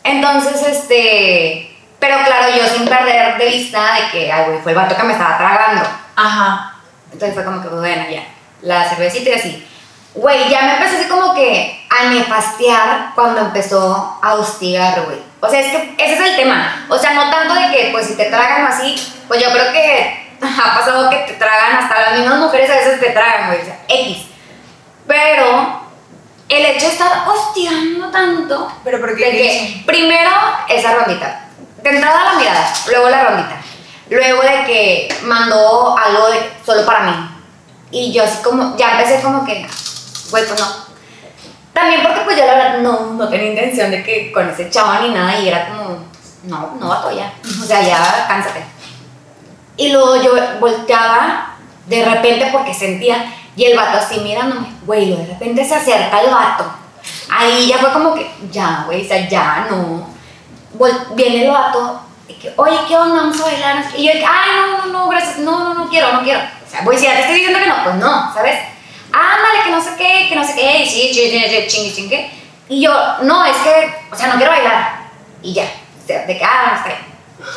Entonces, 0.05 0.63
este 0.63 1.77
Pero 1.99 2.17
claro, 2.25 2.55
yo 2.57 2.67
sin 2.67 2.89
perder 2.89 3.39
de 3.39 3.47
vista 3.47 3.95
de 3.95 4.11
que, 4.11 4.33
ay, 4.33 4.45
güey, 4.47 4.59
fue 4.59 4.73
el 4.73 4.79
vato 4.79 4.97
que 4.97 5.03
me 5.03 5.13
estaba 5.13 5.39
tragando. 5.39 5.89
Ajá. 6.17 6.75
Entonces 7.13 7.35
fue 7.35 7.45
como 7.45 7.63
que, 7.63 7.69
bueno, 7.69 8.05
ya, 8.11 8.25
la 8.63 8.89
cervecita 8.89 9.31
y 9.31 9.35
así. 9.35 9.69
Güey, 10.15 10.49
ya 10.49 10.63
me 10.63 10.75
empezó 10.75 10.97
así 10.97 11.09
como 11.09 11.35
que 11.35 11.87
a 11.89 12.11
nefastear 12.11 13.13
cuando 13.15 13.41
empezó 13.41 14.19
a 14.23 14.35
hostigar, 14.35 15.03
güey. 15.03 15.28
O 15.41 15.49
sea, 15.49 15.61
es 15.61 15.73
que 15.73 15.95
ese 15.99 16.15
es 16.15 16.21
el 16.21 16.37
tema. 16.37 16.87
O 16.89 16.99
sea, 16.99 17.13
no 17.13 17.31
tanto 17.31 17.55
de 17.55 17.71
que, 17.71 17.89
pues, 17.93 18.07
si 18.07 18.17
te 18.17 18.27
tragan 18.27 18.67
así, 18.67 18.97
pues 19.29 19.43
yo 19.43 19.51
creo 19.53 19.73
que 19.73 20.31
ha 20.43 20.79
pasado 20.79 21.11
que 21.11 21.19
te 21.19 21.35
tragan, 21.35 21.77
hasta 21.79 22.01
las 22.01 22.19
mismas 22.19 22.39
mujeres 22.39 22.71
a 22.71 22.77
veces 22.77 23.01
te 23.01 23.11
tragan, 23.11 23.49
güey. 23.49 23.61
O 23.61 23.65
sea, 23.65 23.81
X. 23.89 24.27
Pero 25.07 25.89
el 26.49 26.65
hecho 26.65 26.87
de 26.87 26.93
estar 26.93 27.29
hostigando 27.29 28.11
tanto. 28.11 28.73
¿Pero 28.85 29.01
por 29.01 29.17
qué 29.17 29.27
de 29.27 29.31
que, 29.33 29.83
primero, 29.87 30.31
esa 30.69 30.95
rondita. 30.95 31.45
De 31.83 31.91
entrada 31.91 32.33
la 32.33 32.39
mirada, 32.39 32.73
luego 32.89 33.09
la 33.09 33.25
rondita. 33.25 33.57
Luego 34.11 34.43
de 34.43 34.65
que 34.65 35.17
mandó 35.23 35.97
algo 35.97 36.29
de, 36.31 36.51
solo 36.65 36.85
para 36.85 37.01
mí. 37.01 37.31
Y 37.91 38.13
yo 38.13 38.25
así 38.25 38.43
como, 38.43 38.77
ya 38.77 38.93
empecé 38.93 39.23
como 39.23 39.45
que, 39.45 39.67
güey, 40.31 40.47
pues 40.47 40.59
no. 40.59 40.88
También 41.79 42.03
porque 42.03 42.21
pues 42.23 42.37
yo 42.37 42.45
la 42.45 42.55
verdad 42.55 42.79
no, 42.81 43.13
no 43.15 43.29
tenía 43.29 43.51
intención 43.51 43.91
de 43.91 44.03
que 44.03 44.33
con 44.33 44.49
ese 44.49 44.69
chavo 44.69 45.01
ni 45.03 45.11
nada 45.15 45.39
y 45.39 45.47
era 45.49 45.69
como, 45.69 45.99
no, 46.45 46.77
no 46.81 46.89
vato 46.89 47.11
ya. 47.13 47.33
O 47.45 47.65
sea, 47.65 47.83
ya 47.83 48.27
cánsate. 48.27 48.65
Y 49.77 49.93
luego 49.93 50.17
yo 50.21 50.33
volteaba 50.59 51.55
de 51.87 52.05
repente 52.05 52.49
porque 52.53 52.75
sentía, 52.75 53.33
y 53.55 53.65
el 53.65 53.77
vato 53.77 53.99
así 53.99 54.19
mirándome, 54.21 54.67
güey, 54.85 55.15
de 55.17 55.27
repente 55.27 55.65
se 55.65 55.75
acerca 55.77 56.21
el 56.21 56.31
vato. 56.31 56.65
Ahí 57.31 57.69
ya 57.69 57.79
fue 57.79 57.93
como 57.93 58.15
que, 58.15 58.29
ya, 58.51 58.83
güey, 58.87 59.05
o 59.05 59.09
sea, 59.09 59.29
ya 59.29 59.67
no. 59.71 60.09
Vol- 60.77 61.15
viene 61.15 61.45
el 61.45 61.51
vato, 61.51 62.01
y 62.27 62.35
que, 62.35 62.53
oye, 62.57 62.77
¿qué 62.89 62.97
onda? 62.97 63.23
Vamos 63.23 63.41
a 63.41 63.45
bailar. 63.45 63.85
Y 63.97 64.05
yo, 64.07 64.13
ay, 64.13 64.51
no, 64.57 64.87
no, 64.87 64.93
no, 64.93 65.09
gracias, 65.09 65.39
no, 65.39 65.61
no, 65.65 65.75
no 65.75 65.89
quiero, 65.89 66.13
no 66.13 66.23
quiero. 66.23 66.41
O 66.41 66.71
sea, 66.71 66.83
güey, 66.83 66.99
si 66.99 67.05
ya 67.05 67.15
te 67.15 67.21
estoy 67.21 67.37
diciendo 67.37 67.59
que 67.61 67.67
no, 67.69 67.85
pues 67.85 67.95
no, 67.97 68.35
¿sabes? 68.35 68.59
Ándale, 69.13 69.65
que 69.65 69.71
no 69.71 69.83
sé 69.83 69.91
qué, 69.97 70.27
que 70.29 70.37
no 70.37 70.45
sé 70.45 70.55
qué, 70.55 70.79
y 70.83 70.87
sí, 70.89 71.11
sí, 71.13 71.67
chingue, 71.69 71.95
chingue. 71.95 72.31
Y 72.69 72.83
yo, 72.83 72.93
no, 73.23 73.45
es 73.47 73.57
que, 73.59 73.95
o 74.13 74.17
sea, 74.17 74.29
no 74.29 74.37
quiero 74.37 74.51
bailar. 74.53 74.99
Y 75.43 75.55
ya, 75.55 75.65
o 75.65 76.07
sea, 76.07 76.27
de 76.27 76.37
que, 76.39 76.45
ah, 76.45 76.75
está 76.77 76.89
bien. 76.89 77.09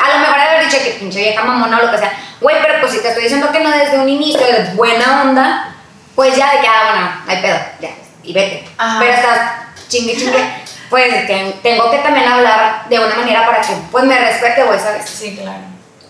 A 0.01 0.13
lo 0.13 0.19
mejor 0.19 0.39
haber 0.39 0.65
dicho 0.65 0.83
que 0.83 0.91
pinche 0.91 1.19
vieja 1.19 1.43
mamona 1.43 1.79
o 1.79 1.85
lo 1.85 1.91
que 1.91 1.97
sea. 1.97 2.13
Güey, 2.39 2.57
pero 2.61 2.79
pues 2.79 2.93
si 2.93 2.99
te 3.01 3.09
estoy 3.09 3.23
diciendo 3.23 3.51
que 3.51 3.59
no 3.59 3.69
desde 3.71 3.97
un 3.99 4.07
inicio, 4.07 4.39
de 4.45 4.73
buena 4.75 5.23
onda, 5.23 5.75
pues 6.15 6.35
ya 6.35 6.53
de 6.55 6.61
que, 6.61 6.67
ah, 6.67 6.91
bueno, 6.91 7.11
no 7.25 7.31
hay 7.31 7.41
pedo, 7.41 7.57
ya, 7.81 7.89
y 8.23 8.33
vete. 8.33 8.67
Ajá. 8.77 8.99
Pero 8.99 9.11
estás 9.13 9.51
chingue, 9.89 10.15
chingue. 10.15 10.61
Pues 10.89 11.27
te- 11.27 11.59
tengo 11.63 11.89
que 11.89 11.97
también 11.99 12.27
hablar 12.27 12.85
de 12.89 12.99
una 12.99 13.15
manera 13.15 13.45
para 13.45 13.61
que, 13.61 13.73
pues 13.91 14.03
me 14.05 14.17
respete, 14.19 14.63
güey, 14.63 14.79
¿sabes? 14.79 15.09
Sí, 15.09 15.37
claro. 15.41 15.59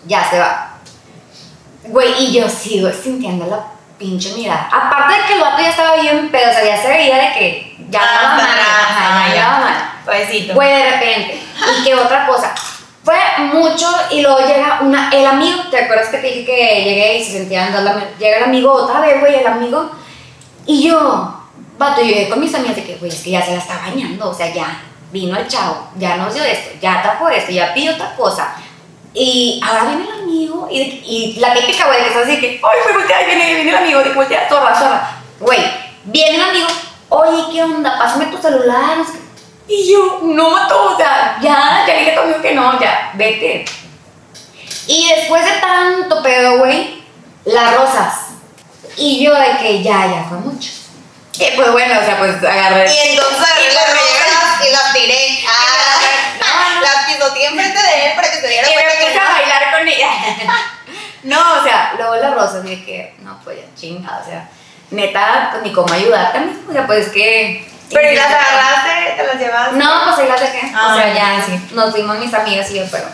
ya 0.06 0.28
se 0.28 0.38
va. 0.38 0.74
Güey, 1.84 2.12
y 2.24 2.32
yo 2.32 2.48
sigo 2.48 2.90
sintiendo 2.92 3.46
la 3.46 3.64
pinche 4.02 4.32
mirada. 4.34 4.68
Aparte 4.72 5.14
de 5.20 5.26
que 5.26 5.34
el 5.34 5.40
vato 5.40 5.62
ya 5.62 5.70
estaba 5.70 5.96
bien 5.96 6.28
pedo, 6.30 6.50
o 6.50 6.52
sea, 6.52 6.64
ya 6.64 6.82
se 6.82 6.88
veía 6.88 7.16
de 7.16 7.32
que 7.32 7.76
ya 7.88 8.00
estaba 8.00 8.34
mal. 8.36 8.46
ah, 8.46 9.24
ya 9.28 9.34
ya. 9.34 9.40
estaba 9.40 9.60
mal. 9.60 9.74
Güey, 10.54 10.68
de 10.74 10.90
repente. 10.90 11.42
Y 11.80 11.84
que 11.84 11.94
otra 11.94 12.26
cosa. 12.26 12.52
Fue 13.04 13.16
mucho 13.52 13.86
y 14.10 14.20
luego 14.20 14.38
llega 14.46 14.78
una, 14.82 15.10
el 15.12 15.26
amigo, 15.26 15.60
¿te 15.70 15.84
acuerdas 15.84 16.08
que 16.08 16.18
te 16.18 16.26
dije 16.28 16.44
que 16.44 16.84
llegué 16.84 17.18
y 17.18 17.24
se 17.24 17.32
sentían 17.38 17.72
dos 17.72 17.82
la- 17.82 18.04
Llega 18.18 18.36
el 18.38 18.44
amigo 18.44 18.72
otra 18.72 19.00
vez, 19.00 19.18
güey, 19.20 19.34
el 19.36 19.46
amigo. 19.46 19.90
Y 20.66 20.82
yo, 20.88 21.40
vato, 21.78 22.00
yo 22.00 22.06
llegué 22.08 22.28
con 22.28 22.38
mis 22.40 22.54
amigas 22.54 22.76
de 22.76 22.84
que, 22.84 22.96
güey, 22.96 23.10
es 23.10 23.20
que 23.22 23.30
ya 23.30 23.42
se 23.44 23.52
la 23.52 23.58
está 23.58 23.78
bañando, 23.78 24.30
o 24.30 24.34
sea, 24.34 24.52
ya 24.54 24.80
vino 25.10 25.36
el 25.36 25.48
chavo, 25.48 25.88
ya 25.96 26.16
nos 26.16 26.32
dio 26.32 26.44
esto, 26.44 26.70
ya 26.80 27.02
tapó 27.02 27.28
esto, 27.28 27.50
ya 27.50 27.74
pidió 27.74 27.92
otra 27.92 28.14
cosa. 28.14 28.54
Y 29.14 29.60
ahora 29.66 29.84
viene 29.84 30.04
el 30.04 30.21
amigo 30.32 30.68
y, 30.70 30.80
y 30.80 31.36
la 31.38 31.52
típica, 31.54 31.86
güey, 31.86 31.98
que 32.00 32.08
estás 32.08 32.24
así 32.24 32.40
que, 32.40 32.60
ay, 32.62 32.78
güey, 32.82 32.94
voltea, 32.94 33.18
ahí 33.18 33.26
viene, 33.26 33.54
viene 33.54 33.70
el 33.70 33.76
amigo, 33.76 33.98
de 33.98 34.04
que 34.04 34.14
voltea, 34.14 34.48
zorra, 34.48 34.78
zorra. 34.78 35.18
Güey, 35.40 35.60
viene 36.04 36.36
el 36.36 36.42
amigo, 36.42 36.68
oye, 37.10 37.44
¿qué 37.52 37.62
onda? 37.62 37.98
Pásame 37.98 38.26
tu 38.26 38.38
celular, 38.40 38.96
no 38.96 39.04
sé 39.04 39.12
qué. 39.12 39.74
Y 39.74 39.92
yo, 39.92 40.20
no, 40.22 40.50
vato, 40.50 40.94
o 40.94 40.96
sea, 40.96 41.38
ya, 41.40 41.84
ya 41.86 41.94
dije 41.96 42.12
a 42.12 42.14
tu 42.14 42.20
amigo 42.22 42.42
que 42.42 42.54
no, 42.54 42.80
ya, 42.80 43.12
vete. 43.14 43.64
Y 44.86 45.08
después 45.14 45.44
de 45.44 45.60
tanto 45.60 46.22
pedo, 46.22 46.58
güey, 46.58 47.04
las 47.44 47.74
rosas. 47.74 48.14
Y 48.96 49.24
yo 49.24 49.34
de 49.34 49.56
que 49.58 49.82
ya, 49.82 50.06
ya 50.06 50.26
fue 50.28 50.38
mucho. 50.38 50.70
Y 51.38 51.56
pues 51.56 51.72
bueno, 51.72 51.98
o 52.00 52.04
sea, 52.04 52.18
pues 52.18 52.36
agarré. 52.36 52.92
Y 52.92 53.08
entonces 53.10 53.38
agarré 53.38 53.62
Y 53.62 53.74
las 53.74 53.88
me 53.88 53.94
rosas 53.94 54.66
y 54.66 54.72
las 54.72 54.92
tiré. 54.92 55.44
Ah, 55.48 56.00
No, 56.40 56.74
no. 56.74 56.80
las 56.86 57.06
pisoteé 57.06 57.46
enfrente 57.46 57.82
de 57.82 58.06
él 58.06 58.12
para 58.16 58.30
que 58.30 58.40
se 58.40 58.48
diera 58.48 58.68
Y 58.70 58.76
me 58.76 58.82
cuenta 58.82 58.98
que 58.98 59.06
puse 59.06 59.18
a 59.18 59.32
bailar. 59.32 59.61
No, 61.24 61.38
o 61.38 61.62
sea, 61.62 61.94
luego 61.96 62.16
las 62.16 62.34
rosas, 62.34 62.64
de 62.64 62.84
que, 62.84 63.14
no, 63.20 63.38
pues 63.44 63.58
ya 63.58 63.66
chinga, 63.76 64.20
o 64.20 64.28
sea, 64.28 64.48
neta, 64.90 65.50
pues 65.52 65.62
ni 65.62 65.72
cómo 65.72 65.92
ayudarte 65.92 66.38
a 66.38 66.40
mí, 66.40 66.52
o 66.68 66.72
sea, 66.72 66.86
pues 66.86 67.10
que. 67.10 67.64
Pero 67.92 68.10
¿y 68.10 68.16
las 68.16 68.26
agarraste? 68.26 69.16
¿Te 69.16 69.26
las 69.26 69.38
llevaste? 69.38 69.76
No, 69.76 70.04
pues 70.04 70.18
ahí 70.18 70.28
las 70.28 70.40
dejé. 70.40 70.72
Ah, 70.74 70.92
o 70.92 70.96
sea, 70.96 71.14
ya, 71.14 71.44
sí. 71.44 71.74
Nos 71.74 71.92
fuimos 71.92 72.18
mis 72.18 72.32
amigas 72.34 72.70
y 72.70 72.76
yo, 72.76 72.84
pero. 72.90 73.04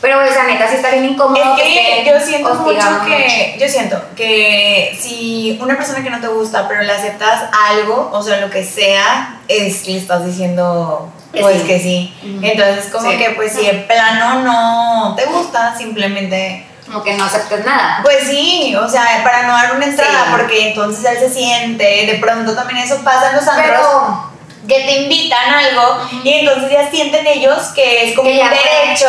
Pero, 0.00 0.24
o 0.24 0.32
sea, 0.32 0.44
neta, 0.44 0.68
sí 0.68 0.76
está 0.76 0.90
bien 0.90 1.04
incómodo. 1.04 1.56
Es 1.56 1.62
que 1.62 2.04
yo 2.06 2.20
siento 2.20 2.54
mucho 2.54 2.86
que, 3.06 3.56
yo 3.58 3.68
siento 3.68 4.02
que 4.14 4.96
si 5.00 5.58
una 5.60 5.76
persona 5.76 6.02
que 6.02 6.10
no 6.10 6.20
te 6.20 6.28
gusta, 6.28 6.66
pero 6.68 6.82
le 6.82 6.92
aceptas 6.92 7.48
algo, 7.70 8.10
o 8.12 8.22
sea, 8.22 8.40
lo 8.40 8.50
que 8.50 8.64
sea, 8.64 9.40
es, 9.48 9.86
le 9.86 9.98
estás 9.98 10.24
diciendo 10.24 11.12
Que 11.36 11.42
pues 11.42 11.60
sí. 11.62 11.66
que 11.66 11.78
sí. 11.78 12.14
Entonces, 12.42 12.86
como 12.92 13.10
Sí. 13.10 13.18
que 13.18 13.30
pues 13.30 13.52
si 13.52 13.66
el 13.66 13.84
plano 13.84 14.40
no 14.42 15.14
te 15.16 15.26
gusta, 15.26 15.76
simplemente 15.76 16.66
Como 16.86 17.02
que 17.02 17.14
no 17.14 17.24
aceptes 17.24 17.64
nada. 17.64 18.00
Pues 18.04 18.26
sí, 18.28 18.74
o 18.76 18.88
sea, 18.88 19.02
para 19.24 19.42
no 19.46 19.52
dar 19.54 19.74
una 19.76 19.86
entrada, 19.86 20.24
Sí. 20.26 20.30
porque 20.36 20.68
entonces 20.68 21.04
él 21.04 21.18
se 21.18 21.34
siente, 21.34 21.84
de 22.06 22.18
pronto 22.20 22.54
también 22.54 22.78
eso 22.78 23.02
pasa 23.02 23.30
en 23.30 23.36
los 23.36 23.48
antros, 23.48 23.66
Pero. 23.66 24.30
que 24.68 24.84
te 24.84 25.02
invitan 25.02 25.52
a 25.54 25.58
algo 25.58 26.08
y 26.24 26.32
entonces 26.32 26.70
ya 26.70 26.88
sienten 26.90 27.26
ellos 27.26 27.58
que 27.74 28.08
es 28.08 28.14
como 28.16 28.28
Que 28.30 28.38
un 28.40 28.48
derecho 28.50 29.08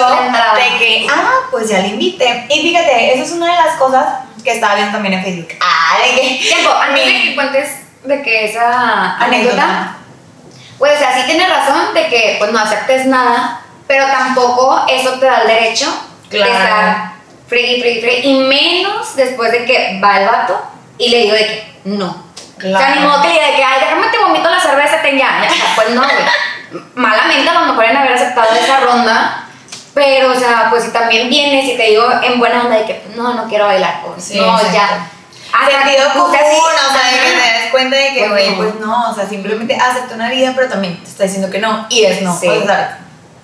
de 0.56 0.78
que, 0.80 1.08
ah, 1.10 1.30
pues 1.52 1.70
ya 1.70 1.80
le 1.80 1.90
invité. 1.90 2.46
Y 2.50 2.62
fíjate, 2.62 3.14
eso 3.14 3.24
es 3.24 3.32
una 3.32 3.46
de 3.56 3.66
las 3.68 3.76
cosas 3.78 4.06
que 4.44 4.52
estaba 4.54 4.76
viendo 4.76 4.94
también 4.94 5.14
en 5.16 5.24
Facebook. 5.24 5.50
Ah, 5.62 5.98
de 6.04 6.20
que... 6.20 6.40
Tiempo, 6.40 6.72
antes 6.72 7.06
de 7.06 7.12
Mi- 7.14 7.22
que 7.30 7.36
cuentes 7.36 7.70
de 8.06 8.22
que 8.24 8.46
esa 8.46 9.18
anécdota. 9.18 9.26
Anécdota. 9.64 9.97
Pues, 10.78 10.96
o 10.96 10.98
sea, 11.00 11.16
sí 11.16 11.24
tienes 11.26 11.50
razón 11.50 11.94
de 11.94 12.08
que 12.08 12.36
pues 12.40 12.52
no 12.52 12.60
aceptes 12.60 13.06
nada, 13.06 13.62
pero 13.88 14.06
tampoco 14.06 14.86
eso 14.88 15.14
te 15.20 15.26
da 15.26 15.42
el 15.42 15.48
derecho 15.48 15.88
Claro. 16.30 16.52
de 16.52 16.58
estar 16.58 17.12
frigui, 17.48 17.82
frigui, 17.82 18.02
frigui. 18.02 18.30
Y 18.30 18.40
menos 18.40 19.16
después 19.16 19.52
de 19.52 19.66
que 19.66 20.00
va 20.04 20.20
el 20.20 20.28
vato 20.28 20.62
y 20.98 21.10
le 21.10 21.18
digo 21.20 21.34
de 21.34 21.48
que 21.48 21.80
no. 21.86 22.26
Claro. 22.58 22.76
O 22.84 22.88
sea, 22.88 22.96
ni 22.96 23.02
modo 23.08 23.22
que 23.22 23.28
de 23.30 23.56
que, 23.56 23.64
ay, 23.64 23.80
déjame 23.82 24.08
te 24.08 24.18
vomito 24.18 24.50
la 24.50 24.60
cerveza, 24.60 25.02
ten 25.02 25.18
ya. 25.18 25.42
ya. 25.44 25.50
Pues 25.76 25.90
no, 25.92 26.02
güey. 26.02 26.84
Malamente 26.96 27.50
a 27.50 27.54
lo 27.54 27.68
mejor 27.68 27.86
en 27.86 27.98
haber 27.98 28.14
aceptado 28.14 28.48
esa 28.56 28.80
ronda. 28.82 29.44
Pero, 29.94 30.32
o 30.32 30.36
sea, 30.36 30.68
pues 30.70 30.84
si 30.84 30.92
también 30.92 31.28
vienes 31.30 31.66
y 31.66 31.76
te 31.78 31.84
digo 31.84 32.04
en 32.22 32.38
buena 32.38 32.62
onda 32.64 32.78
de 32.78 32.86
que 32.86 33.04
no, 33.16 33.34
no 33.34 33.48
quiero 33.48 33.66
bailar, 33.66 34.02
Sí, 34.20 34.40
no, 34.40 34.56
exacto. 34.60 34.74
ya. 34.74 35.10
Sentido 35.66 36.10
común, 36.14 36.32
o 36.34 36.94
sea, 36.94 37.12
de 37.12 37.18
que 37.20 37.32
te 37.38 37.60
des 37.62 37.72
cuenta 37.72 37.96
de 37.98 38.14
que, 38.14 38.30
güey, 38.30 38.56
pues 38.56 38.76
no, 38.80 39.10
o 39.12 39.16
sea, 39.16 39.28
simplemente 39.28 39.76
acepta 39.76 40.16
una 40.16 40.30
vida, 40.30 40.54
pero 40.56 40.70
también 40.70 40.98
te 41.04 41.10
está 41.10 41.24
diciendo 41.24 41.50
que 41.50 41.60
no, 41.60 41.86
y 41.90 42.04
es 42.06 42.22
no, 42.22 42.38
Sí. 42.38 42.48
o 42.48 42.66
sea, 42.66 43.00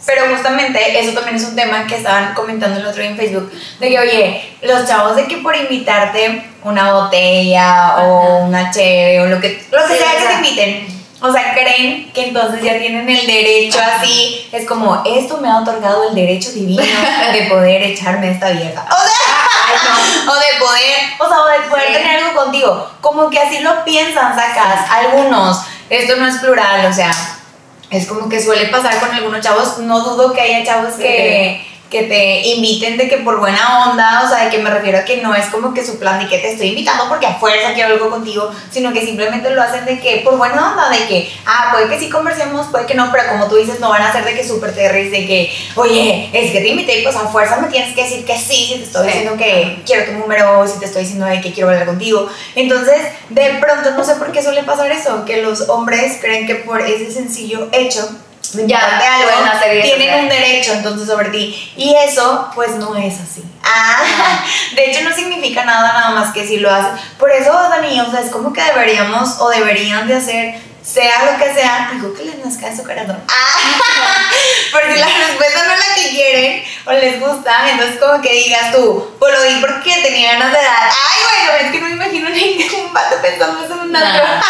Pero 0.06 0.24
justamente 0.36 1.00
eso 1.00 1.14
también 1.14 1.38
es 1.38 1.44
un 1.46 1.56
tema 1.56 1.88
que 1.88 1.96
estaban 1.96 2.34
comentando 2.34 2.78
el 2.80 2.86
otro 2.86 3.02
día 3.02 3.12
en 3.12 3.18
Facebook, 3.18 3.52
de 3.80 3.88
que, 3.90 4.00
oye, 4.00 4.58
los 4.62 4.86
chavos 4.88 5.16
de 5.16 5.28
que 5.28 5.38
por 5.38 5.56
invitarte 5.56 6.44
una 6.64 6.92
botella 6.94 7.96
o 8.00 8.40
una 8.46 8.70
cheve 8.70 9.22
o 9.22 9.28
lo 9.28 9.40
que, 9.40 9.66
lo 9.72 9.88
que 9.88 9.94
Sí, 9.94 10.00
sea 10.00 10.12
que 10.12 10.28
te 10.28 10.34
inviten, 10.34 11.04
o 11.22 11.32
sea, 11.32 11.54
creen 11.54 12.12
que 12.12 12.28
entonces 12.28 12.62
ya 12.62 12.78
tienen 12.78 13.08
el 13.08 13.26
derecho 13.26 13.80
así, 13.80 14.46
es 14.52 14.68
como, 14.68 15.02
esto 15.06 15.38
me 15.38 15.48
ha 15.50 15.60
otorgado 15.60 16.10
el 16.10 16.16
derecho 16.16 16.52
divino 16.52 16.84
de 17.32 17.44
poder 17.44 17.82
echarme 17.84 18.28
a 18.28 18.32
esta 18.32 18.50
vieja. 18.50 18.86
O 18.86 19.08
sea, 19.08 19.23
no. 19.74 20.32
o 20.32 20.36
de 20.36 20.60
poder. 20.60 21.00
O 21.20 21.28
sea, 21.28 21.40
o 21.42 21.48
de 21.48 21.70
poder 21.70 21.88
Sí. 21.88 21.94
tener 21.94 22.24
algo 22.24 22.44
contigo. 22.44 22.90
Como 23.02 23.30
que 23.30 23.40
así 23.40 23.60
lo 23.60 23.84
piensan, 23.84 24.36
sacas. 24.36 24.90
Algunos. 24.90 25.62
Esto 25.90 26.16
no 26.16 26.28
es 26.28 26.38
plural, 26.38 26.86
o 26.86 26.94
sea, 26.94 27.12
es 27.90 28.08
como 28.08 28.28
que 28.30 28.42
suele 28.42 28.68
pasar 28.68 29.00
con 29.00 29.12
algunos 29.12 29.42
chavos. 29.42 29.78
No 29.80 30.00
dudo 30.00 30.34
que 30.34 30.42
haya 30.42 30.66
chavos 30.66 30.94
que, 30.96 31.66
que 31.94 32.04
te 32.04 32.42
inviten 32.50 32.98
de 32.98 33.08
que 33.08 33.18
por 33.18 33.40
buena 33.40 33.88
onda, 33.90 34.24
o 34.26 34.28
sea, 34.28 34.46
de 34.46 34.50
que 34.50 34.58
me 34.58 34.70
refiero 34.70 34.98
a 34.98 35.06
que 35.06 35.22
no 35.22 35.34
es 35.34 35.46
como 35.46 35.74
que 35.74 35.86
su 35.86 36.00
plan 36.00 36.20
de 36.20 36.28
que 36.28 36.40
te 36.40 36.52
estoy 36.52 36.70
invitando 36.70 37.08
porque 37.08 37.28
a 37.28 37.36
fuerza 37.36 37.74
quiero 37.74 37.94
algo 37.94 38.10
contigo, 38.10 38.52
sino 38.72 38.92
que 38.92 39.06
simplemente 39.06 39.52
lo 39.52 39.62
hacen 39.62 39.86
de 39.86 40.00
que 40.00 40.22
por 40.26 40.38
buena 40.38 40.72
onda, 40.72 40.90
de 40.90 41.06
que, 41.08 41.32
ah, 41.46 41.70
puede 41.72 41.88
que 41.88 42.00
sí 42.00 42.10
conversemos, 42.10 42.68
puede 42.68 42.88
que 42.88 42.96
no, 42.96 43.10
pero 43.12 43.26
como 43.30 43.48
tú 43.48 43.56
dices, 43.56 43.80
no 43.80 43.90
van 43.90 44.02
a 44.02 44.12
ser 44.12 44.26
de 44.26 44.34
que 44.34 44.46
súper 44.46 44.74
terris, 44.74 45.12
de 45.12 45.26
que, 45.26 45.54
oye, 45.76 46.30
es 46.34 46.52
que 46.52 46.60
te 46.62 46.68
invité, 46.68 47.02
pues 47.04 47.16
a 47.16 47.28
fuerza 47.28 47.58
me 47.58 47.68
tienes 47.68 47.94
que 47.96 48.04
decir 48.04 48.26
que 48.26 48.38
sí, 48.38 48.66
si 48.74 48.78
te 48.80 48.84
estoy 48.86 49.04
Sí. 49.08 49.14
diciendo 49.20 49.38
que 49.38 49.84
quiero 49.86 50.06
tu 50.06 50.12
número, 50.14 50.68
si 50.68 50.80
te 50.80 50.86
estoy 50.86 51.04
diciendo 51.04 51.28
de 51.28 51.40
que 51.42 51.54
quiero 51.54 51.70
hablar 51.70 51.86
contigo. 51.86 52.28
Entonces, 52.56 52.98
de 53.30 53.60
pronto, 53.62 53.92
no 53.92 54.04
sé 54.04 54.16
por 54.16 54.32
qué 54.32 54.42
suele 54.42 54.64
pasar 54.64 54.92
eso, 54.92 55.24
que 55.26 55.44
los 55.44 55.70
hombres 55.70 56.18
creen 56.20 56.48
que 56.48 56.56
por 56.56 56.82
ese 56.82 57.12
sencillo 57.12 57.70
hecho 57.72 58.10
Ya, 58.66 59.02
algo, 59.16 59.82
tienen 59.82 60.24
un 60.24 60.30
derecho 60.30 60.74
entonces 60.74 61.08
sobre 61.08 61.30
ti. 61.30 61.74
Y 61.76 61.96
eso, 61.96 62.50
pues 62.54 62.72
no 62.76 62.96
es 62.96 63.20
así. 63.20 63.44
Ah, 63.64 64.44
de 64.76 64.92
hecho 64.92 65.02
no 65.04 65.16
significa 65.16 65.66
nada 65.66 65.94
nada 65.94 66.10
más 66.12 66.34
que 66.34 66.46
si 66.46 66.58
lo 66.58 66.72
haces. 66.72 67.02
Por 67.18 67.32
eso, 67.32 67.52
Dani, 67.52 68.00
o 68.02 68.12
sea, 68.12 68.22
es 68.22 68.30
como 68.30 68.54
que 68.54 68.62
deberíamos 68.64 69.38
o 69.40 69.50
deberían 69.50 70.08
de 70.08 70.16
hacer, 70.16 70.56
sea 70.84 71.32
lo 71.32 71.38
que 71.38 71.54
sea, 71.54 71.90
algo 71.90 72.14
que 72.14 72.26
les 72.26 72.46
nazca 72.46 72.70
de 72.70 72.78
su 72.78 72.84
corazón. 72.84 73.18
Ah, 73.28 74.32
porque 74.72 74.96
la 74.96 75.08
respuesta 75.28 75.66
no 75.66 75.74
es 75.74 75.80
la 75.80 75.96
que 75.96 76.10
quieren 76.10 76.53
o 76.86 76.92
les 76.92 77.20
gusta, 77.20 77.70
entonces 77.72 78.00
como 78.00 78.22
que 78.22 78.34
digas 78.34 78.72
tú, 78.72 79.14
lo 79.34 79.44
di 79.44 79.62
porque 79.62 80.02
tenía 80.04 80.34
ganas 80.34 80.52
de 80.52 80.58
dar. 80.58 80.90
Ay, 80.90 81.48
bueno, 81.48 81.66
es 81.66 81.72
que 81.72 81.82
no 81.82 81.88
me 81.88 81.94
imagino 81.94 82.30
ni 82.30 82.70
un 82.86 82.94
vato 82.94 83.16
pensando 83.22 83.64
eso 83.64 83.74
en 83.74 83.80
un. 83.80 83.92
Nah. 83.92 84.02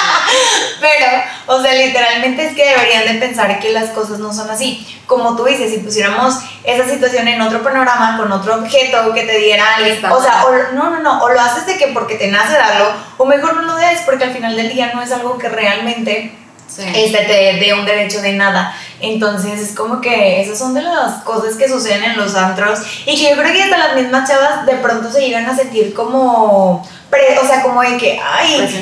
Pero, 0.82 1.06
o 1.48 1.62
sea, 1.62 1.74
literalmente 1.74 2.48
es 2.48 2.56
que 2.56 2.66
deberían 2.66 3.06
de 3.06 3.26
pensar 3.26 3.60
que 3.60 3.72
las 3.72 3.90
cosas 3.90 4.20
no 4.20 4.34
son 4.34 4.50
así. 4.50 4.88
Como 5.06 5.36
tú 5.36 5.46
dices, 5.46 5.72
si 5.72 5.80
pusiéramos 5.80 6.36
esa 6.64 6.90
situación 6.90 7.28
en 7.28 7.42
otro 7.42 7.62
panorama, 7.62 8.18
con 8.18 8.32
otro 8.32 8.56
objeto 8.56 9.14
que 9.14 9.24
te 9.24 9.38
diera 9.38 9.78
o 10.10 10.22
sea, 10.22 10.46
o, 10.46 10.74
no, 10.74 10.90
no, 10.90 11.00
no, 11.00 11.24
o 11.24 11.30
lo 11.30 11.40
haces 11.40 11.66
de 11.66 11.78
que 11.78 11.88
porque 11.88 12.16
te 12.16 12.28
nace 12.28 12.54
darlo, 12.54 12.92
o 13.18 13.26
mejor 13.26 13.56
no 13.56 13.62
lo 13.64 13.76
des 13.76 14.02
porque 14.02 14.24
al 14.24 14.34
final 14.34 14.56
del 14.56 14.70
día 14.70 14.92
no 14.94 15.02
es 15.02 15.12
algo 15.12 15.38
que 15.38 15.50
realmente 15.50 16.36
Sí. 16.66 16.82
este, 16.96 17.26
te 17.26 17.60
dé 17.60 17.74
un 17.74 17.86
derecho 17.86 18.20
de 18.22 18.34
nada. 18.34 18.76
Entonces 19.04 19.60
es 19.60 19.76
como 19.76 19.99
que 19.99 20.41
esas 20.41 20.58
son 20.58 20.74
de 20.74 20.82
las 20.82 21.24
cosas 21.24 21.56
que 21.56 21.68
suceden 21.68 22.04
en 22.04 22.18
los 22.18 22.36
antros. 22.36 22.80
Y 23.06 23.16
que 23.20 23.32
yo 23.32 23.36
creo 23.36 23.51
que 23.51 23.64
hasta 23.64 23.78
las 23.78 23.95
mismas 23.95 24.30
chavas 24.30 24.66
de 24.66 24.76
pronto 24.78 25.12
se 25.12 25.20
llegan 25.20 25.45
a 25.45 25.56
sentir 25.56 25.93
como, 25.93 26.88
pre- 27.14 27.38
o 27.38 27.45
sea, 27.47 27.61
como 27.61 27.82
de 27.82 27.95
que, 27.97 28.20
ay, 28.20 28.61
este, 28.61 28.82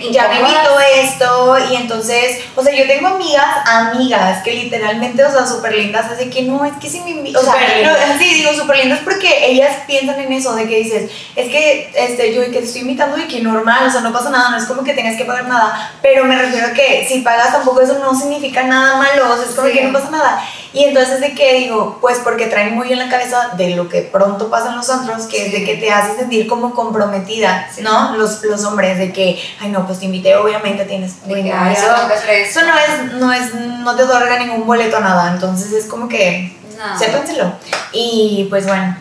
sí, 0.00 0.08
ya 0.10 0.28
me 0.28 0.36
invitó 0.40 0.80
esto 0.96 1.56
y 1.70 1.76
entonces, 1.76 2.38
o 2.56 2.62
sea, 2.62 2.74
yo 2.74 2.86
tengo 2.86 3.08
amigas, 3.08 3.44
amigas 3.66 4.42
que 4.42 4.52
literalmente, 4.54 5.22
o 5.24 5.30
sea, 5.30 5.46
súper 5.46 5.74
lindas, 5.74 6.06
así 6.10 6.30
que 6.30 6.42
no, 6.42 6.64
es 6.64 6.72
que 6.80 6.88
si 6.88 7.00
me 7.00 7.10
invitan, 7.10 7.42
o 7.42 7.44
sea, 7.44 7.54
no, 7.84 8.18
sí, 8.18 8.34
digo 8.34 8.52
súper 8.54 8.78
lindas 8.78 9.00
porque 9.04 9.46
ellas 9.46 9.76
piensan 9.86 10.18
en 10.20 10.32
eso, 10.32 10.54
de 10.54 10.66
que 10.66 10.76
dices, 10.78 11.10
es 11.36 11.48
que 11.50 11.90
este, 11.94 12.34
yo 12.34 12.40
que 12.42 12.48
te 12.58 12.64
estoy 12.64 12.82
invitando 12.82 13.18
y 13.18 13.28
que 13.28 13.40
normal, 13.40 13.86
o 13.86 13.90
sea, 13.90 14.00
no 14.00 14.12
pasa 14.12 14.30
nada, 14.30 14.50
no 14.50 14.56
es 14.56 14.64
como 14.64 14.82
que 14.82 14.94
tengas 14.94 15.16
que 15.16 15.24
pagar 15.26 15.46
nada, 15.46 15.92
pero 16.00 16.24
me 16.24 16.36
refiero 16.36 16.68
a 16.68 16.72
que 16.72 17.04
si 17.06 17.20
pagas 17.20 17.52
tampoco 17.52 17.82
eso 17.82 17.98
no 17.98 18.14
significa 18.18 18.62
nada 18.62 18.96
malo, 18.96 19.32
o 19.32 19.36
sea, 19.36 19.44
es 19.46 19.54
como 19.54 19.68
Sí. 19.68 19.74
que 19.74 19.82
no 19.84 19.92
pasa 19.92 20.10
nada. 20.10 20.42
Y 20.72 20.84
entonces 20.84 21.20
de 21.20 21.34
que 21.34 21.54
digo, 21.54 21.98
pues 22.00 22.18
porque 22.22 22.46
traen 22.46 22.74
muy 22.74 22.92
en 22.92 22.98
la 23.00 23.08
cabeza 23.08 23.50
de 23.56 23.70
lo 23.74 23.88
que 23.88 24.02
pronto 24.02 24.48
pasa 24.50 24.70
en 24.70 24.76
los 24.76 24.88
antros, 24.88 25.26
que 25.26 25.46
es 25.46 25.52
de 25.52 25.64
que 25.64 25.76
te 25.76 25.90
hace 25.90 26.16
sentir 26.16 26.46
como 26.46 26.72
comprometida, 26.74 27.68
Sí. 27.74 27.82
¿no? 27.82 28.16
Los, 28.16 28.42
los 28.44 28.64
hombres, 28.64 28.98
de 28.98 29.12
que, 29.12 29.42
ay 29.60 29.70
no, 29.70 29.86
pues 29.86 29.98
te 29.98 30.04
invité, 30.04 30.36
obviamente 30.36 30.84
tienes 30.84 31.22
De 31.26 31.34
que, 31.34 31.42
dinero, 31.42 31.58
ay, 31.60 31.72
eso, 31.74 31.90
hacer 31.92 32.30
eso 32.30 32.60
no 32.62 32.78
es, 32.78 33.12
no 33.14 33.32
es, 33.32 33.54
no 33.54 33.96
te 33.96 34.04
otorga 34.04 34.38
ningún 34.38 34.66
boleto 34.66 34.98
a 34.98 35.00
nada, 35.00 35.32
entonces 35.32 35.72
es 35.72 35.86
como 35.86 36.08
que, 36.08 36.56
No. 36.78 36.98
sépenselo. 36.98 37.52
Y 37.92 38.46
pues 38.48 38.66
bueno, 38.66 38.96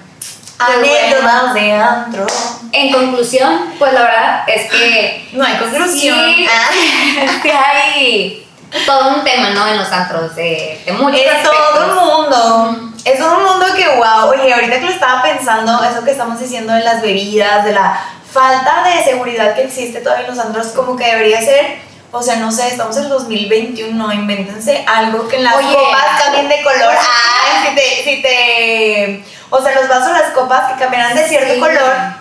Qué 0.57 0.74
anécdotas 0.74 1.53
de 1.53 1.72
antro. 1.72 2.28
En 2.74 2.91
conclusión, 2.91 3.61
pues 3.80 3.93
la 3.93 4.01
verdad 4.01 4.43
es 4.49 4.70
que 4.70 5.30
No 5.32 5.45
hay 5.45 5.55
conclusión. 5.57 6.17
Sí. 6.36 6.47
Ah. 6.51 7.24
es 7.24 7.32
que 7.41 7.51
hay 7.51 8.45
todo 8.86 9.09
un 9.15 9.24
tema, 9.24 9.49
¿no? 9.51 9.67
En 9.67 9.78
los 9.78 9.91
antros 9.91 10.36
de, 10.36 10.82
de 10.86 10.91
muchos 10.93 11.20
Es 11.20 11.43
todo 11.43 11.88
un 11.88 11.95
mundo. 11.95 12.91
Es 13.05 13.17
todo 13.17 13.38
un 13.38 13.43
mundo 13.43 13.65
que, 13.76 13.88
wow, 13.95 14.30
oye, 14.30 14.53
ahorita 14.53 14.76
que 14.80 14.86
lo 14.86 14.91
estaba 14.91 15.22
pensando, 15.24 15.84
eso 15.84 16.03
que 16.03 16.11
estamos 16.11 16.39
diciendo 16.39 16.74
de 16.74 16.84
las 16.84 17.01
bebidas, 17.01 17.63
de 17.65 17.72
la 17.72 17.99
falta 18.32 18.84
de 18.84 19.03
seguridad 19.03 19.55
que 19.55 19.63
existe 19.63 20.01
todavía 20.01 20.28
en 20.28 20.36
los 20.36 20.45
antros, 20.45 20.67
como 20.67 20.95
que 20.95 21.05
debería 21.05 21.41
ser, 21.41 21.80
o 22.11 22.22
sea, 22.22 22.36
no 22.36 22.51
sé, 22.51 22.67
estamos 22.67 22.95
en 22.97 23.03
el 23.03 23.09
2021, 23.09 24.13
invéntense 24.13 24.84
algo 24.88 25.28
que 25.28 25.38
en 25.38 25.45
las 25.45 25.55
Oye. 25.55 25.74
copas 25.74 26.22
cambien 26.24 26.49
de 26.49 26.61
color. 26.61 26.93
Ay, 26.93 27.70
si 27.70 27.76
te, 27.76 28.03
si 28.03 28.22
te, 28.22 29.26
o 29.49 29.61
sea, 29.63 29.74
los 29.80 29.88
vasos, 29.88 30.11
las 30.11 30.32
copas 30.34 30.72
que 30.74 30.80
cambiarán 30.80 31.15
de 31.15 31.28
cierto 31.28 31.53
Sí. 31.53 31.59
color 31.59 32.18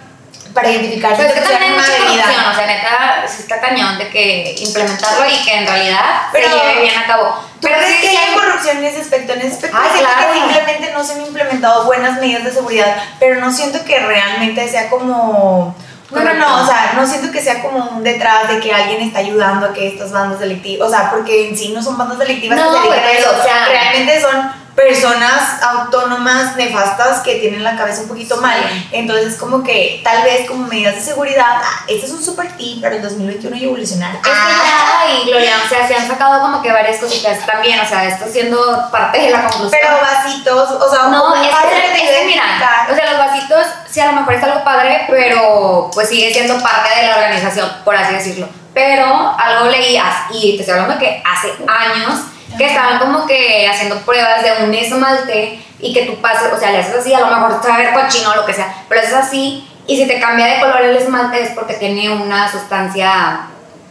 para 0.58 0.70
identificar 0.72 1.14
si 1.16 1.22
es 1.22 1.32
que 1.32 1.40
también 1.40 1.62
hay 1.62 1.70
mucha 1.70 1.96
corrupción, 1.98 2.44
o 2.50 2.54
sea, 2.54 2.66
neta, 2.66 3.24
sí 3.28 3.42
está 3.42 3.60
cañón 3.60 3.96
de 3.96 4.08
que 4.08 4.56
implementarlo 4.58 5.24
y 5.28 5.36
que 5.44 5.54
en 5.54 5.66
realidad 5.66 6.00
Pero- 6.32 6.48
se 6.50 6.54
lleve 6.58 6.80
bien 6.82 6.98
a 6.98 7.06
cabo. 7.06 7.34
¿Tú 7.60 7.68
Pero 7.68 7.76
crees 7.78 8.00
que 8.00 8.08
hay 8.08 8.34
corrupción 8.34 8.78
en 8.78 8.84
ese 8.84 9.00
aspecto? 9.00 9.32
En 9.34 9.40
ese 9.40 9.48
aspecto 9.54 9.78
siento 9.92 10.08
claro. 10.12 10.32
que 10.32 10.38
simplemente 10.40 10.92
no 10.92 11.04
se 11.04 11.12
han 11.14 11.20
implementado 11.22 11.84
buenas 11.84 12.20
medidas 12.20 12.44
de 12.44 12.52
seguridad, 12.52 12.96
pero 13.20 13.40
no 13.40 13.52
siento 13.52 13.84
que 13.84 13.98
realmente 14.00 14.68
sea 14.68 14.90
como... 14.90 15.76
No, 16.10 16.20
no, 16.24 16.34
no, 16.34 16.62
o 16.62 16.66
sea, 16.66 16.94
no 16.96 17.06
siento 17.06 17.30
que 17.30 17.40
sea 17.42 17.60
como 17.62 17.84
un 17.90 18.02
detrás 18.02 18.48
de 18.48 18.60
que 18.60 18.72
alguien 18.72 19.02
está 19.02 19.18
ayudando 19.18 19.66
a 19.66 19.72
que 19.74 19.86
estas 19.88 20.10
bandas 20.10 20.40
delictivas, 20.40 20.88
o 20.88 20.90
sea, 20.90 21.10
porque 21.10 21.48
en 21.50 21.56
sí 21.56 21.68
no 21.74 21.82
son 21.82 21.98
bandas 21.98 22.18
delictivas 22.18 22.58
No, 22.58 22.70
que 22.72 22.78
se 22.78 22.94
dedican 22.94 23.04
a 23.04 23.12
eso, 23.12 23.30
o 23.38 23.42
sea- 23.42 23.66
realmente 23.68 24.20
son 24.20 24.50
personas 24.78 25.60
autónomas 25.60 26.54
nefastas 26.54 27.18
que 27.22 27.34
tienen 27.40 27.64
la 27.64 27.76
cabeza 27.76 28.02
un 28.02 28.08
poquito 28.08 28.36
Sí. 28.36 28.40
mal, 28.40 28.58
entonces 28.92 29.34
como 29.36 29.64
que 29.64 30.00
tal 30.04 30.22
vez 30.22 30.46
como 30.46 30.68
medidas 30.68 30.94
de 30.94 31.00
seguridad, 31.00 31.56
ah, 31.60 31.82
este 31.88 32.06
es 32.06 32.12
un 32.12 32.22
super 32.24 32.56
tip 32.56 32.80
para 32.80 32.94
el 32.94 33.02
2021 33.02 33.56
y 33.56 33.64
evolucionar. 33.64 34.14
Es 34.14 34.20
que 34.22 34.30
Ah. 34.30 35.04
ya, 35.08 35.14
y 35.14 35.26
Gloria, 35.28 35.54
o 35.64 35.68
sea, 35.68 35.88
se 35.88 35.96
han 35.96 36.06
sacado 36.06 36.40
como 36.40 36.62
que 36.62 36.70
varias 36.70 36.98
cositas 36.98 37.44
también, 37.44 37.80
o 37.80 37.88
sea, 37.88 38.04
esto 38.04 38.26
siendo 38.30 38.88
parte 38.92 39.18
de 39.20 39.30
la 39.30 39.42
conclusión. 39.48 39.70
Pero 39.82 39.98
vasitos, 40.00 40.70
o 40.70 40.90
sea, 40.90 41.08
No, 41.08 41.34
es 41.34 41.48
padre 41.48 41.92
que, 41.96 42.04
de 42.06 42.20
es 42.20 42.26
mira, 42.26 42.44
o 42.88 42.94
sea, 42.94 43.10
los 43.12 43.18
vasitos, 43.18 43.66
sí, 43.90 43.98
a 43.98 44.06
lo 44.06 44.12
mejor 44.12 44.34
es 44.34 44.42
algo 44.44 44.62
padre, 44.62 45.06
pero 45.10 45.90
pues 45.92 46.08
sigue 46.08 46.32
siendo 46.32 46.56
parte 46.62 47.00
de 47.00 47.08
la 47.08 47.14
organización, 47.16 47.68
por 47.84 47.96
así 47.96 48.14
decirlo. 48.14 48.48
Pero 48.74 49.34
algo 49.36 49.64
leías, 49.70 50.14
y 50.30 50.54
te 50.56 50.62
estoy 50.62 50.78
hablando 50.78 50.98
que 51.00 51.20
hace 51.26 51.52
años, 51.66 52.20
que 52.58 52.66
estaban 52.66 52.98
como 52.98 53.26
que 53.26 53.66
haciendo 53.68 53.96
pruebas 54.00 54.42
de 54.42 54.64
un 54.64 54.74
esmalte 54.74 55.64
y 55.80 55.94
que 55.94 56.02
tú 56.06 56.16
pases, 56.20 56.52
o 56.52 56.58
sea, 56.58 56.72
le 56.72 56.78
haces 56.78 56.96
así, 56.96 57.14
a 57.14 57.20
lo 57.20 57.26
mejor 57.28 57.60
te 57.60 57.68
va 57.68 57.74
a 57.76 57.78
ver 57.78 57.92
cochino 57.94 58.30
o 58.32 58.36
lo 58.36 58.44
que 58.44 58.52
sea, 58.52 58.74
pero 58.88 59.00
es 59.00 59.12
así, 59.14 59.66
y 59.86 59.96
si 59.96 60.06
te 60.06 60.18
cambia 60.20 60.46
de 60.46 60.60
color 60.60 60.82
el 60.82 60.96
esmalte 60.96 61.40
es 61.42 61.50
porque 61.50 61.74
tiene 61.74 62.10
una 62.10 62.50
sustancia, 62.50 63.42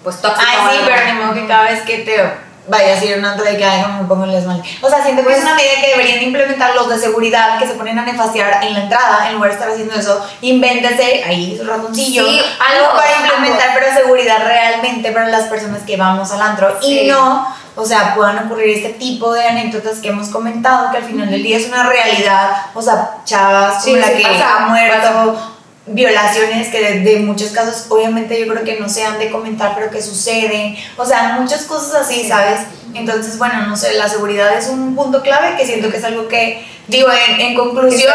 pues 0.04 0.22
tóxica. 0.22 0.46
Ay, 0.48 0.78
sí, 0.78 0.84
pero 0.86 1.06
ni 1.06 1.20
modo 1.20 1.34
que 1.34 1.48
cada 1.48 1.64
vez 1.64 1.82
que 1.84 2.00
te 2.00 2.48
vayas 2.68 3.02
a 3.02 3.06
ir 3.06 3.16
a 3.16 3.18
un 3.20 3.26
antro 3.26 3.46
de 3.46 3.56
que 3.58 3.64
ay, 3.66 3.82
no 3.82 3.88
me 4.04 4.08
pongo 4.10 4.26
el 4.26 4.34
esmalte. 4.36 4.68
O 4.82 4.90
sea, 4.90 5.02
siento 5.02 5.22
que 5.22 5.28
Pues- 5.30 5.38
es 5.38 5.44
una 5.44 5.56
medida 5.56 5.72
que 5.82 5.92
deberían 5.92 6.22
implementar 6.22 6.76
los 6.76 6.90
de 6.90 7.00
seguridad 7.00 7.58
que 7.60 7.66
se 7.66 7.76
ponen 7.76 7.98
a 7.98 8.04
nefastear 8.04 8.62
en 8.64 8.74
la 8.74 8.82
entrada, 8.82 9.28
en 9.30 9.36
lugar 9.36 9.52
de 9.52 9.56
estar 9.56 9.72
haciendo 9.72 9.96
eso, 9.96 10.28
invéntese 10.42 11.24
ahí 11.26 11.56
su 11.58 11.66
ratoncillo, 11.66 12.26
Sí, 12.28 12.42
algo 12.60 12.92
para 12.98 13.16
implementar, 13.22 13.70
pero 13.74 13.94
seguridad 13.94 14.40
realmente 14.46 15.12
para 15.14 15.28
las 15.30 15.44
personas 15.46 15.84
que 15.84 15.96
vamos 15.96 16.30
al 16.34 16.42
antro 16.42 16.78
Sí. 16.82 17.00
y 17.04 17.08
no, 17.08 17.48
o 17.78 17.86
sea, 17.86 18.14
puedan 18.16 18.46
ocurrir 18.46 18.76
este 18.78 18.90
tipo 18.90 19.32
de 19.34 19.46
anécdotas 19.48 20.00
que 20.00 20.10
hemos 20.10 20.30
comentado, 20.30 20.92
que 20.92 20.98
al 20.98 21.04
final 21.04 21.30
del 21.30 21.44
día 21.44 21.58
es 21.58 21.68
una 21.68 21.88
realidad, 21.88 22.66
o 22.74 22.82
sea, 22.82 23.20
chavas 23.24 23.84
Sí, 23.84 23.92
como 23.92 24.02
la 24.02 24.08
sí 24.08 24.18
que 24.18 24.24
pasa, 24.24 24.56
ha 24.58 24.68
muerto, 24.68 25.08
pasa. 25.36 25.50
violaciones 25.86 26.68
que 26.68 26.82
de, 26.82 27.00
de 27.00 27.20
muchos 27.22 27.52
casos 27.52 27.86
obviamente 27.90 28.38
yo 28.40 28.52
creo 28.52 28.64
que 28.66 28.78
no 28.80 28.90
se 28.90 29.06
han 29.06 29.18
de 29.20 29.32
comentar 29.32 29.74
pero 29.74 29.90
que 29.90 30.02
suceden 30.02 30.76
o 30.98 31.06
sea 31.06 31.38
muchas 31.40 31.64
cosas 31.64 32.02
así 32.02 32.28
sabes 32.28 32.60
entonces 32.94 33.38
bueno 33.38 33.68
no 33.68 33.78
sé 33.78 33.94
la 33.94 34.10
seguridad 34.10 34.58
es 34.58 34.68
un 34.68 34.96
punto 34.96 35.22
clave 35.22 35.56
que 35.56 35.66
siento 35.66 35.90
que 35.90 35.96
es 35.98 36.04
algo 36.04 36.28
que 36.28 36.66
digo 36.90 37.08
en, 37.30 37.40
en 37.40 37.56
conclusión 37.56 38.12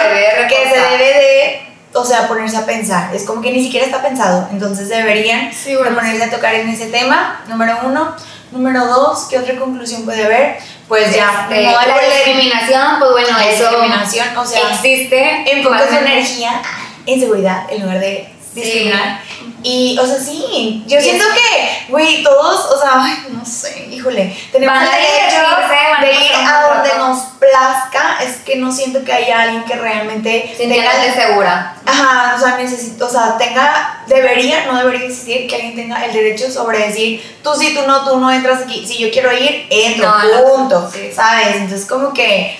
Que 0.50 0.68
se 0.70 0.78
debe 0.78 1.18
de 1.18 1.72
o 1.94 2.04
sea 2.04 2.26
ponerse 2.28 2.56
a 2.56 2.64
pensar. 2.66 3.14
Es 3.14 3.24
como 3.24 3.42
que 3.42 3.52
ni 3.52 3.62
siquiera 3.62 3.84
está 3.86 4.02
pensado. 4.02 4.48
Entonces 4.50 4.88
deberían 4.88 5.52
Sí, 5.52 5.76
bueno, 5.76 5.94
ponerse 5.94 6.24
a 6.24 6.30
tocar 6.30 6.54
en 6.54 6.68
ese 6.70 6.86
tema. 6.86 7.42
Número 7.48 7.78
uno 7.84 8.14
número 8.52 8.86
dos 8.86 9.26
¿qué 9.30 9.38
otra 9.38 9.56
conclusión 9.58 10.04
puede 10.04 10.24
haber? 10.24 10.58
pues 10.88 11.14
ya 11.14 11.48
Este, 11.50 11.64
no 11.64 11.72
la 11.72 11.98
discriminación, 12.14 12.98
pues 12.98 13.10
bueno, 13.12 13.38
La 13.38 13.48
eso 13.50 13.62
discriminación, 13.70 14.36
o 14.36 14.44
sea, 14.46 14.70
existe. 14.72 15.44
tu 15.62 15.70
bien- 16.00 16.06
energía 16.06 16.62
en 17.06 17.20
seguridad 17.20 17.64
en 17.70 17.82
lugar 17.82 17.98
de 18.00 18.31
Sí. 18.54 18.60
discriminar. 18.60 19.20
Y, 19.62 19.96
o 19.98 20.06
sea, 20.06 20.18
sí, 20.18 20.82
yo 20.86 21.00
siento 21.00 21.24
que, 21.32 21.86
güey, 21.88 22.22
todos, 22.22 22.66
o 22.72 22.80
sea, 22.80 22.94
ay, 22.96 23.26
no 23.30 23.44
sé, 23.44 23.88
híjole, 23.90 24.36
tenemos 24.50 24.76
a 24.76 24.80
derecho 24.80 25.42
van 25.42 25.96
a 25.96 26.04
de 26.04 26.12
ir 26.12 26.32
a 26.34 26.74
donde 26.74 26.98
nos 26.98 27.18
plazca. 27.38 28.18
Es 28.22 28.38
que 28.38 28.56
no 28.56 28.72
siento 28.72 29.04
que 29.04 29.12
haya 29.12 29.42
alguien 29.42 29.64
que 29.64 29.76
realmente 29.76 30.52
Sintiéndote 30.56 31.14
segura. 31.14 31.76
Ajá, 31.86 32.34
o 32.36 32.40
sea, 32.40 32.56
necesito, 32.56 33.06
o 33.06 33.08
sea, 33.08 33.38
tenga, 33.38 34.02
debería, 34.08 34.66
no 34.66 34.76
debería 34.76 35.06
existir 35.06 35.46
que 35.46 35.54
alguien 35.54 35.76
tenga 35.76 36.04
el 36.04 36.12
derecho 36.12 36.50
sobre 36.50 36.88
decir, 36.88 37.38
tú 37.42 37.50
sí, 37.56 37.72
tú 37.74 37.86
no, 37.86 38.04
tú 38.04 38.18
no 38.18 38.32
entras 38.32 38.62
aquí, 38.62 38.84
si 38.86 38.98
yo 38.98 39.10
quiero 39.12 39.32
ir, 39.32 39.66
entro, 39.70 40.08
No, 40.08 40.24
no, 40.24 40.44
punto, 40.44 40.90
sí. 40.92 41.10
¿sabes? 41.14 41.54
Entonces, 41.54 41.86
como 41.86 42.12
que, 42.12 42.58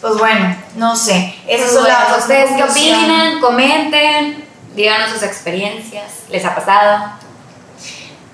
pues 0.00 0.16
bueno, 0.16 0.56
no 0.76 0.94
sé, 0.94 1.34
esas 1.48 1.70
Pues 1.70 1.72
son 1.72 1.82
bueno, 1.82 1.98
las 2.08 2.18
¿Ustedes 2.18 2.50
qué 2.56 2.62
opinan? 2.62 3.40
Comenten, 3.40 4.45
díganos 4.76 5.10
sus 5.10 5.22
experiencias. 5.22 6.12
¿Les 6.28 6.44
ha 6.44 6.54
pasado? 6.54 7.12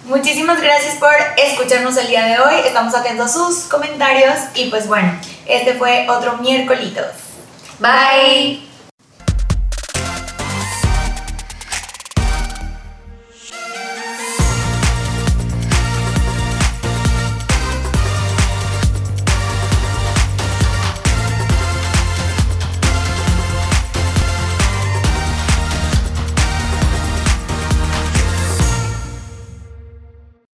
Muchísimas 0.05 0.61
gracias 0.61 0.97
por 0.97 1.13
escucharnos 1.37 1.97
el 1.97 2.09
día 2.09 2.27
de 2.27 2.39
hoy. 2.41 2.55
Estamos 2.67 2.95
atentos 2.95 3.31
a 3.31 3.33
sus 3.33 3.65
comentarios. 3.65 4.35
Y 4.55 4.69
pues 4.69 4.89
bueno, 4.89 5.19
este 5.47 5.75
fue 5.75 6.07
otro 6.11 6.39
miércolitos. 6.39 7.07
Bye. 7.79 8.72